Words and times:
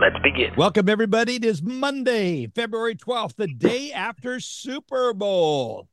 Let's 0.00 0.18
begin. 0.22 0.52
Welcome, 0.56 0.88
everybody. 0.88 1.36
It 1.36 1.44
is 1.44 1.60
Monday, 1.60 2.46
February 2.54 2.94
12th, 2.94 3.34
the 3.34 3.48
day 3.48 3.90
after 3.90 4.38
Super 4.38 5.12
Bowl. 5.12 5.88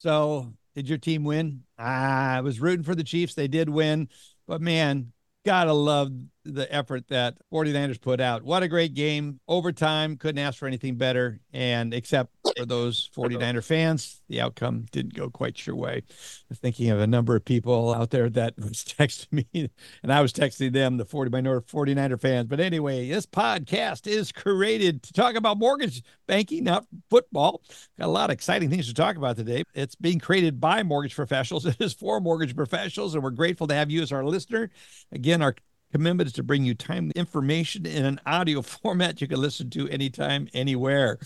So, 0.00 0.52
did 0.74 0.86
your 0.86 0.98
team 0.98 1.24
win? 1.24 1.62
I 1.78 2.42
was 2.42 2.60
rooting 2.60 2.84
for 2.84 2.94
the 2.94 3.02
Chiefs. 3.02 3.32
They 3.32 3.48
did 3.48 3.70
win. 3.70 4.10
But 4.46 4.60
man, 4.60 5.12
gotta 5.46 5.72
love 5.72 6.12
the 6.44 6.72
effort 6.74 7.08
that 7.08 7.36
49ers 7.52 8.00
put 8.00 8.20
out. 8.20 8.42
What 8.42 8.62
a 8.62 8.68
great 8.68 8.94
game. 8.94 9.40
Overtime, 9.48 10.16
couldn't 10.16 10.38
ask 10.38 10.58
for 10.58 10.66
anything 10.66 10.96
better. 10.96 11.40
And 11.52 11.94
except 11.94 12.32
for 12.56 12.66
those 12.66 13.10
49er 13.16 13.64
fans, 13.64 14.22
the 14.28 14.40
outcome 14.40 14.86
didn't 14.90 15.14
go 15.14 15.30
quite 15.30 15.66
your 15.66 15.76
way. 15.76 16.02
I'm 16.50 16.56
thinking 16.56 16.90
of 16.90 17.00
a 17.00 17.06
number 17.06 17.36
of 17.36 17.44
people 17.44 17.94
out 17.94 18.10
there 18.10 18.28
that 18.30 18.54
was 18.58 18.84
texting 18.98 19.32
me, 19.32 19.70
and 20.02 20.12
I 20.12 20.20
was 20.20 20.32
texting 20.32 20.72
them, 20.72 20.96
the 20.96 21.04
40 21.04 21.30
minority 21.30 21.66
49er 21.66 22.20
fans. 22.20 22.48
But 22.48 22.60
anyway, 22.60 23.08
this 23.08 23.26
podcast 23.26 24.06
is 24.06 24.32
created 24.32 25.02
to 25.04 25.12
talk 25.12 25.34
about 25.34 25.58
mortgage 25.58 26.02
banking, 26.26 26.64
not 26.64 26.86
football. 27.10 27.62
Got 27.98 28.06
a 28.06 28.08
lot 28.08 28.30
of 28.30 28.34
exciting 28.34 28.70
things 28.70 28.88
to 28.88 28.94
talk 28.94 29.16
about 29.16 29.36
today. 29.36 29.64
It's 29.74 29.94
being 29.94 30.18
created 30.18 30.60
by 30.60 30.82
mortgage 30.82 31.14
professionals. 31.14 31.66
It 31.72 31.80
is 31.80 31.94
for 31.94 32.20
mortgage 32.20 32.54
professionals, 32.54 33.14
and 33.14 33.24
we're 33.24 33.30
grateful 33.30 33.66
to 33.66 33.74
have 33.74 33.90
you 33.90 34.02
as 34.02 34.12
our 34.12 34.24
listener. 34.24 34.70
Again, 35.10 35.40
our 35.40 35.54
commitment 35.92 36.26
is 36.26 36.32
to 36.32 36.42
bring 36.42 36.64
you 36.64 36.74
timely 36.74 37.12
information 37.14 37.86
in 37.86 38.04
an 38.04 38.20
audio 38.26 38.62
format 38.62 39.20
you 39.20 39.28
can 39.28 39.40
listen 39.40 39.70
to 39.70 39.88
anytime, 39.88 40.48
anywhere. 40.54 41.18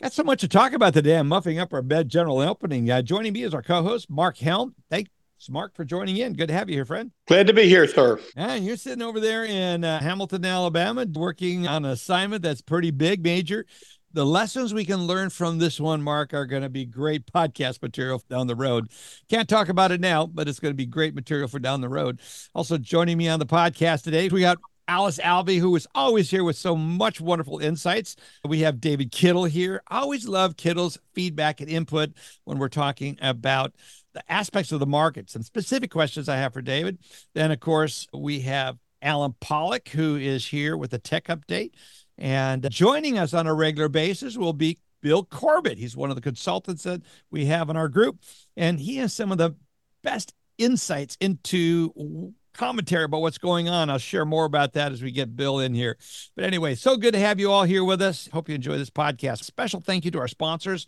Got 0.00 0.12
so 0.12 0.22
much 0.22 0.40
to 0.42 0.48
talk 0.48 0.74
about 0.74 0.92
today. 0.92 1.16
I'm 1.16 1.28
muffing 1.28 1.58
up 1.58 1.72
our 1.72 1.82
bed 1.82 2.10
general 2.10 2.40
opening. 2.40 2.90
Uh, 2.90 3.00
joining 3.00 3.32
me 3.32 3.42
is 3.42 3.54
our 3.54 3.62
co-host 3.62 4.10
Marc 4.10 4.36
Helm. 4.36 4.74
Thanks, 4.90 5.10
Marc, 5.48 5.74
for 5.74 5.86
joining 5.86 6.18
in. 6.18 6.34
Good 6.34 6.48
to 6.48 6.54
have 6.54 6.68
you 6.68 6.76
here, 6.76 6.84
friend. 6.84 7.10
Glad 7.26 7.46
to 7.46 7.54
be 7.54 7.66
here, 7.66 7.88
sir. 7.88 8.20
Yeah, 8.36 8.56
you're 8.56 8.76
sitting 8.76 9.00
over 9.00 9.20
there 9.20 9.46
in 9.46 9.84
uh, 9.84 10.00
Hamilton, 10.00 10.44
Alabama, 10.44 11.06
working 11.10 11.66
on 11.66 11.86
an 11.86 11.92
assignment 11.92 12.42
that's 12.42 12.60
pretty 12.60 12.90
big, 12.90 13.22
major. 13.22 13.64
The 14.16 14.24
lessons 14.24 14.72
we 14.72 14.86
can 14.86 15.06
learn 15.06 15.28
from 15.28 15.58
this 15.58 15.78
one, 15.78 16.00
Marc, 16.00 16.32
are 16.32 16.46
going 16.46 16.62
to 16.62 16.70
be 16.70 16.86
great 16.86 17.26
podcast 17.26 17.82
material 17.82 18.22
down 18.30 18.46
the 18.46 18.56
road. 18.56 18.88
Can't 19.28 19.46
talk 19.46 19.68
about 19.68 19.92
it 19.92 20.00
now, 20.00 20.24
but 20.24 20.48
it's 20.48 20.58
going 20.58 20.72
to 20.72 20.76
be 20.76 20.86
great 20.86 21.14
material 21.14 21.48
for 21.48 21.58
down 21.58 21.82
the 21.82 21.90
road. 21.90 22.22
Also, 22.54 22.78
joining 22.78 23.18
me 23.18 23.28
on 23.28 23.40
the 23.40 23.44
podcast 23.44 24.04
today, 24.04 24.30
we 24.30 24.40
got 24.40 24.56
Alice 24.88 25.18
Alvey, 25.18 25.58
who 25.58 25.76
is 25.76 25.86
always 25.94 26.30
here 26.30 26.44
with 26.44 26.56
so 26.56 26.74
much 26.74 27.20
wonderful 27.20 27.58
insights. 27.58 28.16
We 28.42 28.60
have 28.60 28.80
David 28.80 29.12
Kittle 29.12 29.44
here. 29.44 29.82
Always 29.90 30.26
love 30.26 30.56
Kittle's 30.56 30.96
feedback 31.14 31.60
and 31.60 31.68
input 31.68 32.14
when 32.44 32.58
we're 32.58 32.70
talking 32.70 33.18
about 33.20 33.74
the 34.14 34.22
aspects 34.32 34.72
of 34.72 34.80
the 34.80 34.86
market. 34.86 35.28
Some 35.28 35.42
specific 35.42 35.90
questions 35.90 36.30
I 36.30 36.36
have 36.36 36.54
for 36.54 36.62
David. 36.62 37.00
Then, 37.34 37.50
of 37.50 37.60
course, 37.60 38.06
we 38.14 38.40
have 38.40 38.78
Allen 39.02 39.34
Pollack, 39.40 39.90
who 39.90 40.16
is 40.16 40.46
here 40.46 40.74
with 40.74 40.94
a 40.94 40.98
tech 40.98 41.26
update. 41.26 41.72
And 42.18 42.68
joining 42.70 43.18
us 43.18 43.34
on 43.34 43.46
a 43.46 43.54
regular 43.54 43.88
basis 43.88 44.36
will 44.36 44.52
be 44.52 44.78
Bill 45.02 45.24
Corbett. 45.24 45.78
He's 45.78 45.96
one 45.96 46.10
of 46.10 46.16
the 46.16 46.22
consultants 46.22 46.84
that 46.84 47.02
we 47.30 47.46
have 47.46 47.70
in 47.70 47.76
our 47.76 47.88
group, 47.88 48.18
and 48.56 48.80
he 48.80 48.96
has 48.96 49.12
some 49.12 49.32
of 49.32 49.38
the 49.38 49.54
best 50.02 50.34
insights 50.58 51.16
into 51.20 52.32
commentary 52.54 53.04
about 53.04 53.20
what's 53.20 53.38
going 53.38 53.68
on. 53.68 53.90
I'll 53.90 53.98
share 53.98 54.24
more 54.24 54.46
about 54.46 54.72
that 54.72 54.92
as 54.92 55.02
we 55.02 55.10
get 55.10 55.36
Bill 55.36 55.60
in 55.60 55.74
here. 55.74 55.96
But 56.34 56.44
anyway, 56.44 56.74
so 56.74 56.96
good 56.96 57.12
to 57.12 57.20
have 57.20 57.38
you 57.38 57.50
all 57.50 57.64
here 57.64 57.84
with 57.84 58.00
us. 58.00 58.28
Hope 58.32 58.48
you 58.48 58.54
enjoy 58.54 58.78
this 58.78 58.90
podcast. 58.90 59.44
Special 59.44 59.80
thank 59.80 60.04
you 60.04 60.10
to 60.12 60.18
our 60.18 60.28
sponsors. 60.28 60.86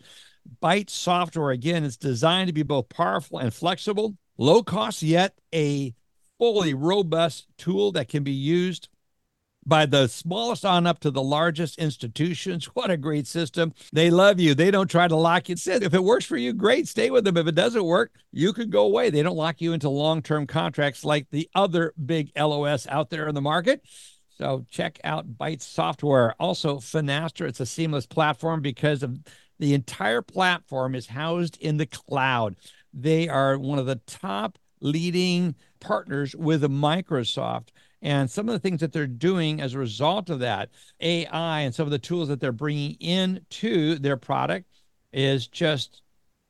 Byte 0.61 0.89
Software, 0.89 1.51
again, 1.51 1.83
it's 1.83 1.97
designed 1.97 2.47
to 2.47 2.53
be 2.53 2.63
both 2.63 2.89
powerful 2.89 3.37
and 3.37 3.53
flexible, 3.53 4.15
low 4.37 4.63
cost, 4.63 5.03
yet 5.03 5.35
a 5.53 5.93
fully 6.39 6.73
robust 6.73 7.45
tool 7.57 7.91
that 7.91 8.07
can 8.07 8.23
be 8.23 8.31
used 8.31 8.89
by 9.65 9.85
the 9.85 10.07
smallest 10.07 10.65
on 10.65 10.87
up 10.87 10.99
to 10.99 11.11
the 11.11 11.21
largest 11.21 11.77
institutions. 11.77 12.69
What 12.79 12.91
a 12.91 12.97
great 12.97 13.27
system. 13.27 13.73
They 13.91 14.09
love 14.09 14.39
you. 14.39 14.55
They 14.55 14.71
don't 14.71 14.89
try 14.89 15.07
to 15.07 15.15
lock 15.15 15.49
you. 15.49 15.55
If 15.57 15.93
it 15.93 16.03
works 16.03 16.23
for 16.23 16.37
you, 16.37 16.53
great, 16.53 16.87
stay 16.87 17.09
with 17.09 17.25
them. 17.25 17.35
If 17.35 17.47
it 17.47 17.55
doesn't 17.55 17.83
work, 17.83 18.13
you 18.31 18.53
can 18.53 18.69
go 18.69 18.85
away. 18.85 19.09
They 19.09 19.21
don't 19.21 19.35
lock 19.35 19.59
you 19.59 19.73
into 19.73 19.89
long 19.89 20.21
term 20.21 20.47
contracts 20.47 21.03
like 21.03 21.27
the 21.29 21.49
other 21.53 21.93
big 22.05 22.31
LOS 22.37 22.87
out 22.87 23.09
there 23.09 23.27
in 23.27 23.35
the 23.35 23.41
market. 23.41 23.81
So 24.37 24.65
check 24.69 24.99
out 25.03 25.37
Byte 25.37 25.61
Software. 25.61 26.33
Also, 26.39 26.77
Finastra, 26.77 27.49
it's 27.49 27.59
a 27.59 27.65
seamless 27.65 28.05
platform 28.05 28.61
because 28.61 29.03
of 29.03 29.19
the 29.59 29.73
entire 29.73 30.21
platform 30.21 30.95
is 30.95 31.07
housed 31.07 31.57
in 31.57 31.75
the 31.75 31.85
cloud. 31.85 32.55
They 32.93 33.27
are 33.27 33.57
one 33.57 33.79
of 33.79 33.85
the 33.85 33.99
top 34.07 34.57
leading 34.79 35.55
partners 35.81 36.33
with 36.35 36.63
Microsoft 36.63 37.69
and 38.01 38.29
some 38.29 38.47
of 38.47 38.53
the 38.53 38.59
things 38.59 38.79
that 38.81 38.93
they're 38.93 39.07
doing 39.07 39.61
as 39.61 39.73
a 39.73 39.79
result 39.79 40.29
of 40.29 40.39
that 40.39 40.69
AI 41.01 41.61
and 41.61 41.73
some 41.73 41.85
of 41.85 41.91
the 41.91 41.99
tools 41.99 42.27
that 42.29 42.39
they're 42.39 42.51
bringing 42.51 42.93
into 42.99 43.95
their 43.99 44.17
product 44.17 44.67
is 45.11 45.47
just 45.47 46.01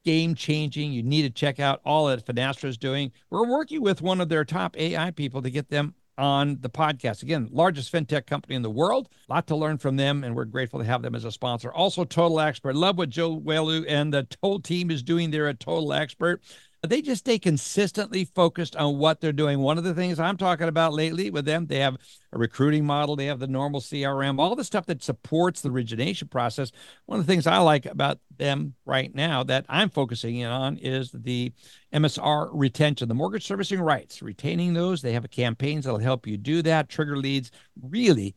game 0.05 0.35
changing. 0.35 0.91
You 0.91 1.03
need 1.03 1.23
to 1.23 1.29
check 1.29 1.59
out 1.59 1.81
all 1.85 2.07
that 2.07 2.25
Finastra 2.25 2.65
is 2.65 2.77
doing. 2.77 3.11
We're 3.29 3.49
working 3.49 3.81
with 3.81 4.01
one 4.01 4.21
of 4.21 4.29
their 4.29 4.45
top 4.45 4.77
AI 4.77 5.11
people 5.11 5.41
to 5.41 5.49
get 5.49 5.69
them 5.69 5.93
on 6.17 6.57
the 6.59 6.69
podcast. 6.69 7.23
Again, 7.23 7.47
largest 7.51 7.91
fintech 7.91 8.27
company 8.27 8.55
in 8.55 8.61
the 8.61 8.69
world. 8.69 9.09
A 9.29 9.33
lot 9.33 9.47
to 9.47 9.55
learn 9.55 9.77
from 9.77 9.95
them, 9.95 10.23
and 10.23 10.35
we're 10.35 10.45
grateful 10.45 10.79
to 10.79 10.85
have 10.85 11.01
them 11.01 11.15
as 11.15 11.23
a 11.23 11.31
sponsor. 11.31 11.71
Also, 11.71 12.03
Total 12.03 12.41
Expert. 12.41 12.75
Love 12.75 12.97
what 12.97 13.09
Joe 13.09 13.39
Welu 13.39 13.85
and 13.87 14.13
the 14.13 14.27
whole 14.43 14.59
team 14.59 14.91
is 14.91 15.01
doing 15.01 15.31
there 15.31 15.47
at 15.47 15.59
Total 15.61 15.93
Expert 15.93 16.41
they 16.87 17.01
just 17.01 17.19
stay 17.19 17.37
consistently 17.37 18.23
focused 18.23 18.75
on 18.75 18.97
what 18.97 19.19
they're 19.19 19.33
doing. 19.33 19.59
One 19.59 19.77
of 19.77 19.83
the 19.83 19.93
things 19.93 20.19
I'm 20.19 20.37
talking 20.37 20.69
about 20.69 20.93
lately 20.93 21.29
with 21.29 21.43
them, 21.43 21.67
they 21.67 21.79
have 21.79 21.97
a 22.31 22.37
recruiting 22.37 22.85
model, 22.85 23.15
they 23.15 23.25
have 23.25 23.39
the 23.39 23.47
normal 23.47 23.81
CRM, 23.81 24.39
all 24.39 24.55
the 24.55 24.63
stuff 24.63 24.85
that 24.85 25.03
supports 25.03 25.59
the 25.61 25.69
origination 25.69 26.29
process. 26.29 26.71
One 27.05 27.19
of 27.19 27.25
the 27.25 27.31
things 27.31 27.47
I 27.47 27.57
like 27.57 27.85
about 27.85 28.19
them 28.37 28.75
right 28.85 29.13
now 29.13 29.43
that 29.43 29.65
I'm 29.67 29.89
focusing 29.89 30.37
in 30.37 30.47
on 30.47 30.77
is 30.77 31.11
the 31.11 31.51
MSR 31.93 32.49
retention, 32.53 33.09
the 33.09 33.15
mortgage 33.15 33.45
servicing 33.45 33.81
rights, 33.81 34.21
retaining 34.21 34.73
those. 34.73 35.01
They 35.01 35.13
have 35.13 35.29
campaigns 35.29 35.83
that'll 35.83 35.99
help 35.99 36.25
you 36.25 36.37
do 36.37 36.61
that, 36.61 36.87
trigger 36.87 37.17
leads, 37.17 37.51
really 37.81 38.35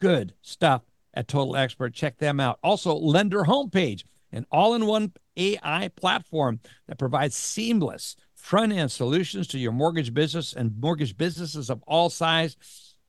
good 0.00 0.32
stuff 0.40 0.82
at 1.14 1.28
Total 1.28 1.56
Expert. 1.56 1.92
Check 1.92 2.16
them 2.16 2.40
out. 2.40 2.58
Also, 2.62 2.94
Lender 2.94 3.44
Homepage 3.44 4.04
an 4.32 4.46
all 4.50 4.74
in 4.74 4.86
one 4.86 5.12
AI 5.36 5.88
platform 5.96 6.60
that 6.88 6.98
provides 6.98 7.36
seamless 7.36 8.16
front 8.34 8.72
end 8.72 8.90
solutions 8.90 9.46
to 9.48 9.58
your 9.58 9.72
mortgage 9.72 10.12
business 10.12 10.52
and 10.52 10.78
mortgage 10.80 11.16
businesses 11.16 11.70
of 11.70 11.82
all 11.86 12.10
size. 12.10 12.56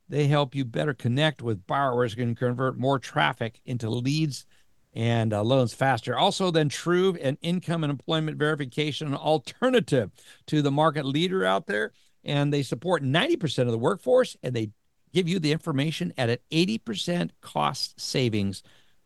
They 0.10 0.28
help 0.28 0.54
you 0.54 0.66
better 0.66 0.94
connect 0.94 1.42
with 1.42 1.66
borrowers 1.66 2.14
and 2.16 2.38
convert 2.38 2.78
more 2.78 3.00
traffic 3.00 3.60
into 3.66 3.90
leads 3.90 4.46
and 4.94 5.34
uh, 5.34 5.42
loans 5.42 5.74
faster. 5.74 6.18
Also, 6.18 6.52
then 6.52 6.70
Truv 6.70 7.18
and 7.20 7.38
income 7.42 7.84
and 7.84 7.90
employment 7.90 8.38
verification, 8.38 9.08
an 9.08 9.16
alternative 9.16 10.12
to 10.48 10.62
the 10.62 10.72
market 10.72 11.06
leader 11.06 11.46
out 11.46 11.66
there. 11.66 11.94
And 12.24 12.54
they 12.54 12.64
support 12.64 13.04
90% 13.04 13.64
of 13.64 13.72
the 13.72 13.78
workforce 13.78 14.38
and 14.44 14.56
they 14.56 14.70
give 15.14 15.28
you 15.28 15.40
the 15.40 15.52
information 15.52 16.14
at 16.18 16.30
an 16.30 16.38
80% 16.52 17.32
cost 17.42 18.00
savings 18.00 18.64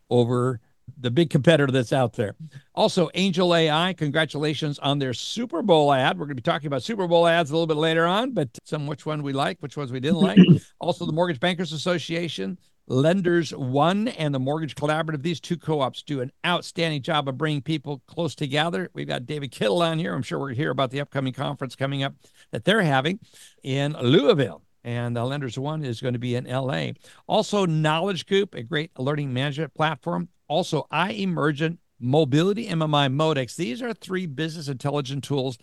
over 0.09 0.59
the 0.99 1.11
big 1.11 1.29
competitor 1.29 1.71
that's 1.71 1.93
out 1.93 2.13
there. 2.13 2.35
Also, 2.73 3.09
Angel 3.13 3.53
AI, 3.53 3.93
congratulations 3.93 4.79
on 4.79 4.99
their 4.99 5.13
Super 5.13 5.61
Bowl 5.61 5.93
ad. 5.93 6.17
We're 6.17 6.25
going 6.25 6.35
to 6.37 6.41
be 6.41 6.41
talking 6.41 6.67
about 6.67 6.83
Super 6.83 7.07
Bowl 7.07 7.27
ads 7.27 7.49
a 7.49 7.53
little 7.53 7.67
bit 7.67 7.77
later 7.77 8.05
on, 8.05 8.31
but 8.31 8.49
some 8.63 8.87
which 8.87 9.05
one 9.05 9.23
we 9.23 9.33
like, 9.33 9.59
which 9.59 9.77
ones 9.77 9.91
we 9.91 9.99
didn't 9.99 10.19
like. 10.19 10.39
also, 10.79 11.05
the 11.05 11.11
Mortgage 11.11 11.39
Bankers 11.39 11.71
Association, 11.71 12.57
Lenders 12.87 13.51
One, 13.53 14.07
and 14.09 14.33
the 14.33 14.39
Mortgage 14.39 14.75
Collaborative. 14.75 15.21
These 15.21 15.39
two 15.39 15.57
co 15.57 15.81
ops 15.81 16.03
do 16.03 16.21
an 16.21 16.31
outstanding 16.45 17.01
job 17.01 17.27
of 17.27 17.37
bringing 17.37 17.61
people 17.61 18.01
close 18.07 18.33
together. 18.33 18.89
We've 18.93 19.07
got 19.07 19.25
David 19.25 19.51
Kittle 19.51 19.81
on 19.81 19.99
here. 19.99 20.13
I'm 20.13 20.23
sure 20.23 20.39
we're 20.39 20.47
going 20.47 20.55
to 20.55 20.61
hear 20.61 20.71
about 20.71 20.91
the 20.91 21.01
upcoming 21.01 21.33
conference 21.33 21.75
coming 21.75 22.03
up 22.03 22.13
that 22.51 22.65
they're 22.65 22.81
having 22.81 23.19
in 23.63 23.93
Louisville 24.01 24.63
and 24.87 25.17
uh, 25.17 25.25
Lenders 25.25 25.59
One 25.59 25.83
is 25.83 25.99
going 25.99 26.13
to 26.13 26.19
be 26.19 26.35
in 26.35 26.45
LA. 26.45 26.91
Also, 27.27 27.65
Knowledge 27.65 28.25
Coop, 28.25 28.55
a 28.55 28.63
great 28.63 28.97
learning 28.97 29.33
management 29.33 29.73
platform. 29.73 30.29
Also, 30.47 30.87
iEmergent 30.91 31.77
Mobility 31.99 32.67
MMI 32.67 33.11
Modex. 33.13 33.55
These 33.55 33.81
are 33.81 33.93
three 33.93 34.27
business 34.27 34.67
intelligence 34.67 35.27
tools 35.27 35.57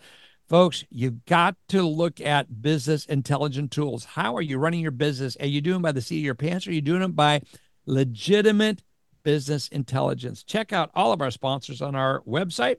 Folks, 0.47 0.83
you've 0.91 1.25
got 1.25 1.55
to 1.69 1.81
look 1.81 2.21
at 2.21 2.61
business 2.61 3.05
intelligent 3.05 3.71
tools. 3.71 4.05
How 4.05 4.35
are 4.35 4.43
you 4.43 4.59
running 4.59 4.79
your 4.79 4.91
business? 4.91 5.35
Are 5.39 5.47
you 5.47 5.59
doing 5.59 5.81
by 5.81 5.91
the 5.91 6.01
seat 6.01 6.19
of 6.19 6.23
your 6.23 6.35
pants? 6.35 6.67
Or 6.67 6.69
are 6.69 6.73
you 6.73 6.81
doing 6.81 7.01
it 7.01 7.15
by 7.15 7.41
legitimate 7.87 8.83
business 9.23 9.67
intelligence? 9.69 10.43
Check 10.43 10.71
out 10.71 10.91
all 10.93 11.11
of 11.11 11.21
our 11.21 11.31
sponsors 11.31 11.81
on 11.81 11.95
our 11.95 12.21
website. 12.21 12.77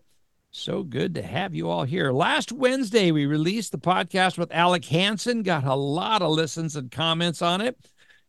So 0.52 0.84
good 0.84 1.14
to 1.16 1.22
have 1.22 1.56
you 1.56 1.68
all 1.68 1.82
here. 1.82 2.12
Last 2.12 2.52
Wednesday, 2.52 3.10
we 3.10 3.26
released 3.26 3.72
the 3.72 3.78
podcast 3.78 4.38
with 4.38 4.54
Alec 4.54 4.84
Hansen, 4.84 5.42
got 5.42 5.64
a 5.64 5.74
lot 5.74 6.22
of 6.22 6.30
listens 6.30 6.76
and 6.76 6.88
comments 6.88 7.42
on 7.42 7.60
it. 7.60 7.76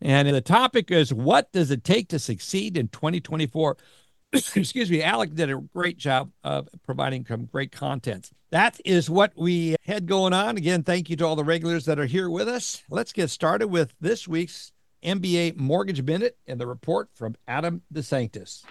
And 0.02 0.28
the 0.28 0.42
topic 0.42 0.92
is 0.92 1.14
what 1.14 1.52
does 1.52 1.72
it 1.72 1.84
take 1.84 2.10
to 2.10 2.20
succeed 2.20 2.78
in 2.78 2.88
2024? 2.90 3.78
Excuse 4.34 4.92
me, 4.92 5.02
Alec 5.02 5.34
did 5.34 5.50
a 5.50 5.56
great 5.74 5.98
job 5.98 6.32
of 6.44 6.68
providing 6.86 7.26
some 7.26 7.46
great 7.46 7.72
content. 7.72 8.30
That 8.52 8.80
is 8.86 9.10
what 9.10 9.34
we 9.36 9.76
had 9.84 10.06
going 10.06 10.34
on. 10.34 10.58
Again, 10.58 10.84
thank 10.84 11.10
you 11.10 11.16
to 11.18 11.26
all 11.26 11.36
the 11.36 11.44
regulars 11.44 11.86
that 11.86 12.00
are 12.00 12.06
here 12.06 12.30
with 12.30 12.48
us. 12.48 12.84
Let's 12.90 13.12
get 13.12 13.30
started 13.30 13.68
with 13.68 13.94
this 14.00 14.28
week's 14.28 14.72
MBA 15.04 15.58
Mortgage 15.58 16.02
Minute 16.04 16.38
and 16.48 16.60
the 16.60 16.68
report 16.68 17.10
from 17.14 17.36
Adam 17.48 17.82
DeSanctis. 17.94 18.64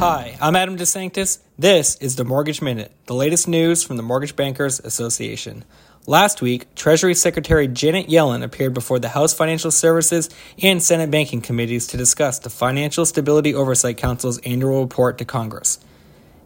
Hi, 0.00 0.36
I'm 0.40 0.54
Adam 0.54 0.76
DeSanctis. 0.76 1.40
This 1.58 1.96
is 1.96 2.16
the 2.16 2.24
Mortgage 2.24 2.62
Minute, 2.62 2.92
the 3.06 3.14
latest 3.14 3.48
news 3.48 3.82
from 3.82 3.96
the 3.96 4.02
Mortgage 4.02 4.36
Bankers 4.36 4.80
Association. 4.80 5.64
Last 6.08 6.40
week, 6.40 6.74
Treasury 6.74 7.12
Secretary 7.12 7.68
Janet 7.68 8.06
Yellen 8.06 8.42
appeared 8.42 8.72
before 8.72 8.98
the 8.98 9.10
House 9.10 9.34
Financial 9.34 9.70
Services 9.70 10.30
and 10.62 10.82
Senate 10.82 11.10
Banking 11.10 11.42
Committees 11.42 11.86
to 11.88 11.98
discuss 11.98 12.38
the 12.38 12.48
Financial 12.48 13.04
Stability 13.04 13.54
Oversight 13.54 13.98
Council's 13.98 14.38
annual 14.38 14.80
report 14.80 15.18
to 15.18 15.26
Congress. 15.26 15.78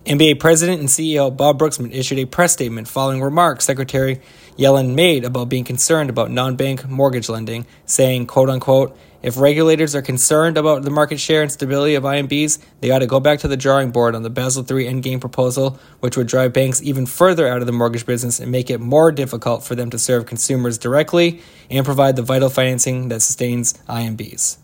MBA 0.05 0.41
President 0.41 0.81
and 0.81 0.89
CEO 0.89 1.31
Bob 1.37 1.61
Broeksmit 1.61 1.95
issued 1.95 2.19
a 2.19 2.25
press 2.25 2.53
statement 2.53 2.89
following 2.89 3.23
remarks 3.23 3.65
Secretary 3.65 4.21
Yellen 4.59 4.97
made 4.97 5.25
about 5.25 5.49
being 5.49 5.63
concerned 5.63 6.11
about 6.11 6.33
non-bank 6.33 6.89
mortgage 6.89 7.29
lending, 7.29 7.65
saying, 7.87 8.27
quote 8.27 8.51
unquote, 8.51 8.99
if 9.23 9.37
regulators 9.37 9.95
are 9.95 10.03
concerned 10.03 10.59
about 10.59 10.83
the 10.83 10.91
market 10.91 11.21
share 11.21 11.43
and 11.43 11.51
stability 11.51 11.95
of 11.95 12.03
IMBs, 12.03 12.59
they 12.81 12.91
ought 12.91 12.99
to 12.99 13.07
go 13.07 13.21
back 13.21 13.39
to 13.41 13.49
the 13.49 13.57
drawing 13.57 13.91
board 13.91 14.15
on 14.15 14.23
the 14.23 14.31
Basel 14.31 14.63
III 14.63 14.87
Endgame 14.87 15.21
proposal, 15.21 15.79
which 16.01 16.17
would 16.17 16.27
drive 16.27 16.53
banks 16.53 16.83
even 16.83 17.07
further 17.07 17.47
out 17.47 17.61
of 17.61 17.67
the 17.67 17.73
mortgage 17.73 18.05
business 18.05 18.41
and 18.41 18.51
make 18.51 18.69
it 18.69 18.81
more 18.81 19.13
difficult 19.13 19.63
for 19.65 19.75
them 19.75 19.91
to 19.91 19.99
serve 19.99 20.27
consumers 20.27 20.79
directly 20.79 21.41
and 21.71 21.85
provide 21.85 22.17
the 22.17 22.23
vital 22.23 22.49
financing 22.49 23.09
that 23.09 23.23
sustains 23.23 23.75
IMBs. 23.89 24.59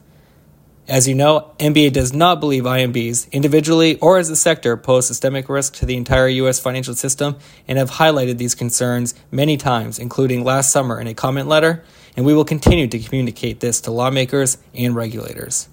As 0.88 1.06
you 1.06 1.14
know, 1.14 1.52
MBA 1.58 1.92
does 1.92 2.14
not 2.14 2.40
believe 2.40 2.62
IMBs, 2.62 3.30
individually 3.30 3.98
or 3.98 4.16
as 4.16 4.30
a 4.30 4.36
sector, 4.36 4.74
pose 4.74 5.06
systemic 5.06 5.50
risk 5.50 5.74
to 5.74 5.86
the 5.86 5.98
entire 5.98 6.28
U.S. 6.28 6.58
financial 6.58 6.94
system 6.94 7.36
and 7.68 7.76
have 7.76 7.90
highlighted 7.90 8.38
these 8.38 8.54
concerns 8.54 9.14
many 9.30 9.58
times, 9.58 9.98
including 9.98 10.44
last 10.44 10.72
summer 10.72 10.98
in 10.98 11.06
a 11.06 11.12
comment 11.12 11.46
letter, 11.46 11.84
and 12.16 12.26
we 12.26 12.34
will 12.34 12.44
continue 12.44 12.86
to 12.88 12.98
communicate 12.98 13.60
this 13.60 13.80
to 13.82 13.90
lawmakers 13.90 14.58
and 14.74 14.94
regulators. 14.94 15.68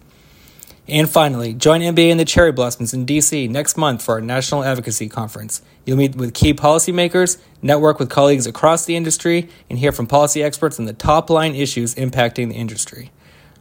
And 0.87 1.09
finally, 1.09 1.53
join 1.53 1.81
MBA 1.81 2.11
and 2.11 2.19
the 2.19 2.25
Cherry 2.25 2.51
Blossoms 2.51 2.93
in 2.93 3.05
DC 3.05 3.49
next 3.49 3.75
month 3.75 4.03
for 4.03 4.15
our 4.15 4.21
National 4.21 4.63
Advocacy 4.63 5.09
Conference. 5.09 5.63
You'll 5.83 5.97
meet 5.97 6.15
with 6.15 6.35
key 6.35 6.53
policymakers, 6.53 7.39
network 7.61 7.97
with 7.97 8.09
colleagues 8.09 8.45
across 8.45 8.85
the 8.85 8.95
industry, 8.95 9.49
and 9.67 9.79
hear 9.79 9.91
from 9.91 10.05
policy 10.05 10.43
experts 10.43 10.77
on 10.79 10.85
the 10.85 10.93
top 10.93 11.29
line 11.31 11.55
issues 11.55 11.95
impacting 11.95 12.49
the 12.49 12.55
industry. 12.55 13.11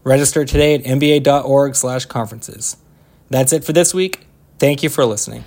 Register 0.02 0.44
today 0.44 0.74
at 0.74 0.84
mba.org 0.84 1.74
slash 1.74 2.04
conferences. 2.04 2.76
That's 3.30 3.54
it 3.54 3.64
for 3.64 3.72
this 3.72 3.94
week. 3.94 4.26
Thank 4.58 4.82
you 4.82 4.90
for 4.90 5.06
listening. 5.06 5.44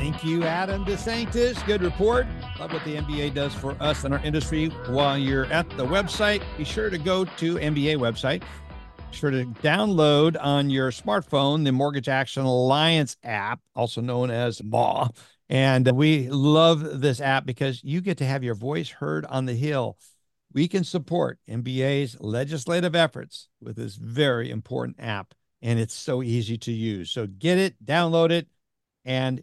Thank 0.00 0.24
you, 0.24 0.44
Adam 0.44 0.82
DeSanctis. 0.86 1.62
Good 1.66 1.82
report. 1.82 2.26
Love 2.58 2.72
what 2.72 2.82
the 2.86 2.96
MBA 2.96 3.34
does 3.34 3.54
for 3.54 3.76
us 3.80 4.04
and 4.04 4.14
our 4.14 4.24
industry. 4.24 4.68
While 4.88 5.18
you're 5.18 5.44
at 5.52 5.68
the 5.76 5.84
website, 5.84 6.42
be 6.56 6.64
sure 6.64 6.88
to 6.88 6.96
go 6.96 7.26
to 7.26 7.56
MBA 7.56 7.98
website. 7.98 8.40
Be 8.40 9.16
sure 9.16 9.30
to 9.30 9.44
download 9.62 10.38
on 10.40 10.70
your 10.70 10.90
smartphone 10.90 11.66
the 11.66 11.72
Mortgage 11.72 12.08
Action 12.08 12.44
Alliance 12.44 13.18
app, 13.22 13.60
also 13.76 14.00
known 14.00 14.30
as 14.30 14.64
MAW. 14.64 15.08
And 15.50 15.86
we 15.92 16.30
love 16.30 17.02
this 17.02 17.20
app 17.20 17.44
because 17.44 17.84
you 17.84 18.00
get 18.00 18.16
to 18.18 18.24
have 18.24 18.42
your 18.42 18.54
voice 18.54 18.88
heard 18.88 19.26
on 19.26 19.44
the 19.44 19.54
Hill 19.54 19.98
we 20.52 20.66
can 20.66 20.82
support 20.82 21.38
MBA's 21.46 22.18
legislative 22.20 22.94
efforts 22.94 23.48
with 23.60 23.76
this 23.76 23.96
very 23.96 24.50
important 24.50 24.96
app, 24.98 25.34
and 25.60 25.78
it's 25.78 25.94
so 25.94 26.22
easy 26.22 26.58
to 26.58 26.72
use. 26.72 27.10
So 27.10 27.26
get 27.26 27.58
it, 27.58 27.84
download 27.84 28.30
it, 28.30 28.48
and 29.04 29.42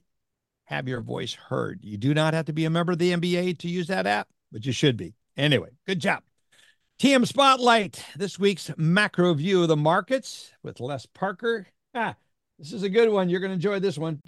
have 0.67 0.87
your 0.87 1.01
voice 1.01 1.33
heard. 1.33 1.79
You 1.83 1.97
do 1.97 2.13
not 2.13 2.33
have 2.33 2.45
to 2.45 2.53
be 2.53 2.65
a 2.65 2.69
member 2.69 2.91
of 2.91 2.99
the 2.99 3.13
MBA 3.13 3.57
to 3.59 3.69
use 3.69 3.87
that 3.87 4.05
app, 4.05 4.27
but 4.51 4.65
you 4.65 4.71
should 4.71 4.97
be. 4.97 5.15
Anyway, 5.35 5.69
good 5.85 5.99
job. 5.99 6.23
TM 6.99 7.25
Spotlight, 7.25 8.03
this 8.15 8.37
week's 8.37 8.71
macro 8.75 9.33
view 9.33 9.61
of 9.61 9.67
the 9.69 9.77
markets 9.77 10.51
with 10.63 10.79
Les 10.79 11.05
Parker. 11.05 11.67
Ah, 11.93 12.15
this 12.59 12.73
is 12.73 12.83
a 12.83 12.89
good 12.89 13.09
one. 13.09 13.29
You're 13.29 13.39
going 13.39 13.51
to 13.51 13.55
enjoy 13.55 13.79
this 13.79 13.97
one. 13.97 14.19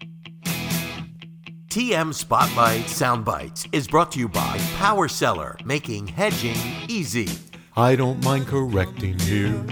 TM 1.69 2.13
Spotlight 2.13 2.87
Sound 2.87 3.25
Bites 3.25 3.67
is 3.71 3.87
brought 3.87 4.11
to 4.13 4.19
you 4.19 4.29
by 4.29 4.57
Power 4.77 5.07
Seller, 5.07 5.57
making 5.65 6.07
hedging 6.07 6.57
easy. 6.87 7.27
I 7.75 7.95
don't 7.95 8.23
mind 8.23 8.47
correcting 8.47 9.19
you, 9.21 9.65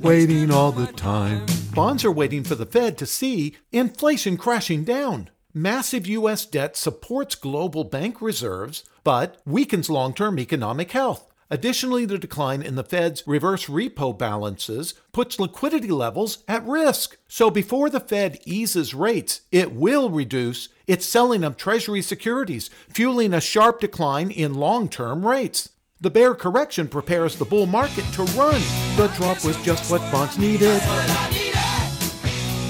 Waiting 0.00 0.50
all 0.50 0.72
the 0.72 0.86
time. 0.92 1.46
Bonds 1.74 2.04
are 2.04 2.10
waiting 2.10 2.42
for 2.42 2.56
the 2.56 2.66
Fed 2.66 2.98
to 2.98 3.06
see 3.06 3.54
inflation 3.70 4.36
crashing 4.36 4.82
down. 4.82 5.30
Massive 5.54 6.04
U.S. 6.08 6.44
debt 6.44 6.76
supports 6.76 7.36
global 7.36 7.84
bank 7.84 8.20
reserves, 8.20 8.84
but 9.04 9.40
weakens 9.46 9.88
long 9.88 10.12
term 10.12 10.40
economic 10.40 10.90
health. 10.90 11.32
Additionally, 11.48 12.04
the 12.04 12.18
decline 12.18 12.60
in 12.60 12.74
the 12.74 12.82
Fed's 12.82 13.22
reverse 13.26 13.66
repo 13.66 14.16
balances 14.16 14.94
puts 15.12 15.38
liquidity 15.38 15.90
levels 15.90 16.42
at 16.48 16.66
risk. 16.66 17.16
So 17.28 17.50
before 17.50 17.88
the 17.88 18.00
Fed 18.00 18.40
eases 18.44 18.92
rates, 18.92 19.42
it 19.52 19.72
will 19.72 20.10
reduce 20.10 20.70
its 20.88 21.06
selling 21.06 21.44
of 21.44 21.56
Treasury 21.56 22.02
securities, 22.02 22.68
fueling 22.88 23.32
a 23.32 23.40
sharp 23.40 23.80
decline 23.80 24.32
in 24.32 24.54
long 24.54 24.88
term 24.88 25.24
rates. 25.24 25.70
The 26.00 26.10
bear 26.10 26.34
correction 26.34 26.88
prepares 26.88 27.36
the 27.36 27.44
bull 27.44 27.66
market 27.66 28.06
to 28.14 28.22
run. 28.22 28.60
The 28.96 29.12
drop 29.16 29.44
was 29.44 29.56
just 29.62 29.90
what 29.90 30.00
bonds 30.10 30.36
needed. 30.36 30.80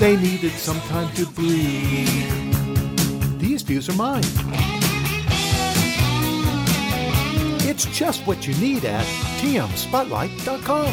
They 0.01 0.17
needed 0.17 0.53
some 0.53 0.81
time 0.89 1.15
to 1.17 1.27
breathe. 1.27 2.09
These 3.39 3.61
views 3.61 3.87
are 3.91 3.95
mine. 3.95 4.23
It's 7.69 7.85
just 7.85 8.27
what 8.27 8.47
you 8.47 8.55
need 8.55 8.87
at 8.87 9.05
tmspotlight.com. 9.43 10.87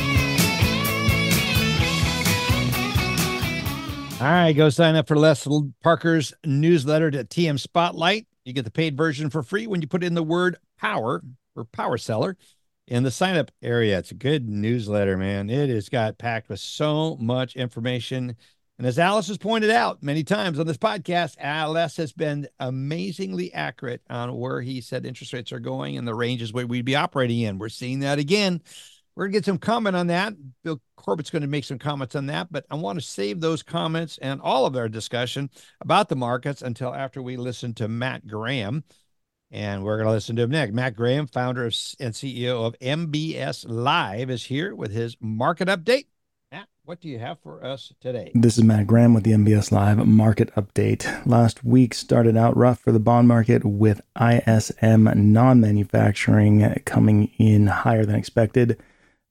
All 4.20 4.28
right, 4.28 4.52
go 4.52 4.70
sign 4.70 4.96
up 4.96 5.08
for 5.08 5.16
Les 5.16 5.48
Parker's 5.82 6.34
newsletter 6.46 7.10
to 7.10 7.24
TM 7.24 7.58
Spotlight. 7.58 8.28
You 8.44 8.52
get 8.52 8.66
the 8.66 8.72
paid 8.72 8.98
version 8.98 9.30
for 9.30 9.42
free 9.42 9.68
when 9.68 9.82
you 9.82 9.88
put 9.88 10.04
in 10.04 10.16
the 10.16 10.24
word 10.24 10.58
power 10.78 11.24
or 11.56 11.64
power 11.64 11.98
seller 11.98 12.36
in 12.90 13.04
the 13.04 13.12
sign 13.12 13.38
up 13.38 13.52
area. 13.62 14.00
It's 14.00 14.12
a 14.12 14.16
good 14.16 14.50
newsletter, 14.50 15.16
man. 15.16 15.50
It 15.50 15.70
has 15.70 15.88
got 15.88 16.18
packed 16.18 16.50
with 16.50 16.60
so 16.60 17.16
much 17.22 17.56
information 17.56 18.36
and 18.78 18.86
as 18.86 19.00
Alice 19.00 19.28
has 19.28 19.40
pointed 19.40 19.72
out 19.72 20.04
many 20.04 20.24
times 20.24 20.60
on 20.60 20.68
this 20.68 20.78
podcast, 20.78 21.36
Alice 21.40 21.98
has 21.98 22.14
been 22.14 22.48
amazingly 22.60 23.52
accurate 23.54 24.02
on 24.08 24.38
where 24.38 24.62
he 24.62 24.82
said 24.82 25.06
interest 25.06 25.34
rates 25.34 25.52
are 25.52 25.60
going 25.60 25.98
and 25.98 26.08
the 26.08 26.14
ranges 26.14 26.54
where 26.54 26.68
we'd 26.68 26.86
be 26.86 26.96
operating 26.96 27.40
in. 27.40 27.58
We're 27.58 27.70
seeing 27.70 28.02
that 28.02 28.20
again. 28.20 28.62
We're 29.16 29.26
going 29.26 29.32
to 29.32 29.38
get 29.38 29.46
some 29.46 29.58
comment 29.58 29.96
on 29.96 30.08
that. 30.08 30.34
Bill 30.64 30.80
Corbett's 30.96 31.32
going 31.32 31.42
to 31.42 31.48
make 31.48 31.64
some 31.64 31.80
comments 31.80 32.16
on 32.16 32.28
that, 32.28 32.52
but 32.52 32.68
I 32.70 32.76
want 32.76 33.00
to 33.00 33.06
save 33.06 33.42
those 33.42 33.64
comments 33.64 34.20
and 34.22 34.40
all 34.42 34.68
of 34.68 34.76
our 34.76 34.88
discussion 34.88 35.50
about 35.82 36.08
the 36.08 36.16
markets 36.16 36.62
until 36.62 36.94
after 36.94 37.20
we 37.20 37.36
listen 37.36 37.74
to 37.76 37.88
Matt 37.88 38.28
Graham. 38.28 38.84
And 39.50 39.84
we're 39.84 39.98
going 39.98 40.06
to 40.06 40.14
listen 40.14 40.36
to 40.36 40.44
him 40.44 40.52
next. 40.52 40.74
Matt 40.74 40.96
Graham, 40.96 41.26
founder 41.26 41.64
and 41.64 41.72
CEO 42.14 42.68
of 42.68 42.78
MBS 42.80 43.66
Live, 43.68 44.30
is 44.30 44.44
here 44.44 44.76
with 44.76 44.92
his 44.92 45.18
market 45.20 45.68
update. 45.68 46.06
Matt, 46.50 46.70
what 46.86 47.02
do 47.02 47.10
you 47.10 47.20
have 47.20 47.40
for 47.40 47.66
us 47.66 47.92
today? 48.00 48.32
This 48.34 48.58
is 48.58 48.64
Matt 48.64 48.88
Graham 48.88 49.14
with 49.14 49.26
the 49.26 49.34
MBS 49.34 49.70
Live 49.70 49.98
market 50.08 50.50
update. 50.56 51.26
Last 51.26 51.66
week 51.66 51.94
started 51.94 52.38
out 52.38 52.56
rough 52.56 52.80
for 52.80 52.94
the 52.94 53.02
bond 53.02 53.28
market 53.28 53.66
with 53.66 54.00
ISM 54.18 55.34
non 55.34 55.60
manufacturing 55.60 56.82
coming 56.86 57.34
in 57.38 57.68
higher 57.68 58.06
than 58.06 58.16
expected, 58.16 58.82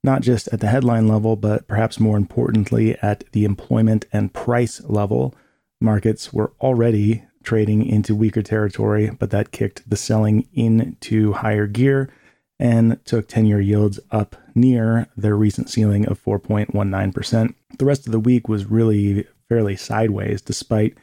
not 0.05 0.21
just 0.21 0.49
at 0.49 0.61
the 0.61 0.67
headline 0.67 1.09
level, 1.09 1.37
but 1.37 1.67
perhaps 1.67 1.99
more 1.99 2.19
importantly 2.19 2.99
at 3.01 3.25
the 3.33 3.47
employment 3.47 4.05
and 4.13 4.35
price 4.35 4.83
level. 4.85 5.35
Markets 5.81 6.35
were 6.35 6.53
already 6.61 7.25
trading 7.43 7.87
into 7.87 8.15
weaker 8.15 8.43
territory, 8.43 9.09
but 9.09 9.31
that 9.31 9.53
kicked 9.53 9.89
the 9.89 9.97
selling 9.97 10.47
into 10.53 11.33
higher 11.33 11.67
gear 11.67 12.11
and 12.59 13.05
took 13.05 13.29
10 13.29 13.47
year 13.47 13.61
yields 13.61 14.01
up 14.11 14.37
near 14.55 15.07
their 15.17 15.37
recent 15.37 15.69
ceiling 15.69 16.07
of 16.07 16.23
4.19%. 16.23 17.55
The 17.79 17.85
rest 17.85 18.07
of 18.07 18.13
the 18.13 18.21
week 18.21 18.49
was 18.49 18.71
really 18.71 19.27
fairly 19.49 19.77
sideways, 19.77 20.41
despite 20.41 20.97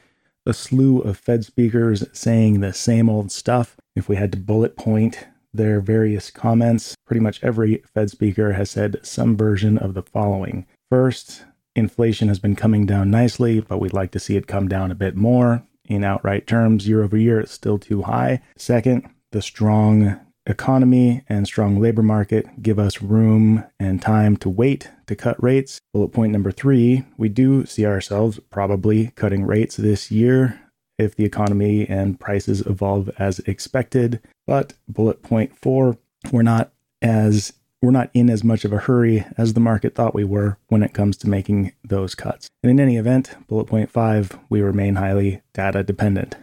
a 0.45 0.53
slew 0.53 0.99
of 0.99 1.17
Fed 1.17 1.45
speakers 1.45 2.03
saying 2.11 2.59
the 2.59 2.73
same 2.73 3.09
old 3.09 3.31
stuff. 3.31 3.77
If 3.95 4.09
we 4.09 4.15
had 4.15 4.31
to 4.33 4.37
bullet 4.37 4.75
point 4.75 5.27
their 5.53 5.79
various 5.79 6.31
comments, 6.31 6.95
pretty 7.05 7.19
much 7.19 7.43
every 7.43 7.83
Fed 7.93 8.09
speaker 8.09 8.53
has 8.53 8.71
said 8.71 8.99
some 9.03 9.37
version 9.37 9.77
of 9.77 9.93
the 9.93 10.01
following. 10.01 10.65
First, 10.89 11.45
inflation 11.75 12.27
has 12.27 12.39
been 12.39 12.55
coming 12.55 12.85
down 12.85 13.11
nicely, 13.11 13.61
but 13.61 13.77
we'd 13.77 13.93
like 13.93 14.11
to 14.11 14.19
see 14.19 14.35
it 14.35 14.47
come 14.47 14.67
down 14.67 14.91
a 14.91 14.95
bit 14.95 15.15
more. 15.15 15.63
In 15.85 16.03
outright 16.03 16.47
terms, 16.47 16.87
year 16.87 17.03
over 17.03 17.17
year, 17.17 17.39
it's 17.39 17.51
still 17.51 17.77
too 17.77 18.03
high. 18.03 18.41
Second, 18.57 19.09
the 19.31 19.41
strong 19.41 20.19
economy 20.45 21.23
and 21.29 21.47
strong 21.47 21.79
labor 21.79 22.03
market 22.03 22.61
give 22.61 22.77
us 22.77 23.01
room 23.01 23.63
and 23.79 24.01
time 24.01 24.35
to 24.37 24.49
wait 24.49 24.89
to 25.07 25.15
cut 25.15 25.41
rates. 25.41 25.79
Bullet 25.93 26.09
point 26.09 26.31
number 26.31 26.51
three, 26.51 27.05
we 27.17 27.29
do 27.29 27.65
see 27.65 27.85
ourselves 27.85 28.39
probably 28.49 29.11
cutting 29.15 29.45
rates 29.45 29.77
this 29.77 30.11
year 30.11 30.59
if 30.97 31.15
the 31.15 31.25
economy 31.25 31.87
and 31.87 32.19
prices 32.19 32.61
evolve 32.61 33.09
as 33.17 33.39
expected. 33.39 34.19
But 34.45 34.73
bullet 34.87 35.23
point 35.23 35.57
four, 35.57 35.97
we're 36.31 36.43
not 36.43 36.71
as 37.01 37.53
we're 37.81 37.91
not 37.91 38.09
in 38.13 38.29
as 38.29 38.45
much 38.45 38.63
of 38.63 38.71
a 38.71 38.77
hurry 38.77 39.25
as 39.37 39.53
the 39.53 39.59
market 39.59 39.93
thought 39.93 40.15
we 40.15 40.23
were 40.23 40.57
when 40.67 40.83
it 40.83 40.93
comes 40.93 41.17
to 41.17 41.29
making 41.29 41.73
those 41.83 42.15
cuts. 42.15 42.49
And 42.61 42.69
in 42.69 42.79
any 42.79 42.95
event, 42.95 43.35
bullet 43.47 43.65
point 43.65 43.91
five, 43.91 44.37
we 44.49 44.61
remain 44.61 44.95
highly 44.95 45.41
data 45.53 45.83
dependent. 45.83 46.35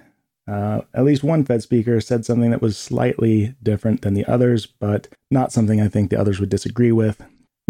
Uh, 0.51 0.81
at 0.95 1.05
least 1.05 1.23
one 1.23 1.45
Fed 1.45 1.63
speaker 1.63 2.01
said 2.01 2.25
something 2.25 2.51
that 2.51 2.61
was 2.61 2.77
slightly 2.77 3.55
different 3.63 4.03
than 4.03 4.15
the 4.15 4.25
others, 4.25 4.67
but 4.67 5.07
not 5.31 5.53
something 5.53 5.81
I 5.81 5.87
think 5.87 6.11
the 6.11 6.19
others 6.19 6.41
would 6.41 6.49
disagree 6.49 6.91
with. 6.91 7.23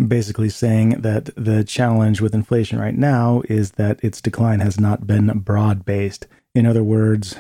Basically, 0.08 0.49
saying 0.49 1.02
that 1.02 1.28
the 1.37 1.62
challenge 1.62 2.22
with 2.22 2.34
inflation 2.34 2.78
right 2.78 2.96
now 2.96 3.42
is 3.50 3.72
that 3.72 4.02
its 4.02 4.22
decline 4.22 4.60
has 4.60 4.80
not 4.80 5.06
been 5.06 5.26
broad 5.40 5.84
based. 5.84 6.26
In 6.54 6.64
other 6.64 6.82
words, 6.82 7.37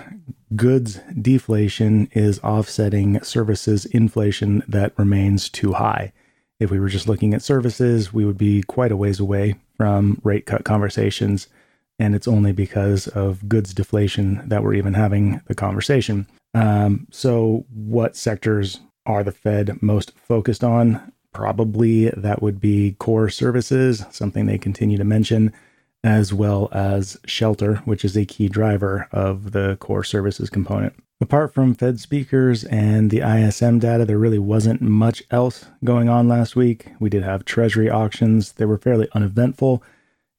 goods 0.54 1.00
deflation 1.18 2.10
is 2.12 2.38
offsetting 2.40 3.22
services 3.22 3.86
inflation 3.86 4.62
that 4.68 4.92
remains 4.98 5.48
too 5.48 5.72
high. 5.72 6.12
If 6.58 6.70
we 6.70 6.78
were 6.78 6.90
just 6.90 7.08
looking 7.08 7.32
at 7.32 7.40
services, 7.40 8.12
we 8.12 8.26
would 8.26 8.36
be 8.36 8.62
quite 8.62 8.92
a 8.92 8.96
ways 8.96 9.18
away 9.18 9.54
from 9.78 10.20
rate 10.22 10.44
cut 10.44 10.64
conversations 10.64 11.48
and 12.00 12.14
it's 12.14 12.26
only 12.26 12.50
because 12.50 13.06
of 13.08 13.46
goods 13.46 13.74
deflation 13.74 14.42
that 14.48 14.64
we're 14.64 14.74
even 14.74 14.94
having 14.94 15.40
the 15.46 15.54
conversation. 15.54 16.26
Um, 16.54 17.06
so, 17.10 17.66
what 17.72 18.16
sectors 18.16 18.80
are 19.06 19.22
the 19.22 19.30
Fed 19.30 19.80
most 19.82 20.18
focused 20.18 20.64
on? 20.64 21.12
Probably 21.32 22.08
that 22.10 22.42
would 22.42 22.58
be 22.58 22.96
core 22.98 23.28
services, 23.28 24.04
something 24.10 24.46
they 24.46 24.58
continue 24.58 24.96
to 24.96 25.04
mention, 25.04 25.52
as 26.02 26.32
well 26.32 26.70
as 26.72 27.18
shelter, 27.26 27.76
which 27.84 28.04
is 28.04 28.16
a 28.16 28.24
key 28.24 28.48
driver 28.48 29.06
of 29.12 29.52
the 29.52 29.76
core 29.78 30.02
services 30.02 30.48
component. 30.48 30.94
Apart 31.20 31.52
from 31.52 31.74
Fed 31.74 32.00
speakers 32.00 32.64
and 32.64 33.10
the 33.10 33.20
ISM 33.20 33.78
data, 33.78 34.06
there 34.06 34.18
really 34.18 34.38
wasn't 34.38 34.80
much 34.80 35.22
else 35.30 35.66
going 35.84 36.08
on 36.08 36.28
last 36.28 36.56
week. 36.56 36.86
We 36.98 37.10
did 37.10 37.22
have 37.22 37.44
Treasury 37.44 37.90
auctions, 37.90 38.52
they 38.52 38.64
were 38.64 38.78
fairly 38.78 39.06
uneventful 39.12 39.82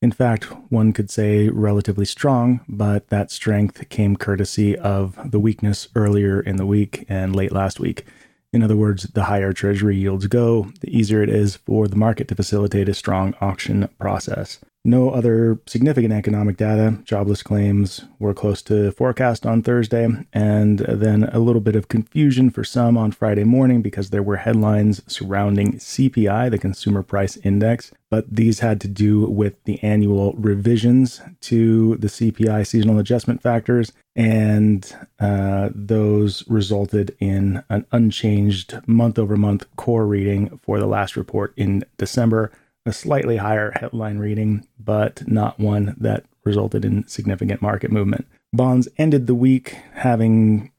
in 0.02 0.12
fact, 0.12 0.46
one 0.72 0.94
could 0.94 1.12
say 1.12 1.50
relatively 1.50 2.06
strong, 2.06 2.62
but 2.68 3.10
that 3.10 3.30
strength 3.30 3.88
came 3.90 4.16
courtesy 4.16 4.76
of 4.76 5.18
the 5.30 5.40
weakness 5.40 5.88
earlier 5.96 6.40
in 6.40 6.56
the 6.56 6.66
week 6.66 7.06
and 7.08 7.36
late 7.36 7.52
last 7.52 7.80
week. 7.80 8.06
In 8.52 8.64
other 8.64 8.76
words, 8.76 9.04
the 9.04 9.26
higher 9.26 9.54
Treasury 9.54 9.96
yields 9.96 10.28
go, 10.28 10.72
the 10.82 10.90
easier 10.90 11.22
it 11.22 11.30
is 11.30 11.56
for 11.56 11.88
the 11.88 11.96
market 11.96 12.28
to 12.30 12.36
facilitate 12.36 12.90
a 12.90 12.94
strong 12.94 13.36
auction 13.40 13.90
process. 14.00 14.60
No 14.84 15.12
other 15.12 15.60
significant 15.68 16.12
economic 16.12 16.58
data. 16.58 16.98
Jobless 17.04 17.44
claims 17.44 18.06
were 18.18 18.34
close 18.34 18.64
to 18.64 18.92
forecast 18.92 19.46
on 19.46 19.62
Thursday, 19.62 20.08
and 20.34 20.80
then 20.80 21.26
a 21.26 21.38
little 21.38 21.62
bit 21.62 21.76
of 21.76 21.88
confusion 21.88 22.50
for 22.50 22.64
some 22.64 22.98
on 22.98 23.12
Friday 23.12 23.44
morning 23.44 23.84
because 23.84 24.10
there 24.10 24.24
were 24.24 24.38
headlines 24.38 25.04
surrounding 25.06 25.74
CPI, 25.74 26.50
the 26.50 26.58
Consumer 26.58 27.04
Price 27.04 27.38
Index, 27.38 27.92
but 28.10 28.26
these 28.34 28.60
had 28.60 28.82
to 28.82 28.88
do 28.88 29.28
with 29.28 29.64
the 29.66 29.82
annual 29.84 30.34
revisions 30.34 31.22
to 31.42 31.96
the 31.98 32.08
CPI 32.08 32.66
seasonal 32.66 32.98
adjustment 32.98 33.44
factors, 33.44 33.94
and 34.16 34.96
uh, 35.20 35.70
those 35.76 36.44
resulted 36.48 37.16
in 37.20 37.64
an 37.70 37.86
unchanged 37.92 38.80
month 38.88 39.20
over 39.20 39.38
month 39.38 39.64
core 39.76 40.08
reading 40.08 40.60
for 40.64 40.80
the 40.80 40.88
last 40.88 41.16
report 41.16 41.54
in 41.56 41.86
December 41.98 42.52
a 42.86 42.94
slightly 42.94 43.38
higher 43.38 43.72
headline 43.72 44.18
reading, 44.18 44.68
but 44.80 45.28
not 45.28 45.60
one 45.60 45.96
that 46.00 46.26
resulted 46.44 46.84
in 46.84 47.08
significant 47.08 47.62
market 47.62 47.92
movement. 47.92 48.28
Bonds 48.54 48.88
ended 48.98 49.28
the 49.28 49.36
week 49.36 49.78
having 49.94 50.72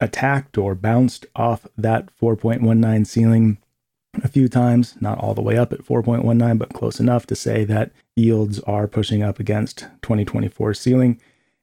attacked 0.00 0.56
or 0.56 0.74
bounced 0.74 1.26
off 1.36 1.66
that 1.76 2.08
4.19 2.16 3.06
ceiling 3.06 3.58
a 4.22 4.28
few 4.28 4.48
times, 4.48 4.96
not 5.00 5.18
all 5.18 5.34
the 5.34 5.42
way 5.42 5.56
up 5.56 5.72
at 5.72 5.84
4.19, 5.84 6.58
but 6.58 6.72
close 6.72 6.98
enough 6.98 7.26
to 7.26 7.36
say 7.36 7.64
that 7.64 7.92
yields 8.16 8.58
are 8.60 8.88
pushing 8.88 9.22
up 9.22 9.38
against 9.38 9.86
2024 10.02 10.74
ceiling. 10.74 11.20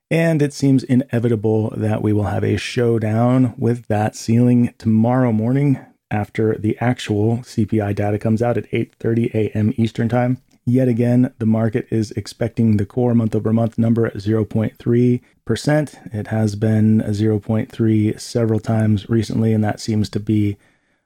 And 0.10 0.42
it 0.42 0.54
seems 0.54 0.84
inevitable 0.84 1.74
that 1.76 2.02
we 2.02 2.14
will 2.14 2.26
have 2.26 2.44
a 2.44 2.56
showdown 2.56 3.54
with 3.58 3.88
that 3.88 4.16
ceiling 4.16 4.74
tomorrow 4.78 5.34
morning 5.34 5.86
after 6.10 6.58
the 6.58 6.78
actual 6.80 7.38
CPI 7.38 7.96
data 7.96 8.18
comes 8.20 8.42
out 8.42 8.58
at 8.58 8.70
8:30 8.72 9.34
a.m. 9.34 9.74
Eastern 9.78 10.10
Time. 10.10 10.42
Yet 10.66 10.90
again, 10.90 11.34
the 11.40 11.46
market 11.46 11.88
is 11.90 12.12
expecting 12.12 12.76
the 12.76 12.86
core 12.86 13.16
month 13.16 13.34
over 13.34 13.54
month 13.54 13.78
number 13.78 14.06
at 14.06 14.16
0.3%. 14.16 16.14
It 16.14 16.28
has 16.28 16.56
been 16.58 17.00
0.3 17.00 18.20
several 18.20 18.60
times 18.60 19.10
recently, 19.10 19.54
and 19.54 19.64
that 19.64 19.80
seems 19.80 20.10
to 20.10 20.20
be 20.20 20.58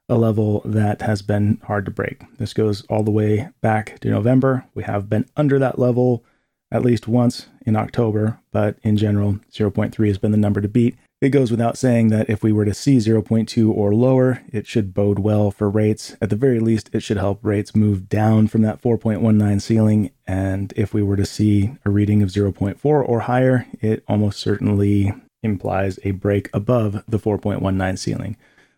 a 0.09 0.17
level 0.17 0.63
that 0.65 1.03
has 1.03 1.21
been 1.21 1.61
hard 1.65 1.85
to 1.85 1.91
break. 1.91 2.23
This 2.37 2.53
goes 2.53 2.83
all 2.87 3.03
the 3.03 3.11
way 3.11 3.49
back 3.61 3.99
to 3.99 4.09
November. 4.09 4.65
We 4.73 4.83
have 4.83 5.09
been 5.09 5.29
under 5.37 5.59
that 5.59 5.77
level 5.77 6.25
at 6.71 6.83
least 6.83 7.07
once 7.07 7.47
in 7.65 7.75
October, 7.75 8.39
but 8.51 8.77
in 8.81 8.97
general, 8.97 9.39
0.3 9.51 10.07
has 10.07 10.17
been 10.17 10.31
the 10.31 10.37
number 10.37 10.61
to 10.61 10.67
beat. 10.67 10.95
It 11.21 11.29
goes 11.29 11.51
without 11.51 11.77
saying 11.77 12.07
that 12.07 12.31
if 12.31 12.41
we 12.41 12.51
were 12.51 12.65
to 12.65 12.73
see 12.73 12.97
0.2 12.97 13.71
or 13.71 13.93
lower, 13.93 14.41
it 14.51 14.65
should 14.65 14.91
bode 14.91 15.19
well 15.19 15.51
for 15.51 15.69
rates. 15.69 16.17
At 16.19 16.31
the 16.31 16.35
very 16.35 16.59
least, 16.59 16.89
it 16.93 17.01
should 17.01 17.17
help 17.17 17.39
rates 17.43 17.75
move 17.75 18.09
down 18.09 18.47
from 18.47 18.63
that 18.63 18.81
4.19 18.81 19.61
ceiling. 19.61 20.09
And 20.25 20.73
if 20.75 20.95
we 20.95 21.03
were 21.03 21.17
to 21.17 21.25
see 21.25 21.75
a 21.85 21.91
reading 21.91 22.23
of 22.23 22.29
0.4 22.29 22.83
or 22.83 23.19
higher, 23.19 23.67
it 23.79 24.03
almost 24.07 24.39
certainly 24.39 25.13
implies 25.43 25.99
a 26.03 26.09
break 26.09 26.49
above 26.55 27.03
the 27.07 27.19
4.19 27.19 27.99
ceiling. 27.99 28.35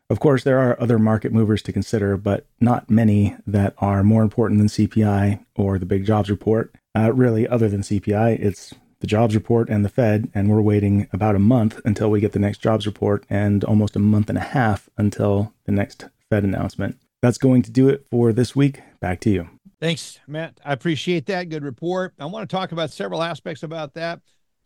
Of 0.10 0.20
course, 0.20 0.44
there 0.44 0.60
are 0.60 0.80
other 0.82 1.00
market 1.00 1.32
movers 1.32 1.62
to 1.62 1.72
consider, 1.72 2.18
but 2.18 2.46
not 2.60 2.90
many 2.90 3.38
that 3.48 3.74
are 3.78 4.04
more 4.04 4.22
important 4.22 4.60
than 4.60 4.68
CPI 4.68 5.46
or 5.56 5.80
the 5.80 5.86
big 5.86 6.06
jobs 6.06 6.30
report. 6.30 6.76
Uh, 6.94 7.14
really, 7.14 7.48
other 7.48 7.70
than 7.70 7.82
CPI, 7.82 8.38
it's 8.38 8.74
the 9.04 9.08
jobs 9.08 9.36
report 9.36 9.68
and 9.68 9.84
the 9.84 9.90
Fed, 9.90 10.32
and 10.34 10.50
we're 10.50 10.62
waiting 10.62 11.10
about 11.12 11.36
a 11.36 11.40
month 11.40 11.82
until 11.84 12.10
we 12.10 12.22
get 12.22 12.32
the 12.32 12.40
next 12.40 12.60
jobs 12.60 12.86
report 12.86 13.26
and 13.30 13.62
almost 13.66 13.98
a 13.98 14.00
month 14.00 14.30
and 14.30 14.38
a 14.38 14.42
half 14.42 14.88
until 14.98 15.54
the 15.66 15.74
next 15.74 16.06
Fed 16.30 16.46
announcement. 16.46 16.98
That's 17.22 17.38
going 17.38 17.64
to 17.64 17.72
do 17.72 17.90
it 17.90 18.06
for 18.10 18.32
this 18.32 18.56
week. 18.56 18.80
Back 19.02 19.20
to 19.22 19.30
you. 19.30 19.50
Thanks, 19.82 20.22
Matt. 20.26 20.58
I 20.64 20.72
appreciate 20.72 21.26
that. 21.26 21.50
Good 21.50 21.66
report. 21.66 22.14
I 22.18 22.28
want 22.28 22.50
to 22.50 22.56
talk 22.56 22.72
about 22.72 22.92
several 22.92 23.22
aspects 23.22 23.64
about 23.64 23.94
that. 23.96 24.22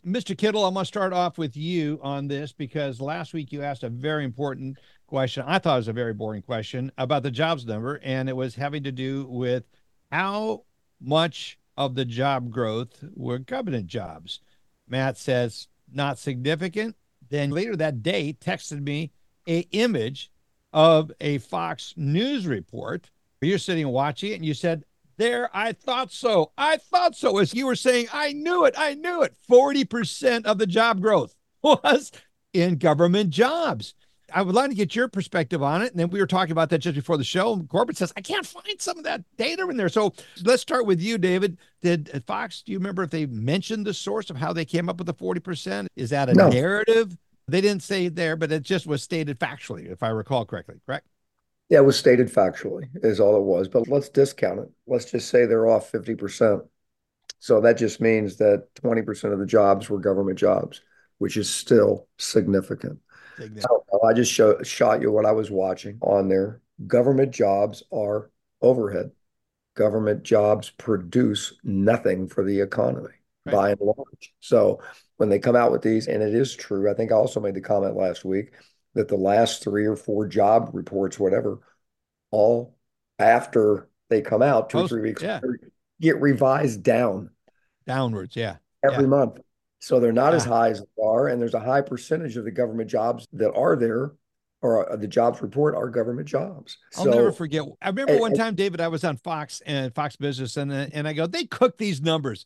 Mr. 0.05 0.37
Kittle, 0.37 0.65
I'm 0.65 0.75
going 0.75 0.83
to 0.83 0.87
start 0.87 1.13
off 1.13 1.39
with 1.39 1.57
you 1.57 1.99
on 2.03 2.27
this 2.27 2.53
because 2.53 3.01
last 3.01 3.33
week 3.33 3.51
you 3.51 3.63
asked 3.63 3.81
a 3.81 3.89
very 3.89 4.23
important 4.23 4.77
question. 5.07 5.45
I 5.47 5.57
thought 5.57 5.73
it 5.73 5.77
was 5.77 5.87
a 5.87 5.93
very 5.93 6.13
boring 6.13 6.43
question 6.43 6.91
about 6.99 7.23
the 7.23 7.31
jobs 7.31 7.65
number, 7.65 7.99
and 8.03 8.29
it 8.29 8.35
was 8.35 8.53
having 8.53 8.83
to 8.83 8.91
do 8.91 9.25
with 9.25 9.63
how 10.11 10.61
much 11.01 11.57
of 11.77 11.95
the 11.95 12.05
job 12.05 12.49
growth 12.49 13.03
were 13.15 13.37
government 13.37 13.87
jobs. 13.87 14.39
Matt 14.87 15.17
says 15.17 15.67
not 15.91 16.17
significant. 16.17 16.95
Then 17.29 17.51
later 17.51 17.75
that 17.75 18.03
day, 18.03 18.33
texted 18.39 18.81
me 18.81 19.11
a 19.47 19.59
image 19.71 20.31
of 20.73 21.11
a 21.21 21.37
Fox 21.39 21.93
News 21.97 22.47
report. 22.47 23.09
You're 23.41 23.57
sitting 23.57 23.87
watching 23.89 24.31
it, 24.31 24.35
and 24.35 24.45
you 24.45 24.53
said, 24.53 24.83
"There, 25.17 25.49
I 25.55 25.73
thought 25.73 26.11
so. 26.11 26.51
I 26.57 26.77
thought 26.77 27.15
so." 27.15 27.37
As 27.37 27.53
you 27.53 27.65
were 27.65 27.75
saying, 27.75 28.07
"I 28.11 28.33
knew 28.33 28.65
it. 28.65 28.73
I 28.77 28.93
knew 28.93 29.21
it." 29.21 29.35
Forty 29.47 29.85
percent 29.85 30.45
of 30.45 30.57
the 30.57 30.67
job 30.67 31.01
growth 31.01 31.35
was 31.61 32.11
in 32.53 32.77
government 32.77 33.29
jobs. 33.29 33.93
I 34.33 34.41
would 34.41 34.55
like 34.55 34.69
to 34.69 34.75
get 34.75 34.95
your 34.95 35.07
perspective 35.07 35.63
on 35.63 35.81
it. 35.81 35.91
And 35.91 35.99
then 35.99 36.09
we 36.09 36.19
were 36.19 36.27
talking 36.27 36.51
about 36.51 36.69
that 36.69 36.79
just 36.79 36.95
before 36.95 37.17
the 37.17 37.23
show. 37.23 37.59
Corbett 37.69 37.97
says, 37.97 38.11
I 38.17 38.21
can't 38.21 38.45
find 38.45 38.79
some 38.79 38.97
of 38.97 39.03
that 39.05 39.23
data 39.37 39.67
in 39.69 39.77
there. 39.77 39.89
So 39.89 40.13
let's 40.43 40.61
start 40.61 40.85
with 40.85 41.01
you, 41.01 41.17
David. 41.17 41.57
Did 41.81 42.11
uh, 42.13 42.19
Fox, 42.27 42.61
do 42.61 42.71
you 42.71 42.77
remember 42.77 43.03
if 43.03 43.09
they 43.09 43.25
mentioned 43.25 43.85
the 43.85 43.93
source 43.93 44.29
of 44.29 44.37
how 44.37 44.53
they 44.53 44.65
came 44.65 44.89
up 44.89 44.97
with 44.97 45.07
the 45.07 45.13
40%? 45.13 45.87
Is 45.95 46.09
that 46.09 46.29
a 46.29 46.33
no. 46.33 46.49
narrative? 46.49 47.17
They 47.47 47.61
didn't 47.61 47.83
say 47.83 48.09
there, 48.09 48.35
but 48.35 48.51
it 48.51 48.63
just 48.63 48.85
was 48.85 49.01
stated 49.01 49.39
factually, 49.39 49.89
if 49.89 50.03
I 50.03 50.09
recall 50.09 50.45
correctly, 50.45 50.75
correct? 50.85 51.07
Yeah, 51.69 51.79
it 51.79 51.85
was 51.85 51.97
stated 51.97 52.27
factually, 52.31 52.89
is 52.95 53.19
all 53.19 53.37
it 53.37 53.43
was. 53.43 53.67
But 53.69 53.87
let's 53.87 54.09
discount 54.09 54.59
it. 54.59 54.69
Let's 54.85 55.11
just 55.11 55.29
say 55.29 55.45
they're 55.45 55.67
off 55.69 55.91
50%. 55.91 56.67
So 57.39 57.61
that 57.61 57.77
just 57.77 58.01
means 58.01 58.37
that 58.37 58.73
20% 58.75 59.31
of 59.31 59.39
the 59.39 59.45
jobs 59.45 59.89
were 59.89 59.99
government 59.99 60.39
jobs. 60.39 60.81
which 61.19 61.37
is 61.37 61.49
still 61.49 62.07
significant. 62.17 62.99
So 63.39 63.85
I 64.03 64.13
just 64.13 64.31
show, 64.31 64.61
shot 64.63 65.01
you 65.01 65.11
what 65.11 65.25
I 65.25 65.31
was 65.31 65.51
watching 65.51 65.97
on 66.01 66.27
there. 66.27 66.61
Government 66.85 67.31
jobs 67.31 67.83
are 67.91 68.29
overhead. 68.61 69.11
Government 69.75 70.23
jobs 70.23 70.69
produce 70.71 71.53
nothing 71.63 72.27
for 72.27 72.43
the 72.43 72.61
economy 72.61 73.09
right. 73.45 73.53
by 73.53 73.69
and 73.71 73.81
large. 73.81 74.33
So 74.39 74.81
when 75.17 75.29
they 75.29 75.39
come 75.39 75.55
out 75.55 75.71
with 75.71 75.81
these, 75.81 76.07
and 76.07 76.23
it 76.23 76.33
is 76.33 76.55
true, 76.55 76.89
I 76.89 76.93
think 76.93 77.11
I 77.11 77.15
also 77.15 77.39
made 77.39 77.55
the 77.55 77.61
comment 77.61 77.95
last 77.95 78.25
week 78.25 78.53
that 78.93 79.07
the 79.07 79.17
last 79.17 79.63
three 79.63 79.85
or 79.85 79.95
four 79.95 80.27
job 80.27 80.71
reports, 80.73 81.19
whatever, 81.19 81.59
all 82.31 82.75
after 83.19 83.89
they 84.09 84.21
come 84.21 84.41
out 84.41 84.69
two 84.69 84.79
or 84.79 84.87
three 84.87 85.01
weeks 85.01 85.21
yeah. 85.21 85.39
get 86.01 86.19
revised 86.21 86.83
down. 86.83 87.29
Downwards, 87.85 88.35
yeah. 88.35 88.57
Every 88.83 89.03
yeah. 89.03 89.09
month. 89.09 89.39
So 89.79 89.99
they're 89.99 90.11
not 90.11 90.31
yeah. 90.31 90.37
as 90.37 90.47
ah. 90.47 90.49
high 90.49 90.69
as 90.69 90.79
they 90.81 91.03
are. 91.03 91.27
And 91.27 91.41
there's 91.41 91.53
a 91.53 91.59
high 91.59 91.81
percentage 91.81 92.37
of 92.37 92.45
the 92.45 92.51
government 92.51 92.89
jobs 92.89 93.27
that 93.33 93.53
are 93.53 93.75
there 93.75 94.13
or 94.61 94.91
uh, 94.91 94.95
the 94.95 95.07
jobs 95.07 95.41
report 95.41 95.75
are 95.75 95.89
government 95.89 96.27
jobs. 96.27 96.77
I'll 96.97 97.05
so, 97.05 97.11
never 97.11 97.31
forget. 97.31 97.63
I 97.81 97.89
remember 97.89 98.13
and, 98.13 98.21
one 98.21 98.33
time, 98.33 98.55
David, 98.55 98.81
I 98.81 98.87
was 98.87 99.03
on 99.03 99.17
Fox 99.17 99.61
and 99.65 99.93
Fox 99.93 100.15
Business, 100.15 100.57
and 100.57 100.71
uh, 100.71 100.87
and 100.93 101.07
I 101.07 101.13
go, 101.13 101.27
they 101.27 101.45
cook 101.45 101.77
these 101.77 102.01
numbers, 102.01 102.45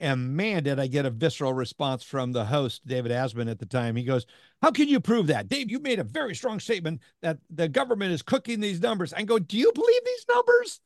and 0.00 0.34
man, 0.36 0.64
did 0.64 0.80
I 0.80 0.86
get 0.88 1.06
a 1.06 1.10
visceral 1.10 1.52
response 1.52 2.02
from 2.02 2.32
the 2.32 2.44
host, 2.44 2.86
David 2.86 3.12
Asman, 3.12 3.50
at 3.50 3.58
the 3.58 3.66
time. 3.66 3.96
He 3.96 4.04
goes, 4.04 4.26
"How 4.60 4.70
can 4.70 4.88
you 4.88 5.00
prove 5.00 5.28
that, 5.28 5.48
Dave? 5.48 5.70
You 5.70 5.78
made 5.78 5.98
a 5.98 6.04
very 6.04 6.34
strong 6.34 6.58
statement 6.58 7.00
that 7.22 7.38
the 7.50 7.68
government 7.68 8.12
is 8.12 8.22
cooking 8.22 8.60
these 8.60 8.80
numbers." 8.80 9.12
I 9.12 9.22
go, 9.22 9.38
"Do 9.38 9.56
you 9.56 9.72
believe 9.72 10.04
these 10.04 10.26
numbers?" 10.28 10.80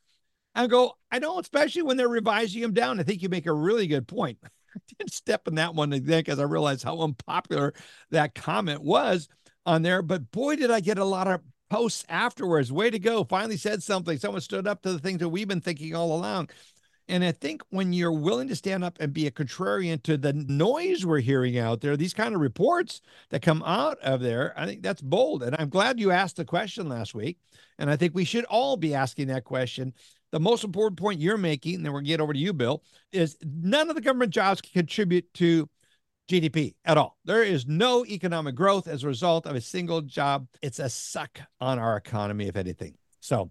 I 0.55 0.67
go, 0.67 0.97
"I 1.11 1.19
don't, 1.19 1.41
especially 1.41 1.83
when 1.83 1.97
they're 1.97 2.09
revising 2.09 2.61
them 2.61 2.75
down." 2.75 3.01
I 3.01 3.03
think 3.03 3.23
you 3.23 3.29
make 3.29 3.47
a 3.47 3.53
really 3.53 3.87
good 3.87 4.07
point. 4.07 4.39
I 4.77 4.81
didn't 4.99 5.13
step 5.13 5.49
in 5.49 5.57
that 5.57 5.75
one 5.75 5.93
again 5.93 6.21
because 6.21 6.39
I 6.39 6.45
realized 6.45 6.85
how 6.85 7.01
unpopular 7.01 7.75
that 8.11 8.35
comment 8.35 8.83
was 8.83 9.29
on 9.65 9.83
there. 9.83 10.03
But 10.03 10.31
boy, 10.31 10.57
did 10.57 10.71
I 10.71 10.81
get 10.81 10.99
a 10.99 11.05
lot 11.05 11.27
of 11.29 11.41
posts 11.71 12.05
afterwards. 12.09 12.73
Way 12.73 12.91
to 12.91 12.99
go. 12.99 13.25
Finally 13.25 13.57
said 13.57 13.83
something. 13.83 14.19
Someone 14.19 14.41
stood 14.41 14.67
up 14.67 14.83
to 14.83 14.93
the 14.93 14.99
things 14.99 15.19
that 15.21 15.29
we've 15.29 15.49
been 15.49 15.61
thinking 15.61 15.95
all 15.95 16.17
along. 16.17 16.51
And 17.09 17.23
I 17.23 17.31
think 17.31 17.63
when 17.71 17.93
you're 17.93 18.13
willing 18.13 18.49
to 18.49 18.57
stand 18.57 18.83
up 18.83 18.97
and 18.99 19.13
be 19.13 19.29
a 19.29 19.31
contrarian 19.31 20.03
to 20.03 20.17
the 20.17 20.33
noise 20.33 21.07
we're 21.07 21.21
hearing 21.21 21.57
out 21.57 21.81
there, 21.81 21.97
these 21.97 22.15
kind 22.15 22.35
of 22.35 22.41
reports 22.41 23.01
that 23.31 23.43
come 23.43 23.63
out 23.65 23.99
of 24.01 24.21
there, 24.21 24.53
I 24.57 24.67
think 24.67 24.83
that's 24.83 25.03
bold. 25.03 25.45
And 25.45 25.55
I'm 25.57 25.69
glad 25.69 26.01
you 26.01 26.11
asked 26.11 26.37
the 26.37 26.45
question 26.45 26.89
last 26.89 27.15
week. 27.15 27.39
And 27.79 27.89
I 27.89 27.97
think 27.97 28.15
we 28.15 28.25
should 28.25 28.45
all 28.47 28.77
be 28.77 28.95
asking 28.95 29.29
that 29.29 29.45
question 29.45 29.95
the 30.33 30.41
most 30.41 30.65
important 30.65 30.99
point 30.99 31.21
you're 31.21 31.37
making, 31.37 31.77
and 31.77 31.85
then 31.85 31.93
we'll 31.93 32.03
get 32.03 32.21
over 32.21 32.33
to 32.33 32.39
you, 32.39 32.53
Bill, 32.53 32.83
is 33.13 33.37
none 33.43 33.89
of 33.89 33.95
the 33.95 34.01
government 34.01 34.33
jobs 34.33 34.61
can 34.61 34.73
contribute 34.73 35.33
to 35.35 35.69
GDP 36.29 36.75
at 36.85 36.99
all. 36.99 37.17
There 37.25 37.43
is 37.43 37.67
no 37.67 38.05
economic 38.05 38.55
growth 38.55 38.89
as 38.89 39.05
a 39.05 39.07
result 39.07 39.47
of 39.47 39.55
a 39.55 39.61
single 39.61 40.03
job. 40.03 40.49
It's 40.63 40.79
a 40.79 40.89
suck 40.89 41.41
on 41.61 41.79
our 41.79 41.97
economy, 41.97 42.49
if 42.49 42.57
anything. 42.57 42.97
So, 43.21 43.51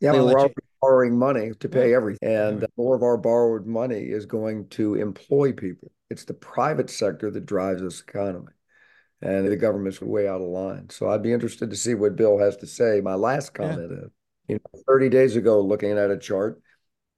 yeah, 0.00 0.12
we're 0.12 0.38
you... 0.38 0.54
borrowing 0.80 1.18
money 1.18 1.52
to 1.58 1.68
pay 1.68 1.94
everything, 1.94 2.28
and 2.28 2.66
more 2.76 2.94
of 2.94 3.02
our 3.02 3.16
borrowed 3.16 3.66
money 3.66 4.04
is 4.04 4.26
going 4.26 4.68
to 4.70 4.94
employ 4.94 5.52
people. 5.52 5.90
It's 6.10 6.24
the 6.24 6.34
private 6.34 6.90
sector 6.90 7.30
that 7.30 7.46
drives 7.46 7.82
this 7.82 8.00
economy, 8.00 8.52
and 9.20 9.48
the 9.48 9.56
government's 9.56 10.00
way 10.00 10.28
out 10.28 10.40
of 10.40 10.46
line. 10.46 10.90
So, 10.90 11.10
I'd 11.10 11.22
be 11.22 11.32
interested 11.32 11.70
to 11.70 11.76
see 11.76 11.94
what 11.94 12.16
Bill 12.16 12.38
has 12.38 12.56
to 12.58 12.66
say. 12.66 13.00
My 13.00 13.14
last 13.14 13.52
comment 13.54 13.90
yeah. 13.90 14.04
is 14.04 14.10
you 14.48 14.56
know, 14.56 14.80
30 14.86 15.08
days 15.08 15.36
ago, 15.36 15.60
looking 15.60 15.92
at 15.92 16.10
a 16.10 16.18
chart 16.18 16.60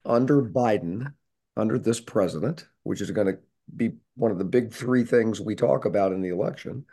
under 0.04 0.42
Biden, 0.42 1.12
under 1.56 1.78
this 1.78 2.00
president, 2.00 2.66
which 2.82 3.00
is 3.00 3.10
going 3.10 3.26
to 3.26 3.38
be 3.74 3.92
one 4.16 4.30
of 4.30 4.38
the 4.38 4.44
big 4.44 4.72
three 4.72 5.04
things 5.04 5.40
we 5.40 5.54
talk 5.54 5.84
about 5.84 6.12
in 6.12 6.22
the 6.22 6.30
election, 6.30 6.84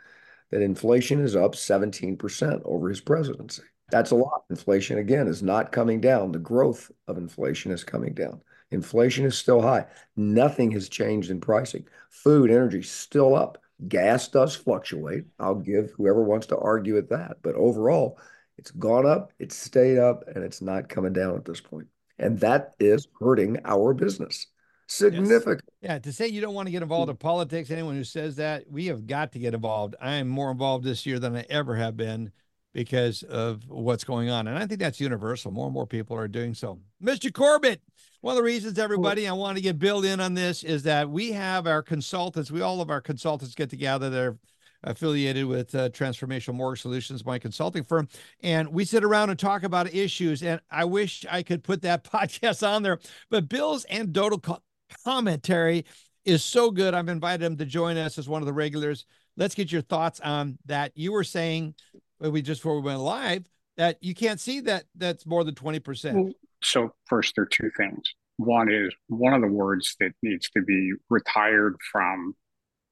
that 0.50 0.62
inflation 0.62 1.20
is 1.20 1.34
up 1.34 1.54
17% 1.54 2.62
over 2.64 2.88
his 2.88 3.00
presidency. 3.00 3.62
That's 3.90 4.10
a 4.10 4.16
lot. 4.16 4.44
Inflation, 4.50 4.98
again, 4.98 5.28
is 5.28 5.42
not 5.42 5.72
coming 5.72 6.00
down. 6.00 6.32
The 6.32 6.38
growth 6.38 6.90
of 7.06 7.18
inflation 7.18 7.70
is 7.70 7.84
coming 7.84 8.14
down. 8.14 8.40
Inflation 8.72 9.24
is 9.24 9.38
still 9.38 9.62
high. 9.62 9.86
Nothing 10.16 10.72
has 10.72 10.88
changed 10.88 11.30
in 11.30 11.40
pricing. 11.40 11.86
Food, 12.10 12.50
energy, 12.50 12.82
still 12.82 13.34
up. 13.34 13.58
Gas 13.88 14.28
does 14.28 14.56
fluctuate. 14.56 15.24
I'll 15.38 15.54
give 15.54 15.92
whoever 15.92 16.22
wants 16.22 16.46
to 16.48 16.58
argue 16.58 16.98
at 16.98 17.10
that. 17.10 17.36
But 17.42 17.54
overall, 17.54 18.18
it's 18.58 18.70
gone 18.70 19.06
up, 19.06 19.32
it's 19.38 19.56
stayed 19.56 19.98
up, 19.98 20.24
and 20.34 20.44
it's 20.44 20.62
not 20.62 20.88
coming 20.88 21.12
down 21.12 21.36
at 21.36 21.44
this 21.44 21.60
point. 21.60 21.86
And 22.18 22.38
that 22.40 22.74
is 22.80 23.08
hurting 23.20 23.58
our 23.64 23.92
business 23.92 24.46
significant. 24.86 25.62
Yes. 25.80 25.90
Yeah, 25.90 25.98
to 25.98 26.12
say 26.12 26.28
you 26.28 26.40
don't 26.40 26.54
want 26.54 26.66
to 26.66 26.72
get 26.72 26.82
involved 26.82 27.10
in 27.10 27.16
politics, 27.16 27.70
anyone 27.70 27.96
who 27.96 28.04
says 28.04 28.36
that, 28.36 28.64
we 28.70 28.86
have 28.86 29.06
got 29.06 29.32
to 29.32 29.38
get 29.38 29.54
involved. 29.54 29.96
I 30.00 30.14
am 30.14 30.28
more 30.28 30.50
involved 30.50 30.84
this 30.84 31.04
year 31.06 31.18
than 31.18 31.36
I 31.36 31.44
ever 31.50 31.76
have 31.76 31.96
been 31.96 32.32
because 32.72 33.22
of 33.22 33.62
what's 33.68 34.04
going 34.04 34.28
on. 34.30 34.46
And 34.46 34.58
I 34.58 34.66
think 34.66 34.80
that's 34.80 35.00
universal. 35.00 35.50
More 35.50 35.66
and 35.66 35.74
more 35.74 35.86
people 35.86 36.16
are 36.16 36.28
doing 36.28 36.54
so. 36.54 36.78
Mr. 37.02 37.32
Corbett, 37.32 37.80
one 38.20 38.32
of 38.32 38.36
the 38.36 38.42
reasons, 38.42 38.78
everybody, 38.78 39.26
I 39.26 39.32
want 39.32 39.56
to 39.56 39.62
get 39.62 39.78
Bill 39.78 40.04
in 40.04 40.20
on 40.20 40.34
this 40.34 40.62
is 40.62 40.82
that 40.82 41.08
we 41.08 41.32
have 41.32 41.66
our 41.66 41.82
consultants, 41.82 42.50
we 42.50 42.60
all 42.60 42.80
of 42.80 42.90
our 42.90 43.00
consultants 43.00 43.54
get 43.54 43.70
together. 43.70 44.10
They're 44.10 44.36
affiliated 44.84 45.46
with 45.46 45.74
uh, 45.74 45.88
Transformational 45.90 46.54
Mortgage 46.54 46.82
Solutions, 46.82 47.24
my 47.24 47.38
consulting 47.38 47.84
firm. 47.84 48.08
And 48.42 48.68
we 48.68 48.84
sit 48.84 49.04
around 49.04 49.30
and 49.30 49.38
talk 49.38 49.62
about 49.62 49.92
issues. 49.94 50.42
And 50.42 50.60
I 50.70 50.84
wish 50.84 51.24
I 51.30 51.42
could 51.42 51.62
put 51.62 51.82
that 51.82 52.04
podcast 52.12 52.66
on 52.66 52.82
there. 52.82 52.98
But 53.30 53.48
Bill's 53.48 53.86
anecdotal 53.90 54.40
co- 54.40 54.62
commentary 55.04 55.84
is 56.24 56.44
so 56.44 56.70
good. 56.70 56.94
I've 56.94 57.08
invited 57.08 57.44
him 57.44 57.56
to 57.56 57.64
join 57.64 57.96
us 57.96 58.18
as 58.18 58.28
one 58.28 58.42
of 58.42 58.46
the 58.46 58.52
regulars. 58.52 59.06
Let's 59.36 59.54
get 59.54 59.70
your 59.70 59.82
thoughts 59.82 60.20
on 60.20 60.58
that. 60.66 60.92
You 60.94 61.12
were 61.12 61.24
saying, 61.24 61.74
we 62.18 62.42
just 62.42 62.60
before 62.60 62.76
we 62.76 62.86
went 62.86 63.00
live, 63.00 63.44
that 63.76 63.98
you 64.00 64.14
can't 64.14 64.40
see 64.40 64.60
that 64.60 64.84
that's 64.96 65.26
more 65.26 65.44
than 65.44 65.54
20%. 65.54 66.32
So, 66.62 66.94
first, 67.04 67.34
there 67.36 67.44
are 67.44 67.48
two 67.48 67.70
things. 67.76 68.02
One 68.38 68.70
is 68.70 68.94
one 69.08 69.34
of 69.34 69.40
the 69.40 69.48
words 69.48 69.96
that 70.00 70.12
needs 70.22 70.48
to 70.50 70.62
be 70.62 70.92
retired 71.10 71.76
from 71.92 72.34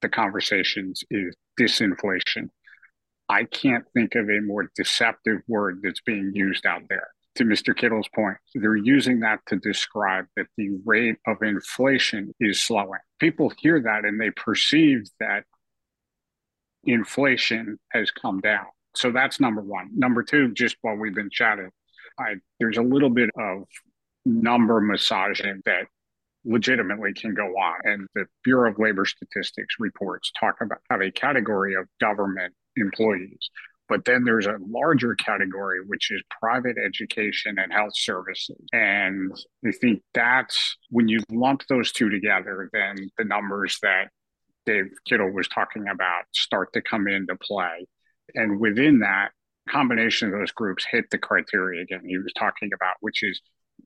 the 0.03 0.09
conversations 0.09 1.03
is 1.11 1.35
disinflation. 1.59 2.51
I 3.29 3.45
can't 3.45 3.85
think 3.95 4.15
of 4.15 4.29
a 4.29 4.41
more 4.41 4.71
deceptive 4.77 5.41
word 5.49 5.81
that's 5.83 6.01
being 6.03 6.33
used 6.35 6.67
out 6.67 6.83
there. 6.89 7.09
To 7.37 7.45
Mr. 7.45 7.77
Kittle's 7.77 8.09
point, 8.15 8.37
they're 8.55 8.77
using 8.77 9.21
that 9.21 9.41
to 9.47 9.57
describe 9.57 10.27
that 10.37 10.47
the 10.57 10.79
rate 10.85 11.17
of 11.27 11.43
inflation 11.43 12.33
is 12.39 12.61
slowing. 12.61 13.01
People 13.19 13.51
hear 13.59 13.81
that 13.81 14.05
and 14.05 14.21
they 14.21 14.31
perceive 14.31 15.03
that 15.19 15.45
inflation 16.85 17.79
has 17.91 18.11
come 18.11 18.41
down. 18.41 18.67
So 18.95 19.11
that's 19.11 19.41
number 19.41 19.63
one. 19.63 19.91
Number 19.95 20.23
two, 20.23 20.53
just 20.53 20.77
while 20.83 20.95
we've 20.95 21.15
been 21.15 21.31
chatting, 21.31 21.71
I, 22.19 22.37
there's 22.61 22.79
a 22.79 22.83
little 22.83 23.11
bit 23.11 23.31
of 23.37 23.65
number 24.25 24.81
massaging 24.81 25.63
that 25.65 25.87
legitimately 26.45 27.13
can 27.15 27.35
go 27.35 27.47
on. 27.47 27.81
And 27.85 28.09
the 28.15 28.27
Bureau 28.43 28.71
of 28.71 28.79
Labor 28.79 29.05
Statistics 29.05 29.77
reports 29.79 30.31
talk 30.39 30.57
about 30.61 30.79
have 30.91 31.01
a 31.01 31.11
category 31.11 31.75
of 31.75 31.87
government 32.01 32.55
employees. 32.77 33.39
But 33.89 34.07
then 34.07 34.25
there's 34.25 34.47
a 34.47 34.57
larger 34.67 35.15
category, 35.15 35.81
which 35.87 36.11
is 36.11 36.23
private 36.41 36.77
education 36.79 37.59
and 37.59 37.71
health 37.73 37.93
services. 37.95 38.57
And 38.73 39.33
I 39.67 39.73
think 39.73 40.03
that's 40.15 40.77
when 40.89 41.09
you 41.09 41.21
lump 41.31 41.63
those 41.69 41.93
two 41.93 42.09
together, 42.09 42.71
then 42.73 42.97
the 43.19 43.25
numbers 43.25 43.79
that 43.83 44.09
Dave 44.65 44.87
Kittle 45.07 45.31
was 45.31 45.49
talking 45.49 45.87
about 45.89 46.25
start 46.33 46.73
to 46.73 46.81
come 46.81 47.07
into 47.09 47.37
play. 47.37 47.87
And 48.35 48.59
within 48.59 49.01
that, 49.01 49.33
combination 49.69 50.29
of 50.29 50.39
those 50.39 50.53
groups 50.53 50.85
hit 50.91 51.11
the 51.11 51.19
criteria 51.19 51.83
again 51.83 52.03
he 52.07 52.19
was 52.19 52.33
talking 52.39 52.71
about, 52.75 52.97
which 53.01 53.23
is 53.23 53.41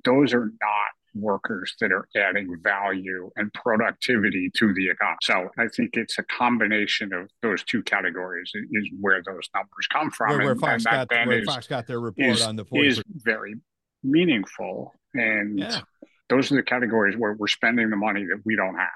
those 0.05 0.35
are 0.35 0.47
not 0.61 0.91
workers 1.15 1.75
that 1.81 1.93
are 1.93 2.09
adding 2.17 2.57
value 2.63 3.31
and 3.37 3.53
productivity 3.55 4.51
to 4.57 4.73
the 4.75 4.91
economy. 4.91 5.17
So 5.23 5.49
I 5.59 5.69
think 5.69 5.91
it's 5.95 6.19
a 6.19 6.23
combination 6.25 7.13
of 7.13 7.31
those 7.43 7.63
two 7.65 7.83
categories 7.83 8.51
is 8.55 8.91
where 9.01 9.23
those 9.25 9.49
numbers 9.55 9.87
come 9.93 10.11
from. 10.11 10.31
Where, 10.31 10.39
where 10.39 10.53
and, 10.53 10.61
Fox, 10.61 10.85
got, 10.85 11.11
where 11.11 11.41
is, 11.41 11.47
Fox 11.47 11.67
got 11.67 11.87
their 11.87 12.01
report 12.01 12.29
is, 12.29 12.43
on 12.43 12.57
the 12.57 12.65
40%. 12.65 12.87
is 12.87 13.03
very 13.15 13.55
meaningful. 14.03 14.95
And 15.15 15.59
yeah. 15.59 15.81
those 16.29 16.53
are 16.53 16.57
the 16.57 16.63
categories 16.63 17.17
where 17.17 17.35
we're 17.35 17.49
spending 17.49 17.91
the 17.91 17.97
money 17.97 18.25
that 18.25 18.41
we 18.45 18.57
don't 18.57 18.77
have. 18.77 18.89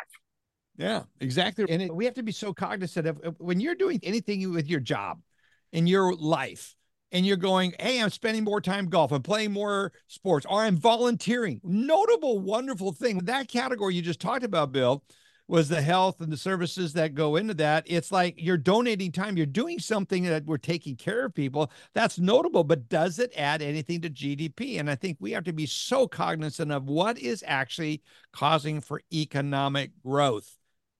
Yeah, 0.77 1.03
exactly. 1.21 1.67
And 1.69 1.83
it, 1.83 1.95
we 1.95 2.07
have 2.07 2.15
to 2.15 2.23
be 2.23 2.33
so 2.33 2.53
cognizant 2.53 3.07
of 3.07 3.37
when 3.39 3.61
you're 3.61 3.75
doing 3.75 4.01
anything 4.03 4.53
with 4.53 4.69
your 4.69 4.81
job 4.81 5.21
in 5.73 5.87
your 5.87 6.15
life, 6.15 6.75
and 7.13 7.27
you're 7.27 7.37
going, 7.37 7.75
hey, 7.79 8.03
I'm 8.03 8.11
spending 8.11 8.45
more 8.45 8.61
time 8.61 8.87
golf, 8.87 9.13
I'm 9.13 9.23
playing 9.23 9.53
more 9.53 9.93
sports, 10.09 10.47
or 10.49 10.63
I'm 10.63 10.77
volunteering. 10.77 11.61
Notable, 11.63 12.41
wonderful 12.41 12.93
thing. 12.93 13.19
That 13.19 13.49
category 13.49 13.95
you 13.95 14.03
just 14.03 14.21
talked 14.21 14.45
about, 14.45 14.73
Bill, 14.73 15.05
was 15.49 15.69
the 15.69 15.83
health 15.83 16.21
and 16.21 16.33
the 16.33 16.37
services 16.37 16.95
that 16.95 17.15
go 17.15 17.37
into 17.37 17.53
that. 17.55 17.85
It's 17.87 18.11
like 18.11 18.35
you're 18.39 18.57
donating 18.57 19.13
time, 19.13 19.37
you're 19.37 19.45
doing 19.45 19.79
something 19.79 20.23
that 20.25 20.47
we're 20.47 20.57
taking 20.57 20.97
care 20.97 21.27
of 21.27 21.35
people. 21.35 21.71
That's 21.95 22.19
notable, 22.19 22.65
but 22.65 22.89
does 22.89 23.19
it 23.19 23.33
add 23.37 23.61
anything 23.61 24.01
to 24.01 24.11
GDP? 24.11 24.81
And 24.81 24.89
I 24.91 24.95
think 24.95 25.19
we 25.21 25.33
have 25.33 25.45
to 25.45 25.53
be 25.53 25.67
so 25.67 26.07
cognizant 26.07 26.73
of 26.73 26.85
what 26.85 27.19
is 27.19 27.45
actually 27.47 28.03
causing 28.33 28.81
for 28.81 29.03
economic 29.13 29.91
growth. 30.03 30.57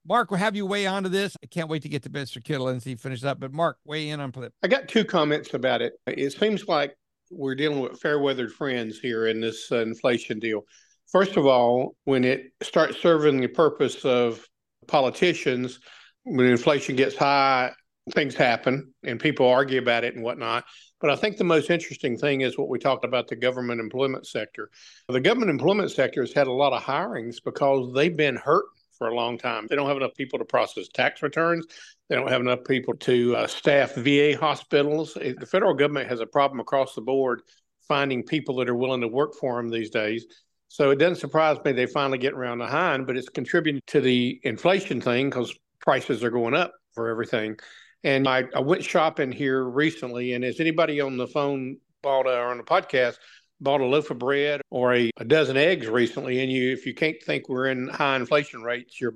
Marc, 0.07 0.31
we'll 0.31 0.39
have 0.39 0.55
you 0.55 0.65
weigh 0.65 0.85
onto 0.85 1.09
this. 1.09 1.37
I 1.41 1.47
can't 1.47 1.69
wait 1.69 1.81
to 1.83 1.89
get 1.89 2.03
to 2.03 2.09
Mr. 2.09 2.43
Kittle 2.43 2.67
and 2.67 2.83
see 2.83 2.91
he 2.91 2.95
finishes 2.95 3.23
up. 3.23 3.39
But 3.39 3.53
Marc, 3.53 3.77
weigh 3.85 4.09
in 4.09 4.19
on 4.19 4.31
flip. 4.31 4.53
I 4.61 4.67
got 4.67 4.89
two 4.89 5.05
comments 5.05 5.53
about 5.53 5.81
it. 5.81 5.93
It 6.07 6.31
seems 6.31 6.67
like 6.67 6.95
we're 7.31 7.55
dealing 7.55 7.79
with 7.79 7.99
fair 8.01 8.19
weathered 8.19 8.51
friends 8.51 8.99
here 8.99 9.27
in 9.27 9.39
this 9.39 9.71
uh, 9.71 9.77
inflation 9.77 10.39
deal. 10.39 10.65
First 11.09 11.37
of 11.37 11.45
all, 11.45 11.95
when 12.03 12.25
it 12.25 12.51
starts 12.61 12.99
serving 12.99 13.39
the 13.39 13.47
purpose 13.47 14.03
of 14.03 14.45
politicians, 14.87 15.79
when 16.23 16.47
inflation 16.47 16.95
gets 16.95 17.15
high, 17.15 17.71
things 18.11 18.35
happen 18.35 18.93
and 19.03 19.19
people 19.19 19.47
argue 19.47 19.79
about 19.79 20.03
it 20.03 20.15
and 20.15 20.23
whatnot. 20.23 20.65
But 20.99 21.11
I 21.11 21.15
think 21.15 21.37
the 21.37 21.45
most 21.45 21.69
interesting 21.69 22.17
thing 22.17 22.41
is 22.41 22.57
what 22.57 22.67
we 22.67 22.77
talked 22.77 23.05
about 23.05 23.27
the 23.27 23.35
government 23.37 23.79
employment 23.79 24.27
sector. 24.27 24.69
The 25.07 25.21
government 25.21 25.51
employment 25.51 25.91
sector 25.91 26.21
has 26.21 26.33
had 26.33 26.47
a 26.47 26.51
lot 26.51 26.73
of 26.73 26.83
hirings 26.83 27.37
because 27.43 27.93
they've 27.93 28.15
been 28.15 28.35
hurt 28.35 28.65
for 28.97 29.07
a 29.07 29.15
long 29.15 29.37
time. 29.37 29.67
They 29.69 29.75
don't 29.75 29.87
have 29.87 29.97
enough 29.97 30.15
people 30.15 30.39
to 30.39 30.45
process 30.45 30.87
tax 30.87 31.21
returns. 31.21 31.65
They 32.09 32.15
don't 32.15 32.29
have 32.29 32.41
enough 32.41 32.63
people 32.67 32.95
to 32.95 33.35
uh, 33.35 33.47
staff 33.47 33.95
VA 33.95 34.37
hospitals. 34.39 35.13
The 35.15 35.47
federal 35.49 35.73
government 35.73 36.09
has 36.09 36.19
a 36.19 36.25
problem 36.25 36.59
across 36.59 36.95
the 36.95 37.01
board 37.01 37.41
finding 37.87 38.23
people 38.23 38.55
that 38.55 38.69
are 38.69 38.75
willing 38.75 39.01
to 39.01 39.07
work 39.07 39.33
for 39.35 39.57
them 39.57 39.69
these 39.69 39.89
days. 39.89 40.25
So 40.67 40.89
it 40.89 40.95
doesn't 40.95 41.17
surprise 41.17 41.57
me 41.63 41.71
they 41.71 41.85
finally 41.85 42.17
get 42.17 42.33
around 42.33 42.59
the 42.59 42.67
hind, 42.67 43.05
but 43.05 43.17
it's 43.17 43.29
contributing 43.29 43.81
to 43.87 44.01
the 44.01 44.39
inflation 44.43 45.01
thing 45.01 45.29
because 45.29 45.53
prices 45.79 46.23
are 46.23 46.31
going 46.31 46.55
up 46.55 46.73
for 46.93 47.09
everything. 47.09 47.57
And 48.03 48.27
I, 48.27 48.45
I 48.55 48.59
went 48.59 48.83
shopping 48.83 49.31
here 49.31 49.63
recently, 49.63 50.33
and 50.33 50.43
has 50.43 50.59
anybody 50.59 50.99
on 50.99 51.17
the 51.17 51.27
phone 51.27 51.77
bought 52.01 52.25
a, 52.25 52.37
or 52.37 52.51
on 52.51 52.57
the 52.57 52.63
podcast 52.63 53.17
bought 53.61 53.81
a 53.81 53.85
loaf 53.85 54.11
of 54.11 54.19
bread 54.19 54.61
or 54.69 54.93
a, 54.93 55.11
a 55.17 55.25
dozen 55.25 55.57
eggs 55.57 55.87
recently, 55.87 56.41
and 56.41 56.51
you 56.51 56.73
if 56.73 56.85
you 56.85 56.93
can't 56.93 57.21
think 57.23 57.49
we're 57.49 57.67
in 57.67 57.87
high 57.87 58.15
inflation 58.15 58.61
rates, 58.61 58.99
you're 58.99 59.15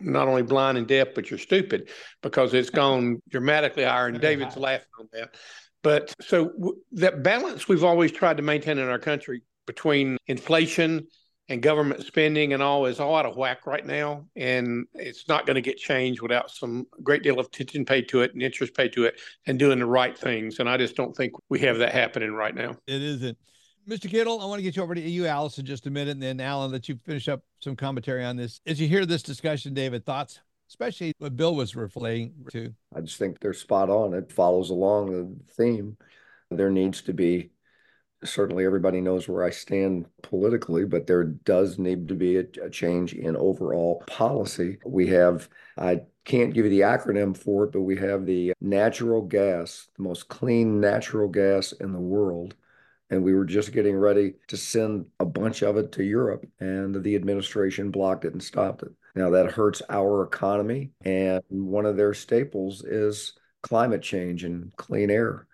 not 0.00 0.28
only 0.28 0.42
blind 0.42 0.78
and 0.78 0.86
deaf, 0.86 1.08
but 1.14 1.30
you're 1.30 1.38
stupid 1.38 1.90
because 2.22 2.54
it's 2.54 2.70
gone 2.82 3.20
dramatically 3.28 3.84
higher. 3.84 4.06
And 4.06 4.20
David's 4.20 4.56
laughing 4.56 4.86
on 4.98 5.08
that. 5.12 5.34
But 5.82 6.14
so 6.20 6.50
w- 6.50 6.76
that 6.92 7.22
balance 7.22 7.68
we've 7.68 7.84
always 7.84 8.12
tried 8.12 8.36
to 8.36 8.42
maintain 8.42 8.78
in 8.78 8.88
our 8.88 8.98
country 8.98 9.42
between 9.66 10.18
inflation 10.26 11.06
and 11.48 11.60
government 11.60 12.04
spending 12.04 12.52
and 12.52 12.62
all 12.62 12.86
is 12.86 13.00
all 13.00 13.16
out 13.16 13.26
of 13.26 13.36
whack 13.36 13.66
right 13.66 13.84
now. 13.84 14.24
And 14.36 14.86
it's 14.94 15.28
not 15.28 15.46
going 15.46 15.56
to 15.56 15.60
get 15.60 15.78
changed 15.78 16.22
without 16.22 16.50
some 16.50 16.86
great 17.02 17.22
deal 17.22 17.40
of 17.40 17.46
attention 17.46 17.84
paid 17.84 18.08
to 18.10 18.22
it 18.22 18.32
and 18.32 18.42
interest 18.42 18.74
paid 18.74 18.92
to 18.92 19.04
it 19.04 19.20
and 19.46 19.58
doing 19.58 19.80
the 19.80 19.86
right 19.86 20.16
things. 20.16 20.60
And 20.60 20.68
I 20.68 20.76
just 20.76 20.94
don't 20.94 21.14
think 21.14 21.32
we 21.48 21.58
have 21.60 21.78
that 21.78 21.92
happening 21.92 22.32
right 22.32 22.54
now. 22.54 22.76
It 22.86 23.02
isn't. 23.02 23.36
Mr. 23.90 24.08
Kittle, 24.08 24.40
I 24.40 24.44
want 24.44 24.60
to 24.60 24.62
get 24.62 24.76
you 24.76 24.84
over 24.84 24.94
to 24.94 25.00
you, 25.00 25.26
Alice, 25.26 25.58
in 25.58 25.66
just 25.66 25.84
a 25.88 25.90
minute, 25.90 26.12
and 26.12 26.22
then 26.22 26.40
Allen, 26.40 26.70
let 26.70 26.88
you 26.88 26.96
finish 27.04 27.28
up 27.28 27.42
some 27.58 27.74
commentary 27.74 28.24
on 28.24 28.36
this. 28.36 28.60
As 28.64 28.80
you 28.80 28.86
hear 28.86 29.04
this 29.04 29.24
discussion, 29.24 29.74
David, 29.74 30.06
thoughts, 30.06 30.38
especially 30.68 31.12
what 31.18 31.36
Bill 31.36 31.56
was 31.56 31.74
referring 31.74 32.32
to. 32.52 32.72
I 32.94 33.00
just 33.00 33.18
think 33.18 33.40
they're 33.40 33.52
spot 33.52 33.90
on. 33.90 34.14
It 34.14 34.30
follows 34.30 34.70
along 34.70 35.10
the 35.10 35.52
theme. 35.54 35.96
There 36.52 36.70
needs 36.70 37.02
to 37.02 37.12
be 37.12 37.50
certainly 38.22 38.64
everybody 38.64 39.00
knows 39.00 39.26
where 39.26 39.42
I 39.42 39.50
stand 39.50 40.06
politically, 40.22 40.84
but 40.84 41.08
there 41.08 41.24
does 41.24 41.76
need 41.76 42.06
to 42.08 42.14
be 42.14 42.36
a, 42.36 42.44
a, 42.62 42.70
change 42.70 43.14
in 43.14 43.34
overall 43.34 44.04
policy. 44.06 44.78
We 44.84 45.08
have, 45.08 45.48
I 45.76 46.02
can't 46.24 46.54
give 46.54 46.64
you 46.64 46.70
the 46.70 46.82
acronym 46.82 47.36
for 47.36 47.64
it, 47.64 47.72
but 47.72 47.80
we 47.80 47.96
have 47.96 48.24
the 48.24 48.52
natural 48.60 49.22
gas, 49.22 49.88
the 49.96 50.04
most 50.04 50.28
clean 50.28 50.80
natural 50.80 51.28
gas 51.28 51.72
in 51.72 51.92
the 51.92 51.98
world. 51.98 52.54
And 53.10 53.24
we 53.24 53.34
were 53.34 53.44
just 53.44 53.72
getting 53.72 53.96
ready 53.96 54.34
to 54.46 54.56
send 54.56 55.06
a 55.18 55.24
bunch 55.24 55.62
of 55.62 55.76
it 55.76 55.90
to 55.92 56.04
Europe, 56.04 56.46
and 56.60 57.02
the 57.02 57.16
administration 57.16 57.90
blocked 57.90 58.24
it 58.24 58.32
and 58.32 58.42
stopped 58.42 58.82
it. 58.84 58.92
Now, 59.16 59.30
that 59.30 59.50
hurts 59.50 59.82
our 59.88 60.22
economy. 60.22 60.92
And 61.04 61.42
one 61.48 61.86
of 61.86 61.96
their 61.96 62.14
staples 62.14 62.84
is 62.84 63.32
climate 63.62 64.02
change 64.02 64.44
and 64.44 64.74
clean 64.76 65.10
air. 65.10 65.48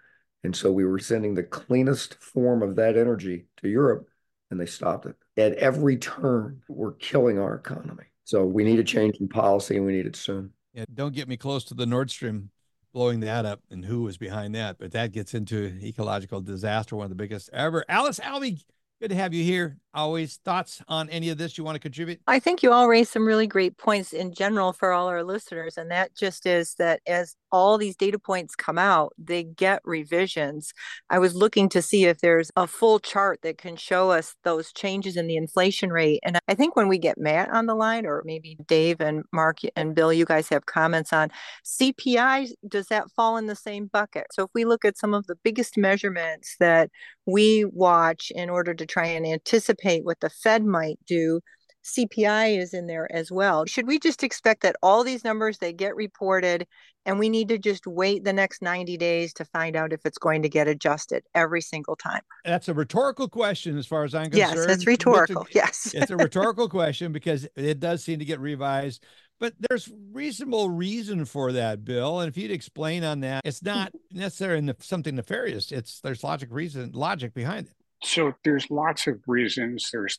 And 0.45 0.55
so 0.55 0.71
we 0.71 0.85
were 0.85 0.99
sending 0.99 1.35
the 1.35 1.43
cleanest 1.43 2.23
form 2.23 2.63
of 2.63 2.77
that 2.77 2.97
energy 2.97 3.47
to 3.63 3.69
Europe, 3.69 4.09
and 4.51 4.61
they 4.61 4.67
stopped 4.67 5.07
it. 5.07 5.17
At 5.39 5.55
every 5.55 5.97
turn, 5.97 6.61
we're 6.69 6.93
killing 6.93 7.39
our 7.39 7.55
economy. 7.55 8.05
So 8.25 8.45
we 8.45 8.65
need 8.65 8.79
a 8.79 8.85
change 8.85 9.17
in 9.17 9.29
policy, 9.29 9.77
and 9.77 9.87
we 9.87 9.93
need 9.93 10.07
it 10.07 10.17
soon. 10.17 10.53
Yeah, 10.75 10.85
don't 10.93 11.15
get 11.15 11.27
me 11.27 11.39
close 11.39 11.65
to 11.65 11.75
the 11.75 11.87
Nord 11.87 12.11
Stream 12.11 12.51
blowing 12.97 13.21
that 13.21 13.45
up 13.45 13.61
and 13.71 13.85
who 13.85 14.05
was 14.05 14.17
behind 14.17 14.55
that, 14.55 14.79
but 14.79 14.91
that 14.93 15.13
gets 15.13 15.35
into 15.35 15.79
ecological 15.83 16.41
disaster, 16.41 16.97
one 16.97 17.05
of 17.05 17.11
the 17.11 17.15
biggest 17.15 17.51
ever. 17.53 17.85
Alice 17.91 18.19
Alvey, 18.21 18.65
Good 18.99 19.11
to 19.11 19.15
have 19.15 19.35
you 19.35 19.45
here. 19.45 19.77
Always 19.97 20.37
thoughts 20.45 20.83
on 20.89 21.09
any 21.09 21.31
of 21.31 21.39
this 21.39 21.57
you 21.57 21.65
want 21.65 21.77
to 21.77 21.81
contribute? 21.81 22.21
I 22.27 22.39
think 22.39 22.63
you 22.63 22.71
all 22.71 22.87
raised 22.87 23.13
some 23.13 23.27
really 23.27 23.47
great 23.47 23.79
points 23.79 24.13
in 24.13 24.35
general 24.35 24.75
for 24.75 24.93
all 24.93 25.09
our 25.09 25.25
listeners. 25.25 25.79
And 25.79 25.91
that 25.91 26.15
just 26.15 26.45
is 26.45 26.75
that 26.75 27.01
as 27.07 27.35
all 27.51 27.79
these 27.79 27.97
data 27.97 28.19
points 28.19 28.55
come 28.55 28.77
out, 28.77 29.15
they 29.17 29.43
get 29.43 29.81
revisions. 29.87 30.75
I 31.09 31.19
was 31.19 31.35
looking 31.35 31.71
to 31.71 31.81
see 31.81 32.05
if 32.05 32.19
there's 32.19 32.51
a 32.57 32.67
full 32.67 32.99
chart 32.99 33.41
that 33.43 33.57
can 33.57 33.77
show 33.77 34.11
us 34.11 34.35
those 34.45 34.71
changes 34.71 35.17
in 35.17 35.29
the 35.29 35.37
inflation 35.37 35.91
rate. 35.91 36.21
And 36.23 36.39
I 36.47 36.55
think 36.55 36.77
when 36.77 36.89
we 36.89 36.99
get 36.99 37.17
Matt 37.17 37.51
on 37.51 37.65
the 37.65 37.75
line, 37.75 38.05
or 38.05 38.23
maybe 38.27 38.59
Dave 38.67 39.01
and 39.01 39.25
Mark 39.33 39.61
and 39.77 39.95
Bill, 39.95 40.13
you 40.13 40.27
guys 40.27 40.51
have 40.51 40.67
comments 40.67 41.15
on 41.15 41.31
CPI, 41.65 42.51
does 42.69 42.89
that 42.89 43.11
fall 43.13 43.39
in 43.39 43.47
the 43.47 43.57
same 43.57 43.87
bucket? 43.87 44.27
So 44.33 44.43
if 44.43 44.51
we 44.53 44.67
look 44.67 44.85
at 44.85 44.99
some 44.99 45.15
of 45.15 45.27
the 45.27 45.37
biggest 45.37 45.79
measurements 45.79 46.57
that 46.61 46.91
we 47.25 47.65
watch 47.65 48.31
in 48.35 48.51
order 48.51 48.75
to 48.75 48.85
try 48.85 49.07
and 49.07 49.27
anticipate 49.27 49.86
what 50.05 50.21
the 50.21 50.31
Fed 50.31 50.65
might 50.65 50.99
do. 51.07 51.41
CPI 51.85 52.59
is 52.59 52.75
in 52.75 52.89
there 52.89 53.07
as 53.15 53.31
well. 53.31 53.65
Should 53.65 53.87
we 53.87 54.01
just 54.01 54.25
expect 54.25 54.63
that 54.63 54.75
all 54.83 55.05
these 55.05 55.23
numbers 55.23 55.59
they 55.59 55.73
get 55.73 55.95
reported 55.95 56.67
and 57.05 57.17
we 57.17 57.29
need 57.29 57.49
to 57.51 57.59
just 57.59 57.87
wait 57.87 58.25
the 58.25 58.33
next 58.33 58.61
90 58.61 58.97
days 58.97 59.33
to 59.35 59.45
find 59.45 59.77
out 59.77 59.93
if 59.93 60.01
it's 60.05 60.19
going 60.19 60.43
to 60.43 60.49
get 60.49 60.67
adjusted 60.67 61.23
every 61.33 61.61
single 61.61 61.95
time? 61.95 62.23
That's 62.45 62.69
a 62.69 62.75
rhetorical 62.75 63.29
question 63.29 63.79
as 63.79 63.87
far 63.87 64.03
as 64.03 64.17
I'm 64.17 64.31
concerned. 64.33 64.57
Yes, 64.57 64.67
it's 64.67 64.87
rhetorical. 64.87 65.47
yes. 65.53 65.93
it's 65.95 66.11
a 66.11 66.17
rhetorical 66.17 66.69
question 66.69 67.13
because 67.13 67.47
it 67.55 67.79
does 67.79 68.03
seem 68.03 68.19
to 68.19 68.25
get 68.25 68.41
revised 68.41 69.05
but 69.39 69.55
there's 69.69 69.91
reasonable 70.13 70.71
reason 70.71 71.25
for 71.25 71.53
that, 71.53 71.85
Bill. 71.85 72.21
And 72.21 72.29
if 72.29 72.37
you'd 72.37 72.51
explain 72.51 73.05
on 73.05 73.21
that, 73.21 73.43
it's 73.45 73.63
not 73.63 73.93
necessarily 74.11 74.73
something 74.81 75.15
nefarious. 75.15 75.73
It's 75.73 76.01
there's 76.01 76.25
logic 76.25 76.49
reason, 76.51 76.93
logic 76.93 77.35
behind 77.35 77.67
it. 77.67 77.75
So 78.03 78.35
there's 78.45 78.71
lots 78.71 79.07
of 79.07 79.21
reasons. 79.27 79.91
There's 79.93 80.19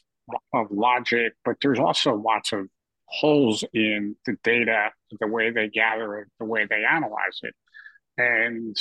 of 0.54 0.68
logic, 0.72 1.34
but 1.46 1.56
there's 1.62 1.80
also 1.80 2.16
lots 2.16 2.52
of 2.52 2.68
holes 3.06 3.64
in 3.74 4.16
the 4.26 4.36
data, 4.44 4.90
the 5.20 5.28
way 5.28 5.52
they 5.52 5.70
gather 5.70 6.20
it, 6.20 6.28
the 6.40 6.46
way 6.46 6.66
they 6.70 6.84
analyze 6.84 7.40
it. 7.44 7.56
And 8.18 8.76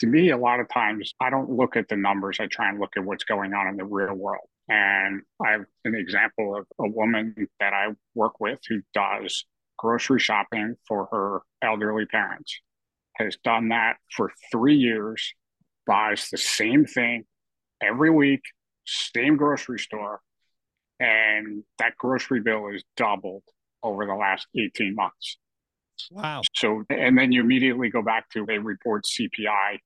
to 0.00 0.06
me, 0.06 0.30
a 0.30 0.36
lot 0.36 0.60
of 0.60 0.68
times 0.68 1.14
I 1.20 1.30
don't 1.30 1.50
look 1.50 1.76
at 1.76 1.88
the 1.88 1.96
numbers. 1.96 2.38
I 2.38 2.46
try 2.46 2.68
and 2.68 2.78
look 2.78 2.92
at 2.96 3.04
what's 3.04 3.24
going 3.24 3.54
on 3.54 3.68
in 3.68 3.76
the 3.76 3.84
real 3.84 4.14
world. 4.14 4.46
And 4.68 5.22
I 5.44 5.52
have 5.52 5.64
an 5.84 5.94
example 5.94 6.56
of 6.56 6.66
a 6.78 6.88
woman 6.88 7.48
that 7.60 7.72
I 7.72 7.88
work 8.14 8.40
with 8.40 8.60
who 8.68 8.82
does 8.92 9.44
grocery 9.78 10.20
shopping 10.20 10.76
for 10.86 11.08
her 11.12 11.42
elderly 11.62 12.06
parents, 12.06 12.60
has 13.16 13.36
done 13.44 13.68
that 13.68 13.96
for 14.14 14.32
three 14.50 14.76
years, 14.76 15.34
buys 15.86 16.28
the 16.30 16.38
same 16.38 16.84
thing 16.84 17.24
every 17.82 18.10
week, 18.10 18.42
same 18.86 19.36
grocery 19.36 19.78
store, 19.78 20.20
and 21.00 21.64
that 21.78 21.96
grocery 21.96 22.40
bill 22.40 22.68
is 22.68 22.82
doubled 22.96 23.42
over 23.82 24.06
the 24.06 24.14
last 24.14 24.46
18 24.58 24.94
months. 24.94 25.38
Wow. 26.10 26.42
So, 26.54 26.84
and 26.90 27.16
then 27.16 27.32
you 27.32 27.40
immediately 27.40 27.88
go 27.88 28.02
back 28.02 28.28
to 28.30 28.46
a 28.48 28.58
report 28.58 29.04
CPI 29.04 29.78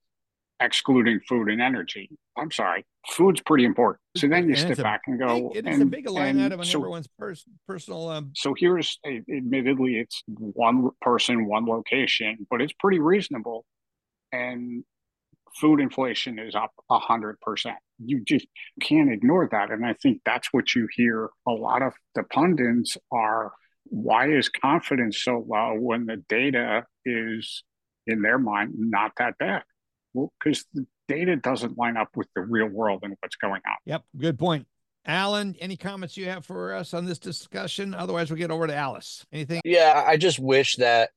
excluding 0.61 1.21
food 1.29 1.49
and 1.49 1.61
energy. 1.61 2.11
I'm 2.37 2.51
sorry, 2.51 2.85
food's 3.09 3.41
pretty 3.41 3.65
important. 3.65 4.01
So 4.17 4.29
then 4.29 4.49
you 4.49 4.57
step 4.57 4.77
back 4.79 5.03
and 5.07 5.19
go. 5.19 5.49
Big, 5.49 5.65
it 5.65 5.69
is 5.69 5.81
a 5.81 5.87
big 5.87 6.09
line 6.09 6.41
item 6.41 6.61
on 6.61 6.67
so, 6.67 6.79
everyone's 6.79 7.09
pers- 7.19 7.45
personal. 7.67 8.09
Um... 8.09 8.33
So 8.35 8.55
here's, 8.57 8.99
a, 9.07 9.23
admittedly, 9.35 9.99
it's 9.99 10.23
one 10.27 10.91
person, 11.01 11.47
one 11.47 11.67
location, 11.67 12.47
but 12.51 12.61
it's 12.61 12.73
pretty 12.75 12.99
reasonable. 12.99 13.65
And 14.33 14.85
food 15.59 15.81
inflation 15.81 16.39
is 16.39 16.55
up 16.55 16.73
a 16.91 16.99
hundred 16.99 17.41
percent. 17.41 17.77
You 18.05 18.23
just 18.25 18.47
can't 18.81 19.13
ignore 19.13 19.49
that. 19.51 19.71
And 19.71 19.85
I 19.85 19.95
think 19.95 20.21
that's 20.25 20.49
what 20.53 20.75
you 20.75 20.89
hear. 20.93 21.31
A 21.47 21.53
lot 21.53 21.83
of 21.83 21.95
the 22.15 22.23
pundits 22.25 22.97
are. 23.11 23.53
Why 23.85 24.31
is 24.31 24.49
confidence 24.49 25.21
so 25.23 25.45
low 25.49 25.75
when 25.75 26.07
the 26.07 26.23
data 26.29 26.85
is, 27.05 27.65
in 28.07 28.23
their 28.23 28.39
mind, 28.39 28.75
not 28.77 29.13
that 29.19 29.37
bad? 29.39 29.63
Well, 30.13 30.33
because 30.39 30.65
the 30.73 30.87
data 31.09 31.35
doesn't 31.35 31.77
line 31.77 31.97
up 31.97 32.11
with 32.15 32.29
the 32.37 32.43
real 32.43 32.69
world 32.69 33.01
and 33.03 33.17
what's 33.21 33.37
going 33.37 33.63
on. 33.67 33.77
Yep, 33.87 34.05
good 34.17 34.39
point. 34.39 34.69
Allen, 35.07 35.57
any 35.59 35.77
comments 35.77 36.17
you 36.17 36.27
have 36.27 36.45
for 36.45 36.75
us 36.75 36.95
on 36.95 37.07
this 37.07 37.19
discussion? 37.19 37.95
Otherwise, 37.95 38.31
we'll 38.31 38.39
get 38.39 38.51
over 38.51 38.67
to 38.67 38.75
Alice. 38.75 39.25
Anything? 39.33 39.61
Yeah, 39.65 40.05
I 40.07 40.17
just 40.17 40.39
wish 40.39 40.77
that 40.77 41.11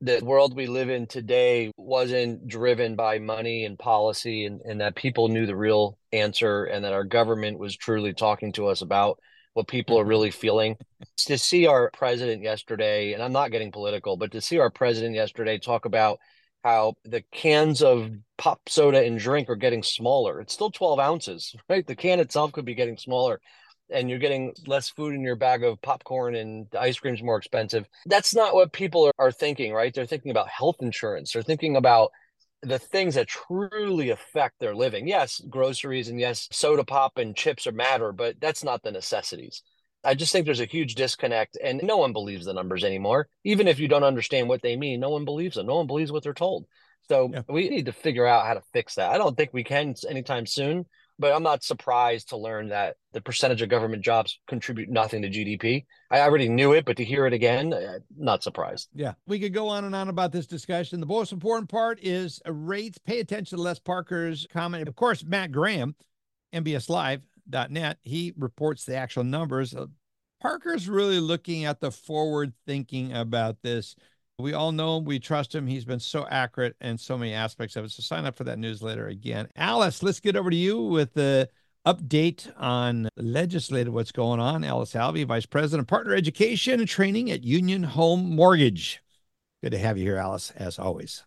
the 0.00 0.20
world 0.22 0.54
we 0.54 0.66
live 0.66 0.90
in 0.90 1.06
today 1.06 1.72
wasn't 1.76 2.46
driven 2.46 2.96
by 2.96 3.18
money 3.18 3.64
and 3.64 3.78
policy 3.78 4.44
and, 4.44 4.60
and 4.62 4.80
that 4.80 4.96
people 4.96 5.28
knew 5.28 5.46
the 5.46 5.56
real 5.56 5.98
answer 6.12 6.64
and 6.64 6.84
that 6.84 6.92
our 6.92 7.04
government 7.04 7.58
was 7.58 7.76
truly 7.76 8.12
talking 8.12 8.52
to 8.52 8.66
us 8.66 8.82
about 8.82 9.18
what 9.54 9.68
people 9.68 9.98
are 9.98 10.02
mm-hmm. 10.02 10.10
really 10.10 10.30
feeling. 10.30 10.76
to 11.16 11.38
see 11.38 11.66
our 11.66 11.90
president 11.92 12.42
yesterday, 12.42 13.12
and 13.12 13.22
I'm 13.22 13.32
not 13.32 13.50
getting 13.50 13.72
political, 13.72 14.16
but 14.16 14.32
to 14.32 14.40
see 14.40 14.58
our 14.58 14.70
president 14.70 15.14
yesterday 15.14 15.58
talk 15.58 15.84
about 15.84 16.18
how 16.62 16.94
the 17.04 17.22
cans 17.32 17.82
of 17.82 18.10
pop 18.36 18.68
soda 18.68 19.04
and 19.04 19.18
drink 19.18 19.48
are 19.48 19.56
getting 19.56 19.82
smaller. 19.82 20.40
It's 20.40 20.52
still 20.52 20.70
12 20.70 20.98
ounces, 20.98 21.54
right? 21.68 21.86
The 21.86 21.96
can 21.96 22.20
itself 22.20 22.52
could 22.52 22.64
be 22.64 22.74
getting 22.74 22.98
smaller 22.98 23.40
and 23.94 24.10
you're 24.10 24.18
getting 24.18 24.52
less 24.66 24.90
food 24.90 25.14
in 25.14 25.22
your 25.22 25.36
bag 25.36 25.64
of 25.64 25.80
popcorn 25.80 26.34
and 26.34 26.66
the 26.72 26.80
ice 26.80 26.98
cream's 26.98 27.22
more 27.22 27.38
expensive. 27.38 27.86
That's 28.06 28.34
not 28.34 28.54
what 28.54 28.72
people 28.72 29.06
are, 29.06 29.26
are 29.26 29.32
thinking, 29.32 29.72
right? 29.72 29.94
They're 29.94 30.06
thinking 30.06 30.30
about 30.30 30.48
health 30.48 30.76
insurance. 30.80 31.32
They're 31.32 31.42
thinking 31.42 31.76
about 31.76 32.10
the 32.62 32.78
things 32.78 33.14
that 33.14 33.28
truly 33.28 34.10
affect 34.10 34.58
their 34.58 34.74
living. 34.74 35.06
Yes, 35.06 35.40
groceries 35.48 36.08
and 36.08 36.18
yes, 36.18 36.48
soda 36.50 36.84
pop 36.84 37.18
and 37.18 37.36
chips 37.36 37.66
are 37.66 37.72
matter, 37.72 38.12
but 38.12 38.36
that's 38.40 38.64
not 38.64 38.82
the 38.82 38.90
necessities. 38.90 39.62
I 40.02 40.14
just 40.14 40.32
think 40.32 40.44
there's 40.44 40.60
a 40.60 40.66
huge 40.66 40.96
disconnect 40.96 41.56
and 41.62 41.82
no 41.82 41.96
one 41.96 42.12
believes 42.12 42.44
the 42.44 42.52
numbers 42.52 42.84
anymore. 42.84 43.28
Even 43.44 43.68
if 43.68 43.78
you 43.78 43.88
don't 43.88 44.04
understand 44.04 44.48
what 44.48 44.60
they 44.62 44.76
mean, 44.76 45.00
no 45.00 45.10
one 45.10 45.24
believes 45.24 45.56
them. 45.56 45.66
No 45.66 45.76
one 45.76 45.86
believes 45.86 46.12
what 46.12 46.22
they're 46.22 46.34
told. 46.34 46.66
So 47.08 47.30
yeah. 47.32 47.42
we 47.48 47.68
need 47.68 47.86
to 47.86 47.92
figure 47.92 48.26
out 48.26 48.46
how 48.46 48.54
to 48.54 48.62
fix 48.72 48.96
that. 48.96 49.10
I 49.10 49.18
don't 49.18 49.36
think 49.36 49.50
we 49.52 49.64
can 49.64 49.94
anytime 50.08 50.46
soon, 50.46 50.86
but 51.18 51.32
I'm 51.32 51.42
not 51.42 51.62
surprised 51.62 52.30
to 52.30 52.36
learn 52.36 52.68
that 52.68 52.96
the 53.12 53.20
percentage 53.20 53.62
of 53.62 53.68
government 53.68 54.02
jobs 54.02 54.40
contribute 54.46 54.88
nothing 54.88 55.22
to 55.22 55.30
GDP. 55.30 55.84
I 56.10 56.20
already 56.20 56.48
knew 56.48 56.72
it, 56.72 56.84
but 56.84 56.96
to 56.96 57.04
hear 57.04 57.26
it 57.26 57.32
again, 57.32 57.72
uh, 57.72 57.98
not 58.16 58.42
surprised. 58.42 58.88
Yeah, 58.94 59.14
we 59.26 59.38
could 59.38 59.54
go 59.54 59.68
on 59.68 59.84
and 59.84 59.94
on 59.94 60.08
about 60.08 60.32
this 60.32 60.46
discussion. 60.46 61.00
The 61.00 61.06
most 61.06 61.32
important 61.32 61.68
part 61.68 61.98
is 62.02 62.40
rates. 62.46 62.98
Pay 62.98 63.20
attention 63.20 63.58
to 63.58 63.62
Les 63.62 63.78
Parker's 63.78 64.46
comment. 64.52 64.88
Of 64.88 64.96
course, 64.96 65.24
Matt 65.24 65.52
Graham, 65.52 65.94
MBS 66.52 66.88
Live, 66.88 67.22
net 67.70 67.98
he 68.02 68.32
reports 68.36 68.84
the 68.84 68.96
actual 68.96 69.24
numbers 69.24 69.74
uh, 69.74 69.86
parker's 70.40 70.88
really 70.88 71.20
looking 71.20 71.64
at 71.64 71.80
the 71.80 71.90
forward 71.90 72.52
thinking 72.66 73.12
about 73.12 73.56
this 73.62 73.96
we 74.38 74.52
all 74.52 74.72
know 74.72 74.98
him 74.98 75.04
we 75.04 75.18
trust 75.18 75.54
him 75.54 75.66
he's 75.66 75.84
been 75.84 76.00
so 76.00 76.26
accurate 76.28 76.74
in 76.80 76.98
so 76.98 77.16
many 77.16 77.32
aspects 77.32 77.76
of 77.76 77.84
it 77.84 77.90
so 77.90 78.02
sign 78.02 78.24
up 78.24 78.34
for 78.34 78.44
that 78.44 78.58
newsletter 78.58 79.06
again 79.08 79.48
alice 79.56 80.02
let's 80.02 80.20
get 80.20 80.36
over 80.36 80.50
to 80.50 80.56
you 80.56 80.82
with 80.82 81.12
the 81.14 81.48
update 81.86 82.50
on 82.56 83.08
legislative 83.16 83.92
what's 83.92 84.12
going 84.12 84.40
on 84.40 84.64
alice 84.64 84.94
Alvey, 84.94 85.26
vice 85.26 85.46
president 85.46 85.86
partner 85.86 86.14
education 86.14 86.80
and 86.80 86.88
training 86.88 87.30
at 87.30 87.44
union 87.44 87.82
home 87.82 88.34
mortgage 88.34 89.02
good 89.62 89.70
to 89.70 89.78
have 89.78 89.96
you 89.96 90.04
here 90.04 90.16
alice 90.16 90.50
as 90.56 90.78
always 90.78 91.24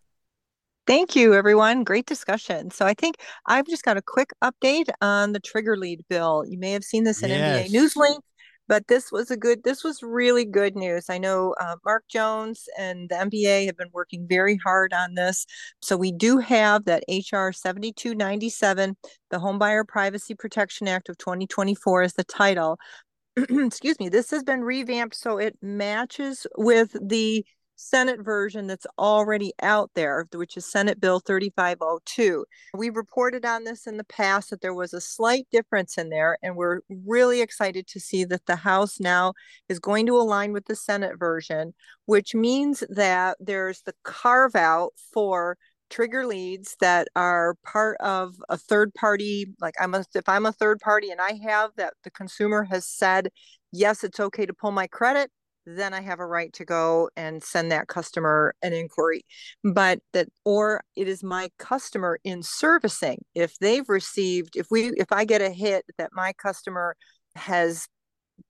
Thank 0.85 1.17
you, 1.17 1.33
everyone. 1.33 1.83
Great 1.83 2.05
discussion. 2.05 2.71
So 2.71 2.85
I 2.85 2.93
think 2.93 3.17
I've 3.45 3.67
just 3.67 3.83
got 3.83 3.97
a 3.97 4.01
quick 4.01 4.29
update 4.41 4.87
on 5.01 5.33
the 5.33 5.39
trigger 5.41 5.75
lead 5.75 6.05
bill. 6.09 6.45
You 6.47 6.57
may 6.57 6.71
have 6.71 6.85
seen 6.85 7.03
this 7.03 7.21
in 7.21 7.29
yes. 7.29 7.69
MBA 7.69 7.75
Newslink, 7.75 8.19
but 8.67 8.87
this 8.87 9.11
was 9.11 9.31
a 9.31 9.37
good, 9.37 9.63
this 9.63 9.83
was 9.83 10.03
really 10.03 10.45
good 10.45 10.75
news. 10.75 11.09
I 11.09 11.17
know 11.17 11.55
uh, 11.59 11.75
Mark 11.85 12.03
Jones 12.09 12.67
and 12.77 13.09
the 13.09 13.15
MBA 13.15 13.65
have 13.67 13.77
been 13.77 13.89
working 13.93 14.27
very 14.27 14.57
hard 14.57 14.93
on 14.93 15.15
this. 15.15 15.45
So 15.81 15.97
we 15.97 16.11
do 16.11 16.37
have 16.37 16.85
that 16.85 17.03
HR 17.07 17.51
7297, 17.51 18.97
the 19.29 19.37
Homebuyer 19.37 19.87
Privacy 19.87 20.35
Protection 20.35 20.87
Act 20.87 21.09
of 21.09 21.17
2024 21.17 22.03
is 22.03 22.13
the 22.13 22.23
title. 22.23 22.77
Excuse 23.37 23.99
me, 23.99 24.09
this 24.09 24.31
has 24.31 24.43
been 24.43 24.61
revamped 24.61 25.15
so 25.15 25.37
it 25.37 25.57
matches 25.61 26.47
with 26.57 26.95
the 27.01 27.45
Senate 27.77 28.19
version 28.19 28.67
that's 28.67 28.87
already 28.97 29.53
out 29.61 29.91
there, 29.93 30.27
which 30.33 30.57
is 30.57 30.65
Senate 30.65 30.99
Bill 30.99 31.19
3502. 31.19 32.43
We 32.73 32.89
reported 32.89 33.45
on 33.45 33.63
this 33.63 33.87
in 33.87 33.97
the 33.97 34.03
past 34.03 34.49
that 34.49 34.61
there 34.61 34.73
was 34.73 34.93
a 34.93 34.99
slight 34.99 35.47
difference 35.51 35.97
in 35.97 36.09
there, 36.09 36.37
and 36.41 36.55
we're 36.55 36.81
really 36.89 37.41
excited 37.41 37.87
to 37.87 37.99
see 37.99 38.23
that 38.25 38.45
the 38.47 38.55
House 38.57 38.99
now 38.99 39.33
is 39.69 39.79
going 39.79 40.07
to 40.07 40.17
align 40.17 40.51
with 40.51 40.65
the 40.65 40.75
Senate 40.75 41.17
version, 41.17 41.73
which 42.05 42.33
means 42.35 42.83
that 42.89 43.37
there's 43.39 43.81
the 43.83 43.93
carve 44.03 44.55
out 44.55 44.93
for 45.13 45.57
trigger 45.89 46.25
leads 46.25 46.75
that 46.81 47.07
are 47.15 47.55
part 47.63 47.97
of 48.01 48.35
a 48.49 48.57
third 48.57 48.93
party 48.93 49.53
like 49.61 49.73
i'm 49.79 49.93
a 49.95 50.03
if 50.13 50.27
i'm 50.27 50.45
a 50.45 50.51
third 50.51 50.79
party 50.79 51.11
and 51.11 51.21
i 51.21 51.39
have 51.41 51.71
that 51.77 51.93
the 52.03 52.11
consumer 52.11 52.65
has 52.65 52.85
said 52.85 53.29
yes 53.71 54.03
it's 54.03 54.19
okay 54.19 54.45
to 54.45 54.53
pull 54.53 54.71
my 54.71 54.85
credit 54.87 55.31
then 55.67 55.93
I 55.93 55.99
have 56.01 56.19
a 56.19 56.25
right 56.25 56.51
to 56.53 56.65
go 56.65 57.09
and 57.17 57.43
send 57.43 57.71
that 57.71 57.87
customer 57.87 58.55
an 58.61 58.71
inquiry. 58.71 59.25
But 59.63 59.99
that, 60.13 60.29
or 60.45 60.81
it 60.95 61.07
is 61.09 61.23
my 61.23 61.49
customer 61.59 62.19
in 62.23 62.41
servicing. 62.41 63.23
If 63.35 63.57
they've 63.59 63.87
received, 63.89 64.55
if 64.55 64.67
we, 64.71 64.91
if 64.91 65.11
I 65.11 65.25
get 65.25 65.41
a 65.41 65.49
hit 65.49 65.85
that 65.97 66.11
my 66.13 66.31
customer 66.33 66.95
has 67.35 67.87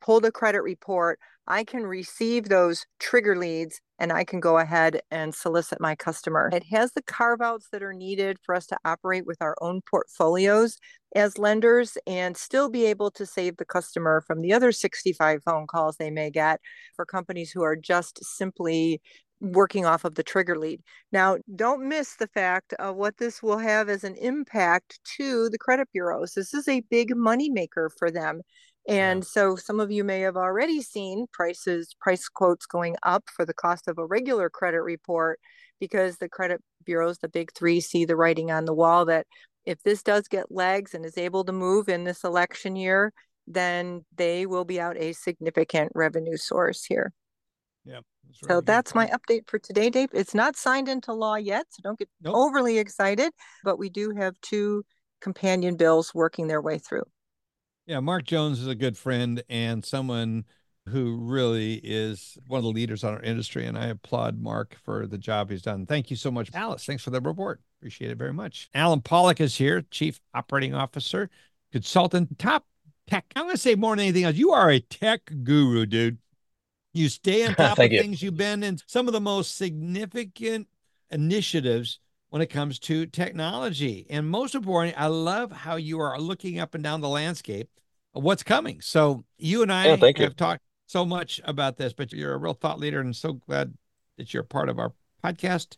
pulled 0.01 0.25
a 0.25 0.31
credit 0.31 0.61
report, 0.61 1.19
I 1.47 1.63
can 1.63 1.83
receive 1.83 2.49
those 2.49 2.85
trigger 2.99 3.35
leads 3.35 3.79
and 3.99 4.11
I 4.11 4.23
can 4.25 4.39
go 4.39 4.57
ahead 4.57 5.01
and 5.09 5.33
solicit 5.33 5.79
my 5.79 5.95
customer. 5.95 6.49
It 6.53 6.65
has 6.71 6.91
the 6.91 7.01
carve 7.01 7.41
outs 7.41 7.69
that 7.71 7.81
are 7.81 7.93
needed 7.93 8.37
for 8.45 8.53
us 8.53 8.67
to 8.67 8.77
operate 8.85 9.25
with 9.25 9.37
our 9.41 9.55
own 9.61 9.81
portfolios 9.89 10.77
as 11.15 11.37
lenders 11.37 11.97
and 12.05 12.35
still 12.35 12.69
be 12.69 12.85
able 12.85 13.09
to 13.11 13.25
save 13.25 13.57
the 13.57 13.65
customer 13.65 14.21
from 14.21 14.41
the 14.41 14.53
other 14.53 14.71
65 14.71 15.41
phone 15.43 15.67
calls 15.67 15.95
they 15.95 16.11
may 16.11 16.29
get 16.29 16.59
for 16.95 17.05
companies 17.05 17.51
who 17.51 17.63
are 17.63 17.75
just 17.75 18.23
simply 18.23 19.01
working 19.39 19.85
off 19.85 20.03
of 20.03 20.15
the 20.15 20.23
trigger 20.23 20.57
lead. 20.57 20.81
Now, 21.11 21.37
don't 21.55 21.87
miss 21.87 22.15
the 22.15 22.27
fact 22.27 22.73
of 22.73 22.95
what 22.95 23.17
this 23.17 23.41
will 23.41 23.59
have 23.59 23.87
as 23.87 24.03
an 24.03 24.15
impact 24.15 24.99
to 25.17 25.49
the 25.49 25.59
credit 25.59 25.87
bureaus. 25.93 26.33
This 26.33 26.53
is 26.53 26.67
a 26.67 26.81
big 26.89 27.11
moneymaker 27.11 27.89
for 27.97 28.11
them. 28.11 28.41
And 28.87 29.25
so 29.25 29.57
some 29.57 29.81
of 29.81 29.91
you 29.91 30.05
may 30.05 30.21
have 30.21 30.37
already 30.37 30.81
seen 30.81 31.25
prices, 31.33 31.95
price 31.99 32.29
quotes 32.29 32.65
going 32.65 32.95
up 33.03 33.25
for 33.35 33.45
the 33.45 33.53
cost 33.53 33.87
of 33.89 33.97
a 33.97 34.05
regular 34.05 34.49
credit 34.49 34.81
report 34.81 35.39
because 35.79 36.17
the 36.17 36.29
credit 36.29 36.61
bureaus, 36.85 37.17
the 37.17 37.27
big 37.27 37.51
three, 37.53 37.81
see 37.81 38.05
the 38.05 38.15
writing 38.15 38.49
on 38.49 38.65
the 38.65 38.73
wall 38.73 39.05
that 39.05 39.27
if 39.65 39.83
this 39.83 40.01
does 40.01 40.29
get 40.29 40.49
legs 40.49 40.93
and 40.93 41.05
is 41.05 41.17
able 41.17 41.43
to 41.43 41.51
move 41.51 41.89
in 41.89 42.05
this 42.05 42.23
election 42.23 42.77
year, 42.77 43.11
then 43.45 44.05
they 44.15 44.45
will 44.45 44.63
be 44.63 44.79
out 44.79 44.97
a 44.97 45.11
significant 45.11 45.91
revenue 45.93 46.37
source 46.37 46.85
here. 46.85 47.11
Yeah. 47.83 47.99
That's 48.25 48.39
so 48.47 48.61
that's 48.61 48.95
my 48.95 49.07
update 49.07 49.47
for 49.47 49.59
today, 49.59 49.89
Dave. 49.89 50.09
It's 50.13 50.33
not 50.33 50.55
signed 50.55 50.89
into 50.89 51.13
law 51.13 51.35
yet, 51.35 51.65
so 51.69 51.81
don't 51.83 51.99
get 51.99 52.09
nope. 52.21 52.35
overly 52.35 52.77
excited, 52.77 53.31
but 53.63 53.77
we 53.77 53.89
do 53.89 54.11
have 54.17 54.39
two 54.41 54.83
companion 55.21 55.75
bills 55.75 56.13
working 56.13 56.47
their 56.47 56.61
way 56.61 56.77
through. 56.77 57.03
Yeah, 57.87 58.01
Mark 58.01 58.25
Jones 58.25 58.59
is 58.59 58.67
a 58.67 58.75
good 58.75 58.97
friend 58.97 59.41
and 59.49 59.83
someone 59.83 60.43
who 60.89 61.17
really 61.17 61.75
is 61.75 62.37
one 62.47 62.57
of 62.57 62.63
the 62.65 62.69
leaders 62.69 63.03
on 63.05 63.13
our 63.13 63.21
industry. 63.21 63.65
And 63.65 63.77
I 63.77 63.87
applaud 63.87 64.39
Mark 64.39 64.75
for 64.83 65.07
the 65.07 65.17
job 65.17 65.49
he's 65.49 65.61
done. 65.61 65.85
Thank 65.85 66.11
you 66.11 66.17
so 66.17 66.29
much, 66.29 66.49
Alice. 66.53 66.85
Thanks 66.85 67.03
for 67.03 67.11
the 67.11 67.21
report. 67.21 67.61
Appreciate 67.79 68.11
it 68.11 68.17
very 68.17 68.33
much. 68.33 68.69
Allen 68.73 68.99
Pollack 68.99 69.39
is 69.39 69.55
here, 69.55 69.83
Chief 69.89 70.19
Operating 70.33 70.73
Officer, 70.75 71.29
consultant, 71.71 72.37
top 72.37 72.65
tech. 73.07 73.25
I'm 73.37 73.45
going 73.45 73.55
to 73.55 73.61
say 73.61 73.75
more 73.75 73.95
than 73.95 74.03
anything 74.03 74.25
else. 74.25 74.35
You 74.35 74.51
are 74.51 74.69
a 74.69 74.81
tech 74.81 75.31
guru, 75.43 75.85
dude. 75.85 76.17
You 76.93 77.07
stay 77.07 77.45
on 77.45 77.55
top 77.55 77.79
of 77.79 77.89
you. 77.89 78.01
things. 78.01 78.21
You've 78.21 78.35
been 78.35 78.63
in 78.63 78.79
some 78.85 79.07
of 79.07 79.13
the 79.13 79.21
most 79.21 79.55
significant 79.55 80.67
initiatives 81.09 81.99
when 82.29 82.41
it 82.41 82.47
comes 82.47 82.79
to 82.79 83.05
technology. 83.05 84.05
And 84.09 84.29
most 84.29 84.55
importantly, 84.55 84.95
I 84.97 85.07
love 85.07 85.51
how 85.51 85.75
you 85.75 85.99
are 85.99 86.19
looking 86.19 86.59
up 86.59 86.75
and 86.75 86.83
down 86.83 87.01
the 87.01 87.09
landscape 87.09 87.69
of 88.13 88.23
what's 88.23 88.43
coming. 88.43 88.81
So 88.81 89.23
you 89.37 89.61
and 89.61 89.71
I 89.71 89.85
yeah, 89.85 89.95
have 89.95 90.17
you. 90.17 90.29
talked 90.29 90.61
so 90.87 91.05
much 91.05 91.39
about 91.43 91.77
this, 91.77 91.93
but 91.93 92.11
you're 92.11 92.33
a 92.33 92.37
real 92.37 92.53
thought 92.53 92.79
leader 92.79 92.99
and 92.99 93.15
so 93.15 93.33
glad 93.33 93.73
that 94.17 94.33
you're 94.33 94.43
part 94.43 94.69
of 94.69 94.79
our 94.79 94.93
podcast. 95.23 95.77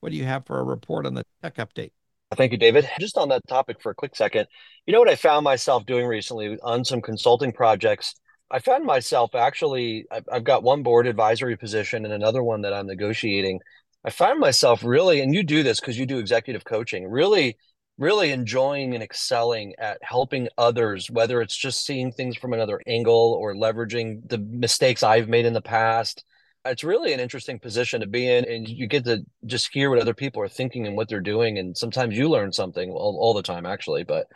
What 0.00 0.10
do 0.10 0.16
you 0.16 0.24
have 0.24 0.46
for 0.46 0.58
a 0.58 0.64
report 0.64 1.06
on 1.06 1.14
the 1.14 1.24
tech 1.42 1.56
update? 1.56 1.92
Thank 2.34 2.52
you, 2.52 2.58
David. 2.58 2.88
Just 2.98 3.16
on 3.16 3.28
that 3.28 3.46
topic 3.46 3.80
for 3.80 3.90
a 3.90 3.94
quick 3.94 4.16
second, 4.16 4.48
you 4.84 4.92
know 4.92 4.98
what 4.98 5.08
I 5.08 5.14
found 5.14 5.44
myself 5.44 5.86
doing 5.86 6.06
recently 6.06 6.58
on 6.62 6.84
some 6.84 7.00
consulting 7.00 7.52
projects? 7.52 8.14
I 8.50 8.58
found 8.58 8.84
myself 8.84 9.34
actually, 9.34 10.06
I've 10.10 10.44
got 10.44 10.62
one 10.62 10.82
board 10.82 11.06
advisory 11.06 11.56
position 11.56 12.04
and 12.04 12.12
another 12.12 12.42
one 12.42 12.62
that 12.62 12.72
I'm 12.72 12.86
negotiating 12.86 13.60
I 14.06 14.10
find 14.10 14.38
myself 14.38 14.84
really, 14.84 15.20
and 15.20 15.34
you 15.34 15.42
do 15.42 15.64
this 15.64 15.80
because 15.80 15.98
you 15.98 16.06
do 16.06 16.18
executive 16.18 16.64
coaching, 16.64 17.08
really, 17.10 17.58
really 17.98 18.30
enjoying 18.30 18.94
and 18.94 19.02
excelling 19.02 19.74
at 19.78 19.98
helping 20.00 20.48
others, 20.56 21.10
whether 21.10 21.42
it's 21.42 21.56
just 21.56 21.84
seeing 21.84 22.12
things 22.12 22.36
from 22.36 22.52
another 22.52 22.80
angle 22.86 23.36
or 23.40 23.54
leveraging 23.54 24.28
the 24.28 24.38
mistakes 24.38 25.02
I've 25.02 25.28
made 25.28 25.44
in 25.44 25.54
the 25.54 25.60
past. 25.60 26.24
It's 26.64 26.84
really 26.84 27.14
an 27.14 27.20
interesting 27.20 27.58
position 27.58 28.00
to 28.00 28.06
be 28.06 28.28
in, 28.28 28.44
and 28.44 28.68
you 28.68 28.86
get 28.86 29.04
to 29.06 29.24
just 29.44 29.70
hear 29.72 29.90
what 29.90 29.98
other 29.98 30.14
people 30.14 30.40
are 30.40 30.48
thinking 30.48 30.86
and 30.86 30.96
what 30.96 31.08
they're 31.08 31.20
doing. 31.20 31.58
And 31.58 31.76
sometimes 31.76 32.16
you 32.16 32.28
learn 32.28 32.52
something 32.52 32.90
all, 32.90 33.18
all 33.20 33.34
the 33.34 33.42
time, 33.42 33.66
actually. 33.66 34.04
But 34.04 34.28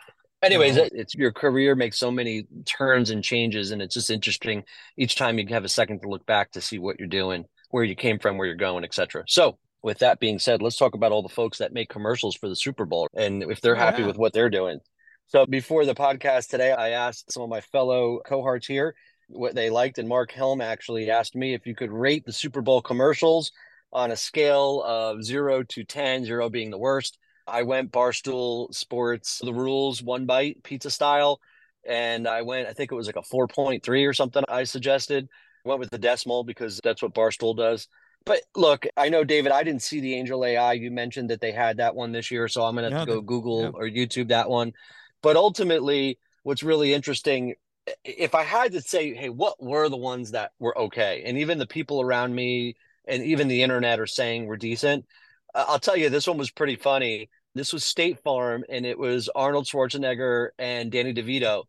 anyways 0.43 0.75
it's 0.75 1.13
your 1.13 1.31
career 1.31 1.75
makes 1.75 1.97
so 1.97 2.09
many 2.09 2.45
turns 2.65 3.11
and 3.11 3.23
changes 3.23 3.69
and 3.69 3.79
it's 3.79 3.93
just 3.93 4.09
interesting 4.09 4.63
each 4.97 5.15
time 5.15 5.37
you 5.37 5.45
have 5.47 5.63
a 5.63 5.69
second 5.69 6.01
to 6.01 6.09
look 6.09 6.25
back 6.25 6.49
to 6.49 6.59
see 6.59 6.79
what 6.79 6.97
you're 6.97 7.07
doing 7.07 7.45
where 7.71 7.83
you 7.83 7.95
came 7.95 8.19
from, 8.19 8.37
where 8.37 8.47
you're 8.47 8.55
going, 8.55 8.83
etc. 8.83 9.23
So 9.27 9.57
with 9.83 9.99
that 9.99 10.19
being 10.19 10.39
said, 10.39 10.61
let's 10.61 10.77
talk 10.77 10.93
about 10.93 11.11
all 11.11 11.23
the 11.23 11.29
folks 11.29 11.57
that 11.57 11.73
make 11.73 11.89
commercials 11.89 12.35
for 12.35 12.47
the 12.47 12.55
Super 12.55 12.85
Bowl 12.85 13.07
and 13.13 13.43
if 13.43 13.61
they're 13.61 13.75
happy 13.75 14.03
with 14.03 14.17
what 14.17 14.33
they're 14.33 14.49
doing. 14.49 14.79
So 15.27 15.45
before 15.45 15.85
the 15.85 15.95
podcast 15.95 16.49
today, 16.49 16.71
I 16.71 16.89
asked 16.89 17.31
some 17.31 17.43
of 17.43 17.49
my 17.49 17.61
fellow 17.61 18.19
cohorts 18.25 18.67
here 18.67 18.95
what 19.27 19.55
they 19.55 19.69
liked, 19.69 19.97
and 19.97 20.09
Marc 20.09 20.31
Helm 20.31 20.61
actually 20.61 21.09
asked 21.09 21.35
me 21.35 21.53
if 21.53 21.65
you 21.65 21.73
could 21.73 21.91
rate 21.91 22.25
the 22.25 22.33
Super 22.33 22.61
Bowl 22.61 22.81
commercials 22.81 23.51
on 23.93 24.11
a 24.11 24.15
scale 24.15 24.83
of 24.85 25.23
zero 25.23 25.63
to 25.63 25.83
10, 25.83 26.25
zero 26.25 26.49
being 26.49 26.69
the 26.69 26.77
worst. 26.77 27.17
I 27.47 27.63
went 27.63 27.91
Barstool 27.91 28.73
Sports, 28.73 29.39
the 29.43 29.53
rules, 29.53 30.01
one 30.01 30.25
bite, 30.25 30.63
pizza 30.63 30.89
style. 30.89 31.39
And 31.87 32.27
I 32.27 32.43
went, 32.43 32.67
I 32.67 32.73
think 32.73 32.91
it 32.91 32.95
was 32.95 33.07
like 33.07 33.15
a 33.15 33.21
4.3 33.21 34.07
or 34.07 34.13
something 34.13 34.43
I 34.47 34.63
suggested. 34.63 35.27
Went 35.65 35.79
with 35.79 35.89
the 35.89 35.97
decimal 35.97 36.43
because 36.43 36.79
that's 36.83 37.01
what 37.01 37.13
Barstool 37.13 37.57
does. 37.57 37.87
But 38.25 38.41
look, 38.55 38.85
I 38.95 39.09
know, 39.09 39.23
David, 39.23 39.51
I 39.51 39.63
didn't 39.63 39.81
see 39.81 39.99
the 39.99 40.13
Angel 40.15 40.45
AI. 40.45 40.73
You 40.73 40.91
mentioned 40.91 41.29
that 41.31 41.41
they 41.41 41.51
had 41.51 41.77
that 41.77 41.95
one 41.95 42.11
this 42.11 42.29
year. 42.29 42.47
So 42.47 42.63
I'm 42.63 42.75
going 42.75 42.89
to 42.89 42.97
have 42.97 43.07
yeah, 43.07 43.15
to 43.15 43.19
go 43.19 43.25
Google 43.25 43.61
yeah. 43.61 43.69
or 43.73 43.85
YouTube 43.85 44.29
that 44.29 44.49
one. 44.49 44.73
But 45.21 45.35
ultimately, 45.35 46.19
what's 46.43 46.63
really 46.63 46.93
interesting, 46.93 47.55
if 48.03 48.35
I 48.35 48.43
had 48.43 48.73
to 48.73 48.81
say, 48.81 49.13
hey, 49.13 49.29
what 49.29 49.61
were 49.61 49.89
the 49.89 49.97
ones 49.97 50.31
that 50.31 50.51
were 50.59 50.77
okay? 50.77 51.23
And 51.25 51.39
even 51.39 51.57
the 51.57 51.67
people 51.67 52.01
around 52.01 52.35
me 52.35 52.75
and 53.07 53.23
even 53.23 53.47
the 53.47 53.63
internet 53.63 53.99
are 53.99 54.07
saying 54.07 54.45
were 54.45 54.57
decent. 54.57 55.05
I'll 55.53 55.79
tell 55.79 55.97
you, 55.97 56.09
this 56.09 56.27
one 56.27 56.37
was 56.37 56.51
pretty 56.51 56.75
funny. 56.75 57.29
This 57.55 57.73
was 57.73 57.83
State 57.83 58.23
Farm, 58.23 58.63
and 58.69 58.85
it 58.85 58.97
was 58.97 59.29
Arnold 59.35 59.65
Schwarzenegger 59.65 60.49
and 60.57 60.91
Danny 60.91 61.13
DeVito. 61.13 61.63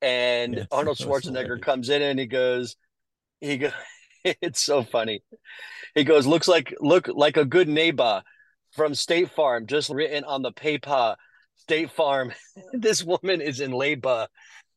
And 0.00 0.66
Arnold 0.72 0.98
Schwarzenegger 0.98 1.60
comes 1.60 1.90
in 1.90 2.00
and 2.00 2.18
he 2.18 2.26
goes, 2.26 2.76
he 3.40 3.58
goes, 3.58 3.72
it's 4.42 4.60
so 4.60 4.82
funny. 4.82 5.22
He 5.94 6.04
goes, 6.04 6.26
looks 6.26 6.48
like 6.48 6.74
look 6.80 7.08
like 7.08 7.36
a 7.36 7.44
good 7.44 7.68
neighbor 7.68 8.22
from 8.72 8.94
State 8.94 9.30
Farm, 9.30 9.66
just 9.66 9.90
written 9.90 10.24
on 10.24 10.42
the 10.42 10.52
paper. 10.52 11.16
State 11.56 11.90
Farm. 11.90 12.32
this 12.72 13.02
woman 13.02 13.40
is 13.40 13.60
in 13.60 13.70
labor, 13.70 14.26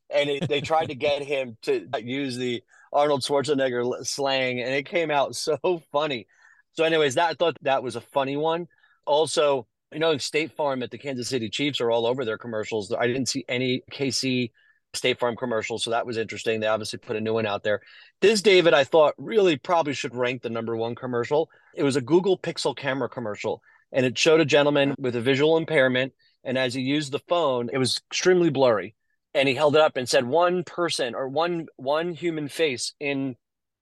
and 0.10 0.30
it, 0.30 0.48
they 0.48 0.62
tried 0.62 0.88
to 0.88 0.96
get 0.96 1.22
him 1.22 1.58
to 1.64 1.88
use 2.02 2.38
the 2.38 2.64
Arnold 2.94 3.22
Schwarzenegger 3.22 4.06
slang, 4.06 4.62
and 4.62 4.74
it 4.74 4.86
came 4.86 5.12
out 5.12 5.36
so 5.36 5.58
funny. 5.92 6.28
So, 6.74 6.84
anyways, 6.84 7.16
that 7.16 7.32
I 7.32 7.34
thought 7.34 7.58
that 7.64 7.84
was 7.84 7.96
a 7.96 8.02
funny 8.02 8.38
one. 8.38 8.68
Also, 9.06 9.68
you 9.92 10.00
know, 10.00 10.18
State 10.18 10.56
Farm 10.56 10.84
at 10.84 10.92
the 10.92 10.98
Kansas 10.98 11.28
City 11.28 11.50
Chiefs 11.50 11.82
are 11.82 11.90
all 11.90 12.06
over 12.06 12.24
their 12.24 12.38
commercials. 12.38 12.94
I 12.94 13.08
didn't 13.08 13.28
see 13.28 13.44
any 13.50 13.82
KC 13.92 14.52
State 14.93 15.19
Farm 15.19 15.36
commercials, 15.36 15.84
so 15.84 15.91
that 15.91 16.06
was 16.06 16.17
interesting. 16.17 16.60
They 16.60 16.67
obviously 16.67 16.99
put 16.99 17.15
a 17.15 17.21
new 17.21 17.34
one 17.34 17.45
out 17.45 17.63
there. 17.63 17.82
This 18.21 18.41
David, 18.41 18.73
I 18.73 18.84
thought 18.84 19.13
really 19.17 19.56
probably 19.58 19.93
should 19.93 20.15
rank 20.15 20.41
the 20.41 20.49
number 20.49 20.75
one 20.75 20.95
commercial. 20.95 21.49
It 21.75 21.84
was 21.84 21.95
a 21.95 22.02
Google 22.02 22.38
Pixel 22.38 22.75
camera 22.75 23.10
commercial, 23.10 23.62
and 23.91 24.06
it 24.06 24.17
showed 24.17 24.39
a 24.39 24.45
gentleman 24.45 24.95
with 24.97 25.15
a 25.15 25.21
visual 25.21 25.58
impairment. 25.58 26.13
And 26.43 26.58
as 26.58 26.73
he 26.73 26.82
used 26.82 27.12
the 27.12 27.19
phone, 27.19 27.69
it 27.71 27.78
was 27.78 28.02
extremely 28.10 28.49
blurry 28.49 28.95
and 29.34 29.47
he 29.47 29.56
held 29.56 29.75
it 29.75 29.82
up 29.82 29.97
and 29.97 30.08
said 30.08 30.25
one 30.25 30.63
person 30.63 31.15
or 31.15 31.28
one 31.28 31.67
one 31.78 32.13
human 32.13 32.47
face 32.47 32.93
in 32.99 33.36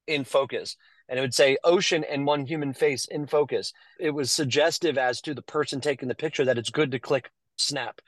in 0.06 0.24
focus 0.24 0.76
and 1.10 1.18
it 1.18 1.22
would 1.22 1.34
say 1.34 1.58
ocean 1.64 2.04
and 2.04 2.26
one 2.26 2.46
human 2.46 2.74
face 2.74 3.06
in 3.06 3.28
focus 3.28 3.74
it 4.00 4.12
was 4.12 4.32
suggestive 4.32 4.98
as 4.98 5.22
to 5.22 5.34
the 5.34 5.42
person 5.42 5.82
taking 5.82 6.08
the 6.08 6.16
picture 6.16 6.46
that 6.46 6.58
it's 6.58 6.70
good 6.70 6.92
to 6.92 7.00
click 7.00 7.32
snap 7.58 8.02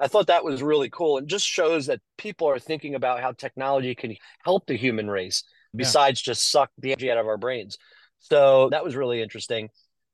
i 0.00 0.08
thought 0.08 0.26
that 0.26 0.44
was 0.44 0.62
really 0.62 0.90
cool. 0.90 1.18
And 1.18 1.28
just 1.28 1.46
shows 1.46 1.86
that 1.86 2.00
people 2.18 2.48
are 2.48 2.58
thinking 2.58 2.94
about 2.94 3.20
how 3.20 3.32
technology 3.32 3.94
can 3.94 4.16
help 4.44 4.66
the 4.66 4.76
human 4.76 5.08
race 5.08 5.44
besides 5.74 6.20
yeah. 6.20 6.32
just 6.32 6.50
suck 6.50 6.70
the 6.78 6.92
energy 6.92 7.10
out 7.10 7.18
of 7.18 7.26
our 7.26 7.38
brains. 7.38 7.78
So 8.18 8.68
that 8.70 8.84
was 8.84 8.94
really 8.94 9.22
interesting. 9.22 9.70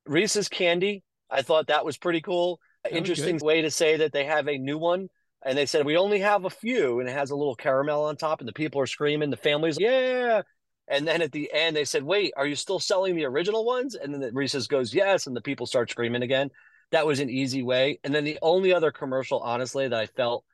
Reese's 0.07 0.49
candy 0.49 1.03
i 1.31 1.43
thought 1.43 1.67
that 1.67 1.85
was 1.85 1.97
pretty 1.97 2.21
cool. 2.21 2.61
That 2.85 2.93
interesting 2.93 3.39
way 3.43 3.63
to 3.63 3.71
say 3.71 3.97
that 3.99 4.13
they 4.13 4.25
have 4.25 4.49
a 4.49 4.59
new 4.59 4.79
one 4.79 5.09
and 5.45 5.57
they 5.57 5.67
said 5.67 5.85
we 5.85 5.97
only 5.97 6.21
have 6.21 6.45
a 6.45 6.51
few 6.51 7.01
and 7.01 7.09
it 7.09 7.13
has 7.13 7.31
a 7.31 7.37
little 7.37 7.55
caramel 7.55 8.05
on 8.05 8.17
top 8.17 8.41
and 8.41 8.49
the 8.49 8.53
people 8.53 8.81
are 8.81 8.87
screaming 8.87 9.31
the 9.31 9.37
families 9.37 9.77
yeah. 9.79 10.43
And 10.91 11.07
then 11.07 11.21
at 11.21 11.33
the 11.33 11.51
end 11.53 11.77
they 11.77 11.85
said 11.85 12.03
wait 12.03 12.33
are 12.37 12.47
you 12.47 12.57
still 12.57 12.79
selling 12.79 13.17
the 13.17 13.27
original 13.27 13.65
ones? 13.65 13.95
And 13.95 14.13
then 14.13 14.21
the 14.21 14.33
reese's 14.33 14.67
goes 14.67 14.95
yes 14.95 15.27
and 15.27 15.37
the 15.37 15.43
people 15.43 15.67
start 15.67 15.91
screaming 15.91 16.23
again 16.23 16.51
that 16.93 17.07
was 17.07 17.21
an 17.21 17.31
easy 17.31 17.63
way 17.63 17.99
and 18.05 18.15
then 18.15 18.25
the 18.25 18.39
only 18.43 18.73
other 18.73 18.91
commercial 18.91 19.41
honestly 19.41 19.89
that 19.89 19.99
i 19.99 20.07
felt 20.07 20.45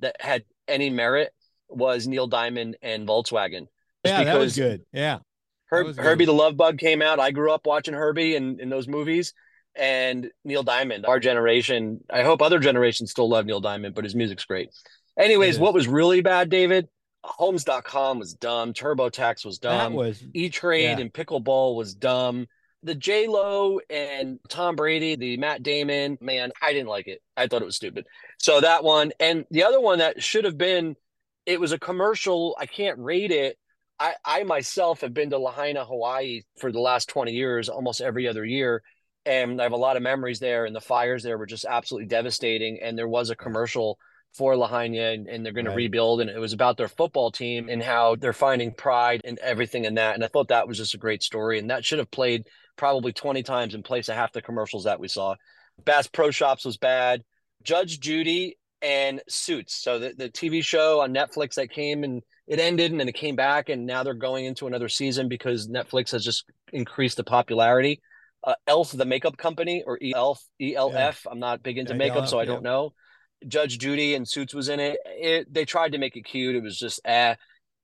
that 0.00 0.16
had 0.20 0.44
any 0.68 0.90
merit 0.90 1.32
was 1.68 2.06
neil 2.06 2.26
diamond 2.26 2.76
and 2.82 3.06
volkswagen 3.06 3.66
yeah 4.04 4.24
that 4.24 4.38
was 4.38 4.56
good 4.56 4.82
yeah 4.92 5.18
Herb, 5.70 5.96
herbie 5.96 6.26
the 6.26 6.32
love 6.32 6.56
bug 6.56 6.78
came 6.78 7.02
out 7.02 7.18
i 7.20 7.30
grew 7.30 7.52
up 7.52 7.66
watching 7.66 7.94
herbie 7.94 8.36
in, 8.36 8.60
in 8.60 8.68
those 8.68 8.88
movies 8.88 9.32
and 9.76 10.30
Neil 10.44 10.62
Diamond. 10.62 11.06
Our 11.06 11.18
generation, 11.18 12.00
I 12.10 12.22
hope 12.22 12.42
other 12.42 12.58
generations 12.58 13.10
still 13.10 13.28
love 13.28 13.46
Neil 13.46 13.60
Diamond, 13.60 13.94
but 13.94 14.04
his 14.04 14.14
music's 14.14 14.44
great. 14.44 14.70
Anyways, 15.18 15.58
what 15.58 15.74
was 15.74 15.86
really 15.86 16.20
bad, 16.20 16.48
David? 16.50 16.88
Homes.com 17.22 18.18
was 18.18 18.34
dumb. 18.34 18.72
TurboTax 18.72 19.44
was 19.44 19.58
dumb. 19.58 19.92
That 19.92 19.96
was 19.96 20.22
E 20.34 20.48
Trade 20.50 20.82
yeah. 20.82 20.98
and 20.98 21.12
Pickleball 21.12 21.76
was 21.76 21.94
dumb. 21.94 22.46
The 22.84 22.94
J 22.94 23.26
Lo 23.26 23.80
and 23.90 24.38
Tom 24.48 24.76
Brady, 24.76 25.16
the 25.16 25.36
Matt 25.36 25.62
Damon, 25.62 26.18
man, 26.20 26.52
I 26.62 26.72
didn't 26.72 26.88
like 26.88 27.08
it. 27.08 27.20
I 27.36 27.46
thought 27.46 27.62
it 27.62 27.66
was 27.66 27.76
stupid. 27.76 28.06
So 28.38 28.60
that 28.60 28.84
one, 28.84 29.12
and 29.18 29.44
the 29.50 29.64
other 29.64 29.80
one 29.80 29.98
that 29.98 30.22
should 30.22 30.44
have 30.44 30.58
been, 30.58 30.94
it 31.46 31.58
was 31.58 31.72
a 31.72 31.78
commercial. 31.78 32.56
I 32.58 32.66
can't 32.66 32.98
rate 32.98 33.30
it. 33.30 33.58
I, 33.98 34.14
I 34.24 34.42
myself 34.44 35.00
have 35.00 35.14
been 35.14 35.30
to 35.30 35.38
Lahaina, 35.38 35.84
Hawaii 35.84 36.42
for 36.58 36.70
the 36.70 36.80
last 36.80 37.08
20 37.08 37.32
years, 37.32 37.68
almost 37.68 38.00
every 38.00 38.28
other 38.28 38.44
year 38.44 38.82
and 39.26 39.60
I 39.60 39.64
have 39.64 39.72
a 39.72 39.76
lot 39.76 39.96
of 39.96 40.02
memories 40.02 40.40
there. 40.40 40.66
And 40.66 40.74
the 40.74 40.80
fires 40.80 41.22
there 41.22 41.38
were 41.38 41.46
just 41.46 41.64
absolutely 41.64 42.08
devastating. 42.08 42.78
And 42.82 42.96
there 42.96 43.08
was 43.08 43.30
a 43.30 43.36
commercial 43.36 43.98
for 44.34 44.56
Lahaina, 44.56 45.12
and, 45.12 45.28
and 45.28 45.44
they're 45.44 45.52
going 45.52 45.66
right. 45.66 45.72
to 45.72 45.76
rebuild, 45.76 46.20
and 46.20 46.28
it 46.28 46.40
was 46.40 46.52
about 46.52 46.76
their 46.76 46.88
football 46.88 47.30
team 47.30 47.68
and 47.68 47.80
how 47.80 48.16
they're 48.16 48.32
finding 48.32 48.72
pride 48.72 49.20
and 49.22 49.38
everything 49.38 49.84
in 49.84 49.94
that. 49.94 50.16
And 50.16 50.24
I 50.24 50.26
thought 50.26 50.48
that 50.48 50.66
was 50.66 50.76
just 50.76 50.94
a 50.94 50.98
great 50.98 51.22
story, 51.22 51.60
and 51.60 51.70
that 51.70 51.84
should 51.84 52.00
have 52.00 52.10
played 52.10 52.48
probably 52.76 53.12
twenty 53.12 53.42
times 53.42 53.74
in 53.74 53.82
place 53.82 54.08
of 54.08 54.16
half 54.16 54.32
the 54.32 54.42
commercials 54.42 54.84
that 54.84 55.00
we 55.00 55.08
saw. 55.08 55.34
Bass 55.84 56.06
Pro 56.06 56.30
Shops 56.30 56.64
was 56.64 56.76
bad. 56.76 57.22
Judge 57.62 58.00
Judy 58.00 58.56
and 58.82 59.22
Suits. 59.28 59.74
So 59.74 59.98
the, 59.98 60.14
the 60.16 60.28
TV 60.28 60.62
show 60.64 61.00
on 61.00 61.14
Netflix 61.14 61.54
that 61.54 61.70
came 61.70 62.04
and 62.04 62.22
it 62.46 62.60
ended 62.60 62.90
and 62.90 63.00
then 63.00 63.08
it 63.08 63.14
came 63.14 63.34
back 63.34 63.70
and 63.70 63.86
now 63.86 64.02
they're 64.02 64.14
going 64.14 64.44
into 64.44 64.66
another 64.66 64.88
season 64.88 65.28
because 65.28 65.66
Netflix 65.66 66.12
has 66.12 66.22
just 66.22 66.44
increased 66.72 67.16
the 67.16 67.24
popularity 67.24 68.02
uh, 68.44 68.54
Elf, 68.66 68.92
the 68.92 69.04
makeup 69.04 69.36
company, 69.36 69.82
or 69.86 69.98
Elf, 70.14 70.42
ELF. 70.60 70.92
Yeah. 71.24 71.30
I'm 71.30 71.38
not 71.38 71.62
big 71.62 71.78
into 71.78 71.92
yeah, 71.92 71.98
makeup, 71.98 72.28
so 72.28 72.38
I 72.38 72.44
don't 72.44 72.62
know. 72.62 72.92
Judge 73.48 73.78
Judy 73.78 74.14
and 74.14 74.28
Suits 74.28 74.54
was 74.54 74.68
in 74.68 74.80
it. 74.80 74.98
it. 75.04 75.52
They 75.52 75.64
tried 75.64 75.92
to 75.92 75.98
make 75.98 76.16
it 76.16 76.22
cute. 76.22 76.54
It 76.54 76.62
was 76.62 76.78
just 76.78 77.00
eh. 77.04 77.34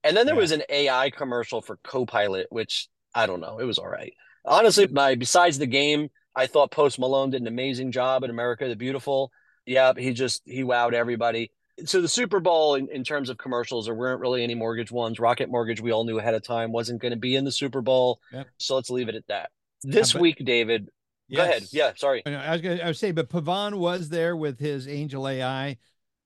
And 0.03 0.17
then 0.17 0.25
there 0.25 0.35
was 0.35 0.51
an 0.51 0.63
AI 0.69 1.11
commercial 1.11 1.61
for 1.61 1.77
Copilot, 1.83 2.47
which 2.49 2.87
I 3.13 3.27
don't 3.27 3.41
know. 3.41 3.59
It 3.59 3.65
was 3.65 3.77
all 3.77 3.87
right. 3.87 4.13
Honestly, 4.45 4.87
my 4.87 5.15
besides 5.15 5.57
the 5.57 5.67
game, 5.67 6.09
I 6.35 6.47
thought 6.47 6.71
Post 6.71 6.99
Malone 6.99 7.31
did 7.31 7.41
an 7.41 7.47
amazing 7.47 7.91
job 7.91 8.23
in 8.23 8.29
America 8.29 8.67
the 8.67 8.75
Beautiful. 8.75 9.31
Yeah, 9.65 9.93
he 9.95 10.13
just 10.13 10.41
he 10.45 10.63
wowed 10.63 10.93
everybody. 10.93 11.51
So 11.85 12.01
the 12.01 12.07
Super 12.07 12.39
Bowl, 12.39 12.75
in, 12.75 12.89
in 12.89 13.03
terms 13.03 13.29
of 13.29 13.37
commercials, 13.37 13.85
there 13.85 13.95
weren't 13.95 14.21
really 14.21 14.43
any 14.43 14.55
mortgage 14.55 14.91
ones. 14.91 15.19
Rocket 15.19 15.49
Mortgage, 15.49 15.81
we 15.81 15.91
all 15.91 16.03
knew 16.03 16.19
ahead 16.19 16.33
of 16.33 16.43
time, 16.43 16.71
wasn't 16.71 17.01
going 17.01 17.13
to 17.13 17.17
be 17.17 17.35
in 17.35 17.43
the 17.43 17.51
Super 17.51 17.81
Bowl. 17.81 18.19
Yep. 18.31 18.47
So 18.57 18.75
let's 18.75 18.89
leave 18.89 19.09
it 19.09 19.15
at 19.15 19.27
that. 19.27 19.49
This 19.83 20.13
week, 20.13 20.43
David. 20.43 20.89
Yes. 21.27 21.37
Go 21.37 21.43
ahead. 21.43 21.63
Yeah, 21.71 21.91
sorry. 21.95 22.25
I 22.25 22.51
was 22.51 22.61
going 22.61 22.79
to 22.79 22.93
say, 22.93 23.11
but 23.11 23.29
Pavan 23.29 23.75
was 23.75 24.09
there 24.09 24.35
with 24.35 24.59
his 24.59 24.87
Angel 24.87 25.27
AI, 25.27 25.77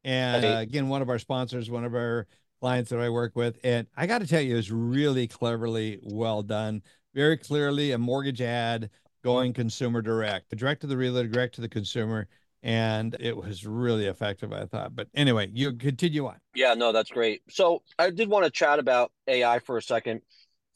and 0.03 0.45
uh, 0.45 0.57
again, 0.57 0.89
one 0.89 1.01
of 1.01 1.09
our 1.09 1.19
sponsors, 1.19 1.69
one 1.69 1.85
of 1.85 1.93
our 1.93 2.27
clients 2.59 2.89
that 2.89 2.99
I 2.99 3.09
work 3.09 3.35
with, 3.35 3.59
and 3.63 3.87
I 3.95 4.07
got 4.07 4.21
to 4.21 4.27
tell 4.27 4.41
you, 4.41 4.53
it 4.53 4.57
was 4.57 4.71
really 4.71 5.27
cleverly 5.27 5.99
well 6.01 6.41
done. 6.41 6.81
Very 7.15 7.37
clearly, 7.37 7.91
a 7.93 7.97
mortgage 7.97 8.41
ad 8.41 8.91
going 9.23 9.51
mm-hmm. 9.51 9.61
consumer 9.61 10.01
direct, 10.01 10.55
direct 10.55 10.81
to 10.81 10.87
the 10.87 10.97
realtor, 10.97 11.27
direct 11.27 11.55
to 11.55 11.61
the 11.61 11.69
consumer 11.69 12.27
and 12.63 13.15
it 13.19 13.37
was 13.37 13.63
really 13.63 14.07
effective 14.07 14.51
i 14.51 14.65
thought 14.65 14.95
but 14.95 15.07
anyway 15.13 15.47
you 15.53 15.71
continue 15.73 16.25
on 16.25 16.35
yeah 16.55 16.73
no 16.73 16.91
that's 16.91 17.11
great 17.11 17.43
so 17.47 17.83
i 17.99 18.09
did 18.09 18.27
want 18.27 18.43
to 18.43 18.49
chat 18.49 18.79
about 18.79 19.11
ai 19.27 19.59
for 19.59 19.77
a 19.77 19.81
second 19.83 20.19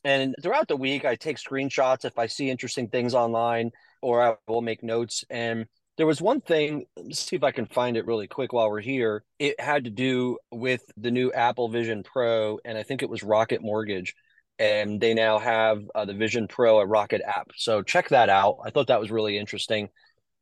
and 0.04 0.36
throughout 0.42 0.68
the 0.68 0.78
week, 0.78 1.06
I 1.06 1.16
take 1.16 1.38
screenshots 1.38 2.06
if 2.06 2.18
I 2.18 2.28
see 2.28 2.50
interesting 2.50 2.88
things 2.88 3.14
online 3.14 3.72
or 4.02 4.22
I 4.22 4.36
will 4.48 4.62
make 4.62 4.82
notes. 4.82 5.26
And 5.30 5.66
there 5.98 6.08
was 6.08 6.22
one 6.22 6.40
thing, 6.40 6.86
let's 6.96 7.20
see 7.20 7.36
if 7.36 7.44
I 7.44 7.52
can 7.52 7.66
find 7.66 7.98
it 7.98 8.06
really 8.06 8.28
quick 8.28 8.54
while 8.54 8.70
we're 8.70 8.80
here. 8.80 9.24
It 9.40 9.60
had 9.60 9.84
to 9.84 9.90
do 9.90 10.38
with 10.52 10.84
the 10.96 11.12
new 11.12 11.32
Apple 11.34 11.68
Vision 11.68 12.04
Pro, 12.04 12.60
and 12.64 12.78
I 12.78 12.84
think 12.84 13.04
it 13.04 13.10
was 13.10 13.24
Rocket 13.24 13.62
Mortgage. 13.62 14.16
And 14.60 15.00
they 15.00 15.14
now 15.14 15.40
have 15.40 15.84
uh, 15.96 16.06
the 16.06 16.14
Vision 16.14 16.48
Pro, 16.48 16.80
a 16.80 16.86
Rocket 16.86 17.22
app. 17.26 17.52
So 17.56 17.82
check 17.82 18.10
that 18.10 18.30
out. 18.30 18.58
I 18.64 18.70
thought 18.70 18.88
that 18.88 19.00
was 19.00 19.10
really 19.10 19.38
interesting. 19.38 19.90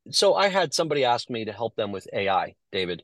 So 0.09 0.33
I 0.33 0.47
had 0.47 0.73
somebody 0.73 1.05
ask 1.05 1.29
me 1.29 1.45
to 1.45 1.53
help 1.53 1.75
them 1.75 1.91
with 1.91 2.07
AI, 2.11 2.55
David. 2.71 3.03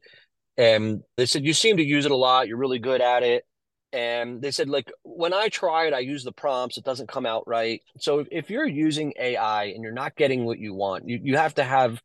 And 0.58 1.02
they 1.18 1.26
said, 1.26 1.46
You 1.46 1.54
seem 1.54 1.78
to 1.78 1.84
use 1.84 2.06
it 2.06 2.12
a 2.12 2.16
lot. 2.16 2.48
You're 2.48 2.58
really 2.58 2.80
good 2.80 3.02
at 3.02 3.24
it 3.24 3.46
and 3.92 4.42
they 4.42 4.50
said 4.50 4.68
like 4.68 4.92
when 5.04 5.36
i 5.36 5.48
try 5.50 5.86
it 5.86 5.94
i 5.94 6.00
use 6.00 6.24
the 6.24 6.32
prompts 6.32 6.80
it 6.80 6.84
doesn't 6.84 7.08
come 7.08 7.28
out 7.28 7.44
right 7.46 7.80
so 8.00 8.26
if, 8.32 8.50
you're 8.50 8.66
using 8.66 9.14
ai 9.20 9.66
and 9.66 9.84
you're 9.84 9.92
not 9.92 10.16
getting 10.16 10.46
what 10.46 10.58
you 10.58 10.74
want 10.74 11.08
you, 11.08 11.20
you 11.22 11.38
have 11.38 11.54
to 11.54 11.64
have 11.64 12.02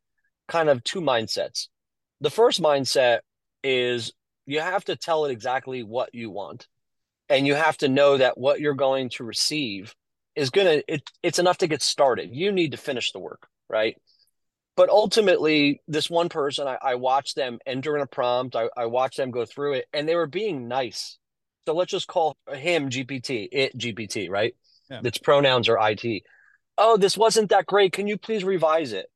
kind 0.48 0.68
of 0.68 0.84
two 0.84 1.00
mindsets 1.00 1.68
the 2.20 2.30
first 2.30 2.60
mindset 2.60 3.20
is 3.62 4.12
you 4.46 4.60
have 4.60 4.84
to 4.84 4.96
tell 4.96 5.24
it 5.24 5.30
exactly 5.30 5.82
what 5.82 6.14
you 6.14 6.30
want. 6.30 6.66
And 7.28 7.46
you 7.46 7.54
have 7.54 7.76
to 7.78 7.88
know 7.88 8.16
that 8.16 8.38
what 8.38 8.60
you're 8.60 8.74
going 8.74 9.10
to 9.10 9.24
receive 9.24 9.94
is 10.34 10.50
going 10.50 10.66
to, 10.66 10.92
it, 10.92 11.10
it's 11.22 11.38
enough 11.38 11.58
to 11.58 11.66
get 11.66 11.82
started. 11.82 12.30
You 12.32 12.52
need 12.52 12.72
to 12.72 12.76
finish 12.76 13.12
the 13.12 13.18
work, 13.18 13.48
right? 13.68 13.96
But 14.76 14.90
ultimately, 14.90 15.82
this 15.88 16.08
one 16.08 16.28
person, 16.28 16.68
I, 16.68 16.78
I 16.80 16.94
watched 16.94 17.34
them 17.34 17.58
enter 17.66 17.96
in 17.96 18.02
a 18.02 18.06
prompt, 18.06 18.54
I, 18.54 18.68
I 18.76 18.86
watched 18.86 19.16
them 19.16 19.32
go 19.32 19.44
through 19.44 19.74
it, 19.74 19.86
and 19.92 20.08
they 20.08 20.14
were 20.14 20.28
being 20.28 20.68
nice. 20.68 21.18
So 21.66 21.74
let's 21.74 21.90
just 21.90 22.06
call 22.06 22.36
him 22.48 22.88
GPT, 22.88 23.48
it 23.50 23.76
GPT, 23.76 24.30
right? 24.30 24.54
Yeah. 24.88 25.00
Its 25.04 25.18
pronouns 25.18 25.68
are 25.68 25.78
IT. 25.80 26.22
Oh, 26.78 26.96
this 26.96 27.18
wasn't 27.18 27.50
that 27.50 27.66
great. 27.66 27.92
Can 27.92 28.06
you 28.06 28.16
please 28.16 28.44
revise 28.44 28.92
it? 28.92 29.06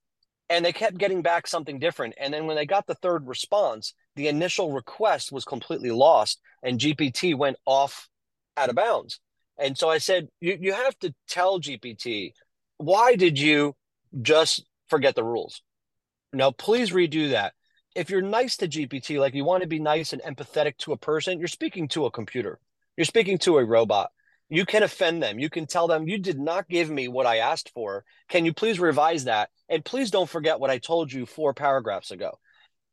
And 0.53 0.62
they 0.62 0.72
kept 0.74 0.98
getting 0.98 1.22
back 1.22 1.46
something 1.46 1.78
different. 1.78 2.12
And 2.20 2.34
then 2.34 2.44
when 2.44 2.57
they 2.57 2.66
got 2.66 2.86
the 2.86 2.94
third 2.96 3.26
response, 3.26 3.94
the 4.16 4.28
initial 4.28 4.70
request 4.70 5.32
was 5.32 5.46
completely 5.46 5.90
lost 5.90 6.42
and 6.62 6.78
GPT 6.78 7.34
went 7.34 7.57
off 7.64 8.11
out 8.59 8.68
of 8.68 8.76
bounds. 8.76 9.18
And 9.59 9.78
so 9.78 9.88
I 9.88 9.96
said, 9.96 10.28
you, 10.42 10.59
you 10.61 10.74
have 10.74 10.98
to 10.98 11.14
tell 11.26 11.59
GPT, 11.59 12.32
why 12.76 13.16
did 13.16 13.38
you 13.38 13.74
just 14.20 14.66
forget 14.88 15.14
the 15.14 15.24
rules? 15.24 15.62
Now, 16.34 16.50
please 16.50 16.90
redo 16.90 17.30
that. 17.30 17.55
If 17.96 18.11
you're 18.11 18.20
nice 18.20 18.59
to 18.59 18.68
GPT, 18.68 19.18
like 19.18 19.32
you 19.32 19.46
want 19.46 19.62
to 19.62 19.68
be 19.68 19.78
nice 19.78 20.12
and 20.12 20.20
empathetic 20.20 20.76
to 20.80 20.92
a 20.92 20.98
person, 20.98 21.38
you're 21.38 21.48
speaking 21.48 21.88
to 21.88 22.05
a 22.05 22.11
computer, 22.11 22.61
you're 22.98 23.07
speaking 23.07 23.38
to 23.38 23.57
a 23.57 23.64
robot. 23.64 24.11
You 24.53 24.66
can 24.66 24.82
offend 24.82 25.22
them. 25.22 25.38
You 25.38 25.48
can 25.48 25.64
tell 25.64 25.86
them, 25.86 26.07
you 26.07 26.18
did 26.18 26.38
not 26.38 26.68
give 26.68 26.90
me 26.90 27.09
what 27.09 27.24
I 27.24 27.38
asked 27.38 27.70
for. 27.72 28.05
Can 28.28 28.44
you 28.44 28.53
please 28.53 28.78
revise 28.78 29.24
that? 29.24 29.48
And 29.70 29.82
please 29.82 30.11
don't 30.11 30.28
forget 30.28 30.61
what 30.61 30.68
I 30.68 30.76
told 30.76 31.11
you 31.11 31.24
four 31.24 31.55
paragraphs 31.55 32.11
ago. 32.11 32.38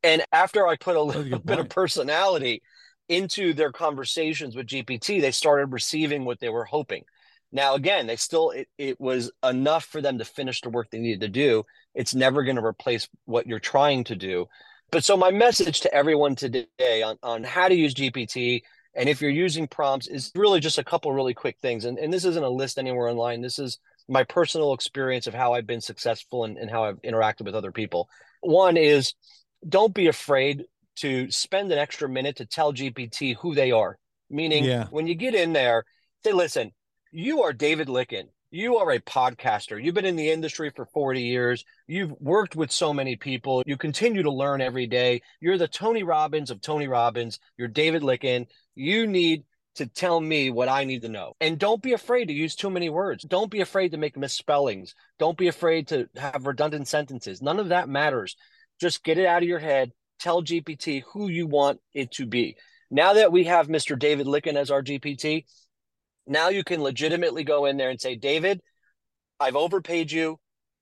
And 0.02 0.24
after 0.32 0.66
I 0.66 0.76
put 0.76 0.96
a 0.96 1.02
little 1.02 1.38
bit 1.38 1.58
of 1.58 1.68
personality 1.68 2.62
into 3.10 3.52
their 3.52 3.72
conversations 3.72 4.56
with 4.56 4.68
GPT, 4.68 5.20
they 5.20 5.32
started 5.32 5.70
receiving 5.70 6.24
what 6.24 6.40
they 6.40 6.48
were 6.48 6.64
hoping. 6.64 7.04
Now, 7.52 7.74
again, 7.74 8.06
they 8.06 8.16
still, 8.16 8.52
it, 8.52 8.68
it 8.78 8.98
was 8.98 9.30
enough 9.44 9.84
for 9.84 10.00
them 10.00 10.16
to 10.16 10.24
finish 10.24 10.62
the 10.62 10.70
work 10.70 10.88
they 10.90 10.98
needed 10.98 11.20
to 11.20 11.28
do. 11.28 11.64
It's 11.94 12.14
never 12.14 12.42
going 12.42 12.56
to 12.56 12.64
replace 12.64 13.06
what 13.26 13.46
you're 13.46 13.60
trying 13.60 14.04
to 14.04 14.16
do. 14.16 14.46
But 14.90 15.04
so, 15.04 15.14
my 15.14 15.30
message 15.30 15.80
to 15.80 15.92
everyone 15.92 16.36
today 16.36 17.02
on, 17.02 17.18
on 17.22 17.44
how 17.44 17.68
to 17.68 17.74
use 17.74 17.92
GPT 17.92 18.62
and 18.94 19.08
if 19.08 19.20
you're 19.20 19.30
using 19.30 19.68
prompts 19.68 20.08
is 20.08 20.32
really 20.34 20.60
just 20.60 20.78
a 20.78 20.84
couple 20.84 21.12
really 21.12 21.34
quick 21.34 21.56
things. 21.60 21.84
And, 21.84 21.98
and 21.98 22.12
this 22.12 22.24
isn't 22.24 22.42
a 22.42 22.48
list 22.48 22.78
anywhere 22.78 23.08
online. 23.08 23.40
This 23.40 23.58
is 23.58 23.78
my 24.08 24.24
personal 24.24 24.72
experience 24.72 25.26
of 25.26 25.34
how 25.34 25.54
I've 25.54 25.66
been 25.66 25.80
successful 25.80 26.44
and, 26.44 26.58
and 26.58 26.70
how 26.70 26.84
I've 26.84 27.00
interacted 27.02 27.44
with 27.44 27.54
other 27.54 27.72
people. 27.72 28.08
One 28.40 28.76
is 28.76 29.14
don't 29.68 29.94
be 29.94 30.08
afraid 30.08 30.64
to 30.96 31.30
spend 31.30 31.70
an 31.70 31.78
extra 31.78 32.08
minute 32.08 32.36
to 32.36 32.46
tell 32.46 32.72
GPT 32.72 33.36
who 33.36 33.54
they 33.54 33.70
are. 33.70 33.98
Meaning, 34.28 34.64
yeah. 34.64 34.86
when 34.90 35.06
you 35.06 35.14
get 35.14 35.34
in 35.34 35.52
there, 35.52 35.84
say, 36.24 36.32
listen, 36.32 36.72
you 37.10 37.42
are 37.42 37.52
David 37.52 37.88
Lykken. 37.88 38.28
You 38.52 38.78
are 38.78 38.90
a 38.90 39.00
podcaster. 39.00 39.82
You've 39.82 39.94
been 39.94 40.04
in 40.04 40.16
the 40.16 40.30
industry 40.30 40.72
for 40.74 40.86
40 40.86 41.22
years. 41.22 41.64
You've 41.86 42.12
worked 42.20 42.56
with 42.56 42.72
so 42.72 42.92
many 42.92 43.14
people. 43.14 43.62
You 43.64 43.76
continue 43.76 44.24
to 44.24 44.30
learn 44.30 44.60
every 44.60 44.88
day. 44.88 45.22
You're 45.40 45.58
the 45.58 45.68
Tony 45.68 46.02
Robbins 46.02 46.50
of 46.50 46.60
Tony 46.60 46.88
Robbins. 46.88 47.38
You're 47.56 47.68
David 47.68 48.02
Lykken. 48.02 48.46
You 48.80 49.06
need 49.06 49.44
to 49.74 49.84
tell 49.86 50.18
me 50.18 50.48
what 50.48 50.70
I 50.70 50.84
need 50.84 51.02
to 51.02 51.10
know. 51.10 51.34
And 51.38 51.58
don't 51.58 51.82
be 51.82 51.92
afraid 51.92 52.28
to 52.28 52.32
use 52.32 52.54
too 52.54 52.70
many 52.70 52.88
words. 52.88 53.24
Don't 53.24 53.50
be 53.50 53.60
afraid 53.60 53.90
to 53.90 53.98
make 53.98 54.16
misspellings. 54.16 54.94
Don't 55.18 55.36
be 55.36 55.48
afraid 55.48 55.88
to 55.88 56.08
have 56.16 56.46
redundant 56.46 56.88
sentences. 56.88 57.42
None 57.42 57.60
of 57.60 57.68
that 57.68 57.90
matters. 57.90 58.36
Just 58.80 59.04
get 59.04 59.18
it 59.18 59.26
out 59.26 59.42
of 59.42 59.48
your 59.48 59.58
head. 59.58 59.92
Tell 60.18 60.42
GPT 60.42 61.02
who 61.12 61.28
you 61.28 61.46
want 61.46 61.78
it 61.92 62.10
to 62.12 62.24
be. 62.24 62.56
Now 62.90 63.12
that 63.12 63.30
we 63.30 63.44
have 63.44 63.68
Mr. 63.68 63.98
David 63.98 64.26
Lykken 64.26 64.56
as 64.56 64.70
our 64.70 64.82
GPT, 64.82 65.44
now 66.26 66.48
you 66.48 66.64
can 66.64 66.82
legitimately 66.82 67.44
go 67.44 67.66
in 67.66 67.76
there 67.76 67.90
and 67.90 68.00
say, 68.00 68.16
David, 68.16 68.62
I've 69.38 69.56
overpaid 69.56 70.10
you. 70.10 70.38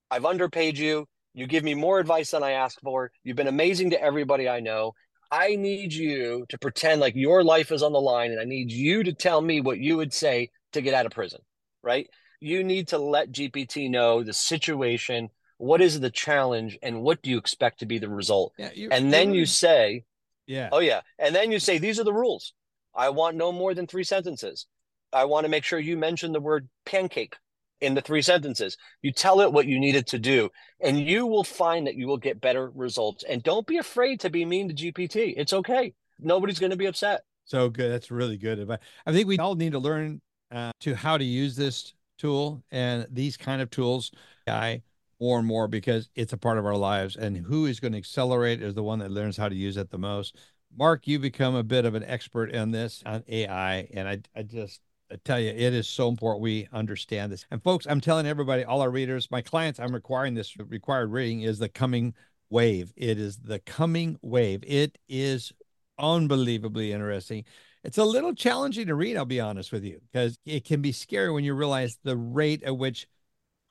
I've 0.08 0.24
underpaid 0.24 0.78
you. 0.78 1.06
You 1.34 1.48
give 1.48 1.64
me 1.64 1.74
more 1.74 1.98
advice 1.98 2.30
than 2.30 2.44
I 2.44 2.52
ask 2.52 2.80
for. 2.80 3.10
You've 3.24 3.36
been 3.36 3.48
amazing 3.48 3.90
to 3.90 4.00
everybody 4.00 4.48
I 4.48 4.60
know. 4.60 4.92
I 5.30 5.56
need 5.56 5.92
you 5.92 6.46
to 6.48 6.58
pretend 6.58 7.00
like 7.00 7.14
your 7.14 7.44
life 7.44 7.70
is 7.70 7.82
on 7.82 7.92
the 7.92 8.00
line 8.00 8.30
and 8.30 8.40
I 8.40 8.44
need 8.44 8.72
you 8.72 9.02
to 9.04 9.12
tell 9.12 9.40
me 9.40 9.60
what 9.60 9.78
you 9.78 9.96
would 9.96 10.12
say 10.12 10.50
to 10.72 10.80
get 10.80 10.94
out 10.94 11.06
of 11.06 11.12
prison, 11.12 11.40
right? 11.82 12.08
You 12.40 12.64
need 12.64 12.88
to 12.88 12.98
let 12.98 13.32
GPT 13.32 13.90
know 13.90 14.22
the 14.22 14.32
situation, 14.32 15.28
what 15.58 15.80
is 15.80 16.00
the 16.00 16.10
challenge, 16.10 16.78
and 16.82 17.02
what 17.02 17.20
do 17.20 17.30
you 17.30 17.38
expect 17.38 17.80
to 17.80 17.86
be 17.86 17.98
the 17.98 18.08
result? 18.08 18.52
Yeah, 18.58 18.70
and 18.90 19.12
then 19.12 19.34
you 19.34 19.44
say, 19.44 20.04
Yeah. 20.46 20.68
Oh, 20.70 20.78
yeah. 20.78 21.00
And 21.18 21.34
then 21.34 21.50
you 21.50 21.58
say, 21.58 21.78
These 21.78 21.98
are 21.98 22.04
the 22.04 22.12
rules. 22.12 22.54
I 22.94 23.10
want 23.10 23.36
no 23.36 23.52
more 23.52 23.74
than 23.74 23.86
three 23.86 24.04
sentences. 24.04 24.66
I 25.12 25.24
want 25.24 25.44
to 25.44 25.50
make 25.50 25.64
sure 25.64 25.78
you 25.78 25.96
mention 25.96 26.32
the 26.32 26.40
word 26.40 26.68
pancake 26.86 27.36
in 27.80 27.94
the 27.94 28.00
three 28.00 28.22
sentences. 28.22 28.76
You 29.02 29.12
tell 29.12 29.40
it 29.40 29.52
what 29.52 29.66
you 29.66 29.78
needed 29.78 30.06
to 30.08 30.18
do, 30.18 30.50
and 30.80 30.98
you 30.98 31.26
will 31.26 31.44
find 31.44 31.86
that 31.86 31.94
you 31.94 32.06
will 32.06 32.16
get 32.16 32.40
better 32.40 32.70
results. 32.74 33.24
And 33.24 33.42
don't 33.42 33.66
be 33.66 33.78
afraid 33.78 34.20
to 34.20 34.30
be 34.30 34.44
mean 34.44 34.68
to 34.68 34.74
GPT. 34.74 35.34
It's 35.36 35.52
okay. 35.52 35.94
Nobody's 36.20 36.58
going 36.58 36.70
to 36.70 36.76
be 36.76 36.86
upset. 36.86 37.22
So 37.44 37.68
good. 37.68 37.90
That's 37.90 38.10
really 38.10 38.36
good 38.36 38.58
advice. 38.58 38.80
I 39.06 39.12
think 39.12 39.26
we 39.26 39.38
all 39.38 39.54
need 39.54 39.72
to 39.72 39.78
learn 39.78 40.20
uh, 40.50 40.72
to 40.80 40.94
how 40.94 41.16
to 41.16 41.24
use 41.24 41.56
this 41.56 41.94
tool 42.18 42.62
and 42.70 43.06
these 43.10 43.36
kind 43.36 43.62
of 43.62 43.70
tools. 43.70 44.10
I 44.46 44.82
more 45.20 45.38
and 45.38 45.46
more 45.46 45.68
because 45.68 46.08
it's 46.14 46.32
a 46.32 46.36
part 46.36 46.58
of 46.58 46.66
our 46.66 46.76
lives 46.76 47.16
and 47.16 47.36
who 47.36 47.66
is 47.66 47.80
going 47.80 47.92
to 47.92 47.98
accelerate 47.98 48.62
is 48.62 48.74
the 48.74 48.82
one 48.82 48.98
that 49.00 49.10
learns 49.10 49.36
how 49.36 49.48
to 49.48 49.54
use 49.54 49.76
it 49.76 49.90
the 49.90 49.98
most 49.98 50.36
mark 50.76 51.06
you 51.06 51.18
become 51.18 51.54
a 51.54 51.62
bit 51.62 51.84
of 51.84 51.94
an 51.94 52.04
expert 52.04 52.50
in 52.50 52.70
this 52.70 53.02
on 53.04 53.24
ai 53.28 53.88
and 53.94 54.08
i, 54.08 54.20
I 54.36 54.42
just 54.42 54.80
I 55.10 55.16
tell 55.24 55.40
you, 55.40 55.50
it 55.50 55.72
is 55.72 55.88
so 55.88 56.08
important 56.08 56.42
we 56.42 56.68
understand 56.72 57.32
this. 57.32 57.46
And 57.50 57.62
folks, 57.62 57.86
I'm 57.88 58.00
telling 58.00 58.26
everybody, 58.26 58.64
all 58.64 58.82
our 58.82 58.90
readers, 58.90 59.30
my 59.30 59.40
clients, 59.40 59.80
I'm 59.80 59.94
requiring 59.94 60.34
this 60.34 60.54
required 60.58 61.10
reading 61.10 61.40
is 61.40 61.58
the 61.58 61.68
coming 61.68 62.14
wave. 62.50 62.92
It 62.96 63.18
is 63.18 63.38
the 63.38 63.58
coming 63.60 64.18
wave. 64.20 64.62
It 64.66 64.98
is 65.08 65.52
unbelievably 65.98 66.92
interesting. 66.92 67.44
It's 67.84 67.98
a 67.98 68.04
little 68.04 68.34
challenging 68.34 68.88
to 68.88 68.94
read, 68.94 69.16
I'll 69.16 69.24
be 69.24 69.40
honest 69.40 69.72
with 69.72 69.84
you, 69.84 69.98
because 70.12 70.36
it 70.44 70.64
can 70.64 70.82
be 70.82 70.92
scary 70.92 71.30
when 71.30 71.44
you 71.44 71.54
realize 71.54 71.98
the 72.02 72.16
rate 72.16 72.62
at 72.64 72.76
which 72.76 73.06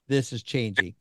this 0.08 0.34
is 0.34 0.42
changing. 0.42 0.96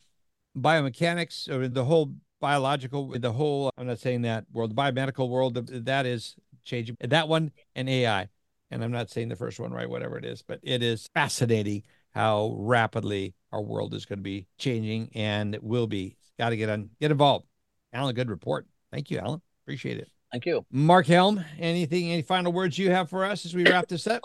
Biomechanics, 0.57 1.49
or 1.49 1.69
the 1.69 1.85
whole 1.85 2.13
biological, 2.41 3.09
the 3.19 3.33
whole, 3.33 3.71
I'm 3.79 3.87
not 3.87 4.01
saying 4.01 4.23
that 4.23 4.45
world, 4.53 4.71
the 4.71 4.75
biomedical 4.75 5.31
world, 5.31 5.55
that 5.87 6.05
is 6.05 6.35
changing. 6.65 6.97
That 7.01 7.29
one 7.29 7.53
and 7.75 7.89
AI 7.89 8.29
and 8.71 8.83
I'm 8.83 8.93
not 8.93 9.11
saying 9.11 9.29
the 9.29 9.37
first 9.37 9.61
one 9.61 9.73
right, 9.73 9.89
whatever 9.89 10.19
it 10.19 10.25
is, 10.25 10.43
but 10.43 10.61
it 10.63 10.83
is 10.83 11.09
fascinating 11.15 11.83
how 12.11 12.55
rapidly 12.59 13.35
our 13.53 13.63
world 13.63 13.95
is 13.95 14.07
going 14.07 14.19
to 14.19 14.23
be 14.23 14.47
changing 14.59 15.11
and 15.15 15.55
it 15.55 15.63
will 15.63 15.87
be. 15.87 16.17
Got 16.39 16.51
to 16.51 16.57
get 16.57 16.69
on, 16.69 16.91
get 17.01 17.11
involved. 17.11 17.47
Allen, 17.93 18.15
good 18.15 18.31
report. 18.31 18.67
Thank 18.93 19.11
you, 19.11 19.19
Allen. 19.19 19.41
Appreciate 19.65 19.99
it. 19.99 20.09
Thank 20.33 20.47
you. 20.47 20.67
Marc 20.71 21.07
Helm, 21.07 21.43
anything, 21.59 22.11
any 22.11 22.23
final 22.23 22.53
words 22.53 22.79
you 22.79 22.91
have 22.91 23.09
for 23.09 23.25
us 23.25 23.47
as 23.47 23.55
we 23.55 23.65
wrap 23.65 23.89
this 23.89 24.07
up? 24.07 24.23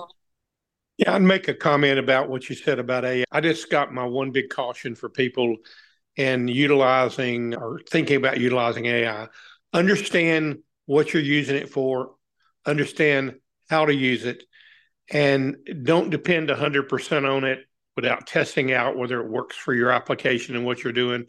Yeah, 0.98 1.16
I'd 1.16 1.22
make 1.22 1.48
a 1.48 1.54
comment 1.54 2.00
about 2.00 2.30
what 2.30 2.50
you 2.50 2.56
said 2.56 2.80
about 2.80 3.06
AI. 3.06 3.26
I 3.32 3.42
just 3.42 3.70
got 3.70 3.94
my 3.94 4.04
one 4.04 4.32
big 4.32 4.50
caution 4.50 4.94
for 4.96 5.10
people 5.10 5.56
in 6.16 6.48
utilizing 6.48 7.56
or 7.56 7.82
thinking 7.89 8.18
about 8.18 8.39
utilizing 8.39 8.86
AI. 8.86 9.28
Understand 9.74 10.60
what 10.86 11.14
you're 11.14 11.24
using 11.24 11.56
it 11.56 11.70
for, 11.70 12.16
understand 12.66 13.36
how 13.72 13.86
to 13.86 13.96
use 13.96 14.26
it, 14.26 14.44
and 15.10 15.56
don't 15.84 16.10
depend 16.12 16.50
100% 16.50 17.30
on 17.30 17.46
it 17.46 17.60
without 17.96 18.28
testing 18.28 18.72
out 18.72 18.98
whether 18.98 19.20
it 19.20 19.30
works 19.30 19.56
for 19.56 19.74
your 19.74 19.92
application 19.92 20.56
and 20.56 20.66
what 20.66 20.84
you're 20.84 20.94
doing 20.94 21.26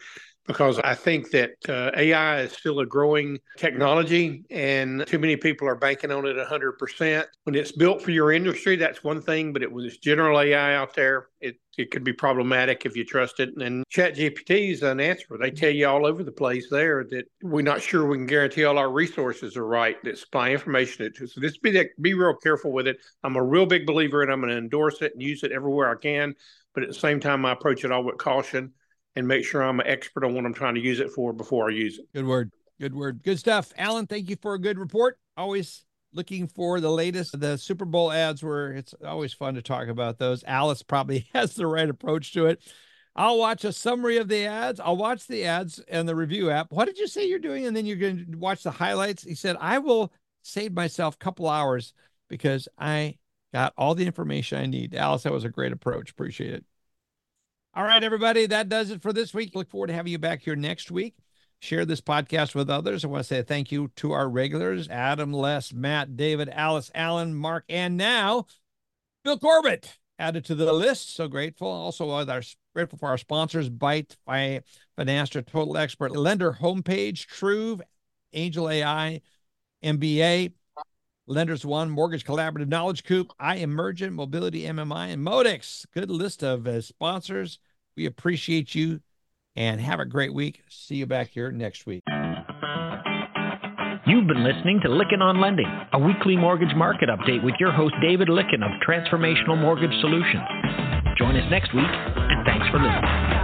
because 0.46 0.78
I 0.80 0.94
think 0.94 1.30
that 1.30 1.52
uh, 1.68 1.92
AI 1.96 2.40
is 2.40 2.52
still 2.52 2.80
a 2.80 2.86
growing 2.86 3.38
technology 3.56 4.44
and 4.50 5.06
too 5.06 5.18
many 5.18 5.36
people 5.36 5.68
are 5.68 5.76
banking 5.76 6.10
on 6.10 6.26
it 6.26 6.36
100%. 6.36 7.24
When 7.44 7.54
it's 7.54 7.72
built 7.72 8.02
for 8.02 8.10
your 8.10 8.32
industry, 8.32 8.76
that's 8.76 9.04
one 9.04 9.22
thing, 9.22 9.52
but 9.52 9.62
it 9.62 9.70
was 9.70 9.98
general 9.98 10.40
AI 10.40 10.74
out 10.74 10.94
there, 10.94 11.28
it, 11.40 11.56
it 11.78 11.90
could 11.90 12.02
be 12.02 12.12
problematic 12.12 12.84
if 12.84 12.96
you 12.96 13.04
trust 13.04 13.38
it. 13.38 13.50
And 13.56 13.84
ChatGPT 13.92 14.72
is 14.72 14.82
an 14.82 15.00
answer. 15.00 15.38
They 15.40 15.50
tell 15.50 15.70
you 15.70 15.86
all 15.86 16.06
over 16.06 16.24
the 16.24 16.32
place 16.32 16.68
there 16.70 17.04
that 17.10 17.24
we're 17.42 17.62
not 17.62 17.80
sure 17.80 18.06
we 18.06 18.16
can 18.16 18.26
guarantee 18.26 18.64
all 18.64 18.78
our 18.78 18.90
resources 18.90 19.56
are 19.56 19.66
right 19.66 19.96
that 20.02 20.18
supply 20.18 20.50
information 20.50 21.12
to. 21.12 21.26
So 21.26 21.40
just 21.40 21.62
be, 21.62 21.88
be 22.00 22.14
real 22.14 22.34
careful 22.34 22.72
with 22.72 22.88
it. 22.88 22.98
I'm 23.22 23.36
a 23.36 23.42
real 23.42 23.66
big 23.66 23.86
believer 23.86 24.22
and 24.22 24.32
I'm 24.32 24.40
going 24.40 24.52
to 24.52 24.58
endorse 24.58 25.02
it 25.02 25.12
and 25.12 25.22
use 25.22 25.44
it 25.44 25.52
everywhere 25.52 25.90
I 25.90 26.00
can. 26.00 26.34
But 26.74 26.82
at 26.82 26.88
the 26.88 26.94
same 26.94 27.20
time, 27.20 27.44
I 27.44 27.52
approach 27.52 27.84
it 27.84 27.92
all 27.92 28.02
with 28.02 28.16
caution 28.16 28.72
and 29.16 29.26
make 29.26 29.44
sure 29.44 29.62
I'm 29.62 29.80
an 29.80 29.86
expert 29.86 30.24
on 30.24 30.34
what 30.34 30.44
I'm 30.44 30.54
trying 30.54 30.74
to 30.74 30.80
use 30.80 31.00
it 31.00 31.10
for 31.10 31.32
before 31.32 31.70
I 31.70 31.74
use 31.74 31.98
it. 31.98 32.06
Good 32.14 32.26
word. 32.26 32.52
Good 32.80 32.94
word. 32.94 33.22
Good 33.22 33.38
stuff. 33.38 33.72
Allen, 33.76 34.06
thank 34.06 34.28
you 34.28 34.36
for 34.40 34.54
a 34.54 34.58
good 34.58 34.78
report. 34.78 35.18
Always 35.36 35.84
looking 36.12 36.48
for 36.48 36.80
the 36.80 36.90
latest. 36.90 37.38
The 37.38 37.56
Super 37.56 37.84
Bowl 37.84 38.12
ads 38.12 38.42
were, 38.42 38.72
it's 38.72 38.94
always 39.04 39.32
fun 39.32 39.54
to 39.54 39.62
talk 39.62 39.88
about 39.88 40.18
those. 40.18 40.44
Alice 40.44 40.82
probably 40.82 41.28
has 41.34 41.54
the 41.54 41.66
right 41.66 41.88
approach 41.88 42.32
to 42.32 42.46
it. 42.46 42.62
I'll 43.14 43.38
watch 43.38 43.64
a 43.64 43.72
summary 43.72 44.16
of 44.16 44.28
the 44.28 44.46
ads. 44.46 44.80
I'll 44.80 44.96
watch 44.96 45.26
the 45.26 45.44
ads 45.44 45.78
and 45.88 46.08
the 46.08 46.16
review 46.16 46.50
app. 46.50 46.72
What 46.72 46.86
did 46.86 46.98
you 46.98 47.06
say 47.06 47.28
you're 47.28 47.38
doing? 47.38 47.66
And 47.66 47.76
then 47.76 47.84
you're 47.84 47.96
going 47.96 48.32
to 48.32 48.38
watch 48.38 48.62
the 48.62 48.70
highlights. 48.70 49.22
He 49.22 49.34
said, 49.34 49.56
I 49.60 49.78
will 49.78 50.12
save 50.42 50.72
myself 50.72 51.16
a 51.16 51.18
couple 51.18 51.48
hours 51.48 51.92
because 52.28 52.68
I 52.78 53.18
got 53.52 53.74
all 53.76 53.94
the 53.94 54.06
information 54.06 54.58
I 54.58 54.66
need. 54.66 54.94
Alice, 54.94 55.24
that 55.24 55.32
was 55.32 55.44
a 55.44 55.50
great 55.50 55.72
approach. 55.72 56.10
Appreciate 56.10 56.54
it. 56.54 56.64
All 57.74 57.84
right, 57.84 58.04
everybody, 58.04 58.44
that 58.44 58.68
does 58.68 58.90
it 58.90 59.00
for 59.00 59.14
this 59.14 59.32
week. 59.32 59.54
Look 59.54 59.70
forward 59.70 59.86
to 59.86 59.94
having 59.94 60.12
you 60.12 60.18
back 60.18 60.42
here 60.42 60.54
next 60.54 60.90
week. 60.90 61.14
Share 61.58 61.86
this 61.86 62.02
podcast 62.02 62.54
with 62.54 62.68
others. 62.68 63.02
I 63.02 63.08
want 63.08 63.22
to 63.22 63.28
say 63.28 63.42
thank 63.42 63.72
you 63.72 63.90
to 63.96 64.12
our 64.12 64.28
regulars 64.28 64.90
Adam, 64.90 65.32
Les, 65.32 65.72
Matt, 65.72 66.14
David, 66.14 66.50
Alice, 66.50 66.90
Allen, 66.94 67.34
Marc, 67.34 67.64
and 67.70 67.96
now 67.96 68.44
Bill 69.24 69.38
Corbett 69.38 69.96
added 70.18 70.44
to 70.44 70.54
the 70.54 70.70
list. 70.70 71.14
So 71.14 71.28
grateful. 71.28 71.66
Also, 71.66 72.10
uh, 72.10 72.26
our 72.28 72.42
grateful 72.74 72.98
for 72.98 73.08
our 73.08 73.16
sponsors, 73.16 73.70
Byte, 73.70 74.16
by 74.26 74.60
Finastra, 74.98 75.46
Total 75.46 75.78
Expert, 75.78 76.14
Lender 76.14 76.58
Homepage, 76.60 77.24
Truv, 77.26 77.80
Angel 78.34 78.68
AI, 78.68 79.22
MBA, 79.82 80.52
Lenders 81.26 81.64
One, 81.64 81.90
Mortgage 81.90 82.24
Collaborative, 82.24 82.68
Knowledge 82.68 83.04
Coop, 83.04 83.28
iEmergent, 83.40 84.12
Mobility 84.12 84.62
MMI, 84.62 85.12
and 85.12 85.24
Modex. 85.24 85.86
Good 85.94 86.10
list 86.10 86.42
of 86.42 86.66
uh, 86.66 86.80
sponsors. 86.80 87.58
We 87.96 88.06
appreciate 88.06 88.74
you 88.74 89.00
and 89.54 89.80
have 89.80 90.00
a 90.00 90.04
great 90.04 90.34
week. 90.34 90.62
See 90.68 90.96
you 90.96 91.06
back 91.06 91.28
here 91.28 91.52
next 91.52 91.86
week. 91.86 92.02
You've 94.04 94.26
been 94.26 94.42
listening 94.42 94.80
to 94.82 94.88
Lykken 94.88 95.20
on 95.20 95.40
Lending, 95.40 95.70
a 95.92 95.98
weekly 95.98 96.36
mortgage 96.36 96.74
market 96.74 97.08
update 97.08 97.44
with 97.44 97.54
your 97.60 97.70
host, 97.70 97.94
David 98.02 98.28
Lykken 98.28 98.64
of 98.64 98.70
Transformational 98.86 99.60
Mortgage 99.60 99.94
Solutions. 100.00 100.42
Join 101.18 101.36
us 101.36 101.48
next 101.50 101.72
week, 101.72 101.84
and 101.86 102.44
thanks 102.44 102.66
for 102.70 102.78
listening. 102.78 103.41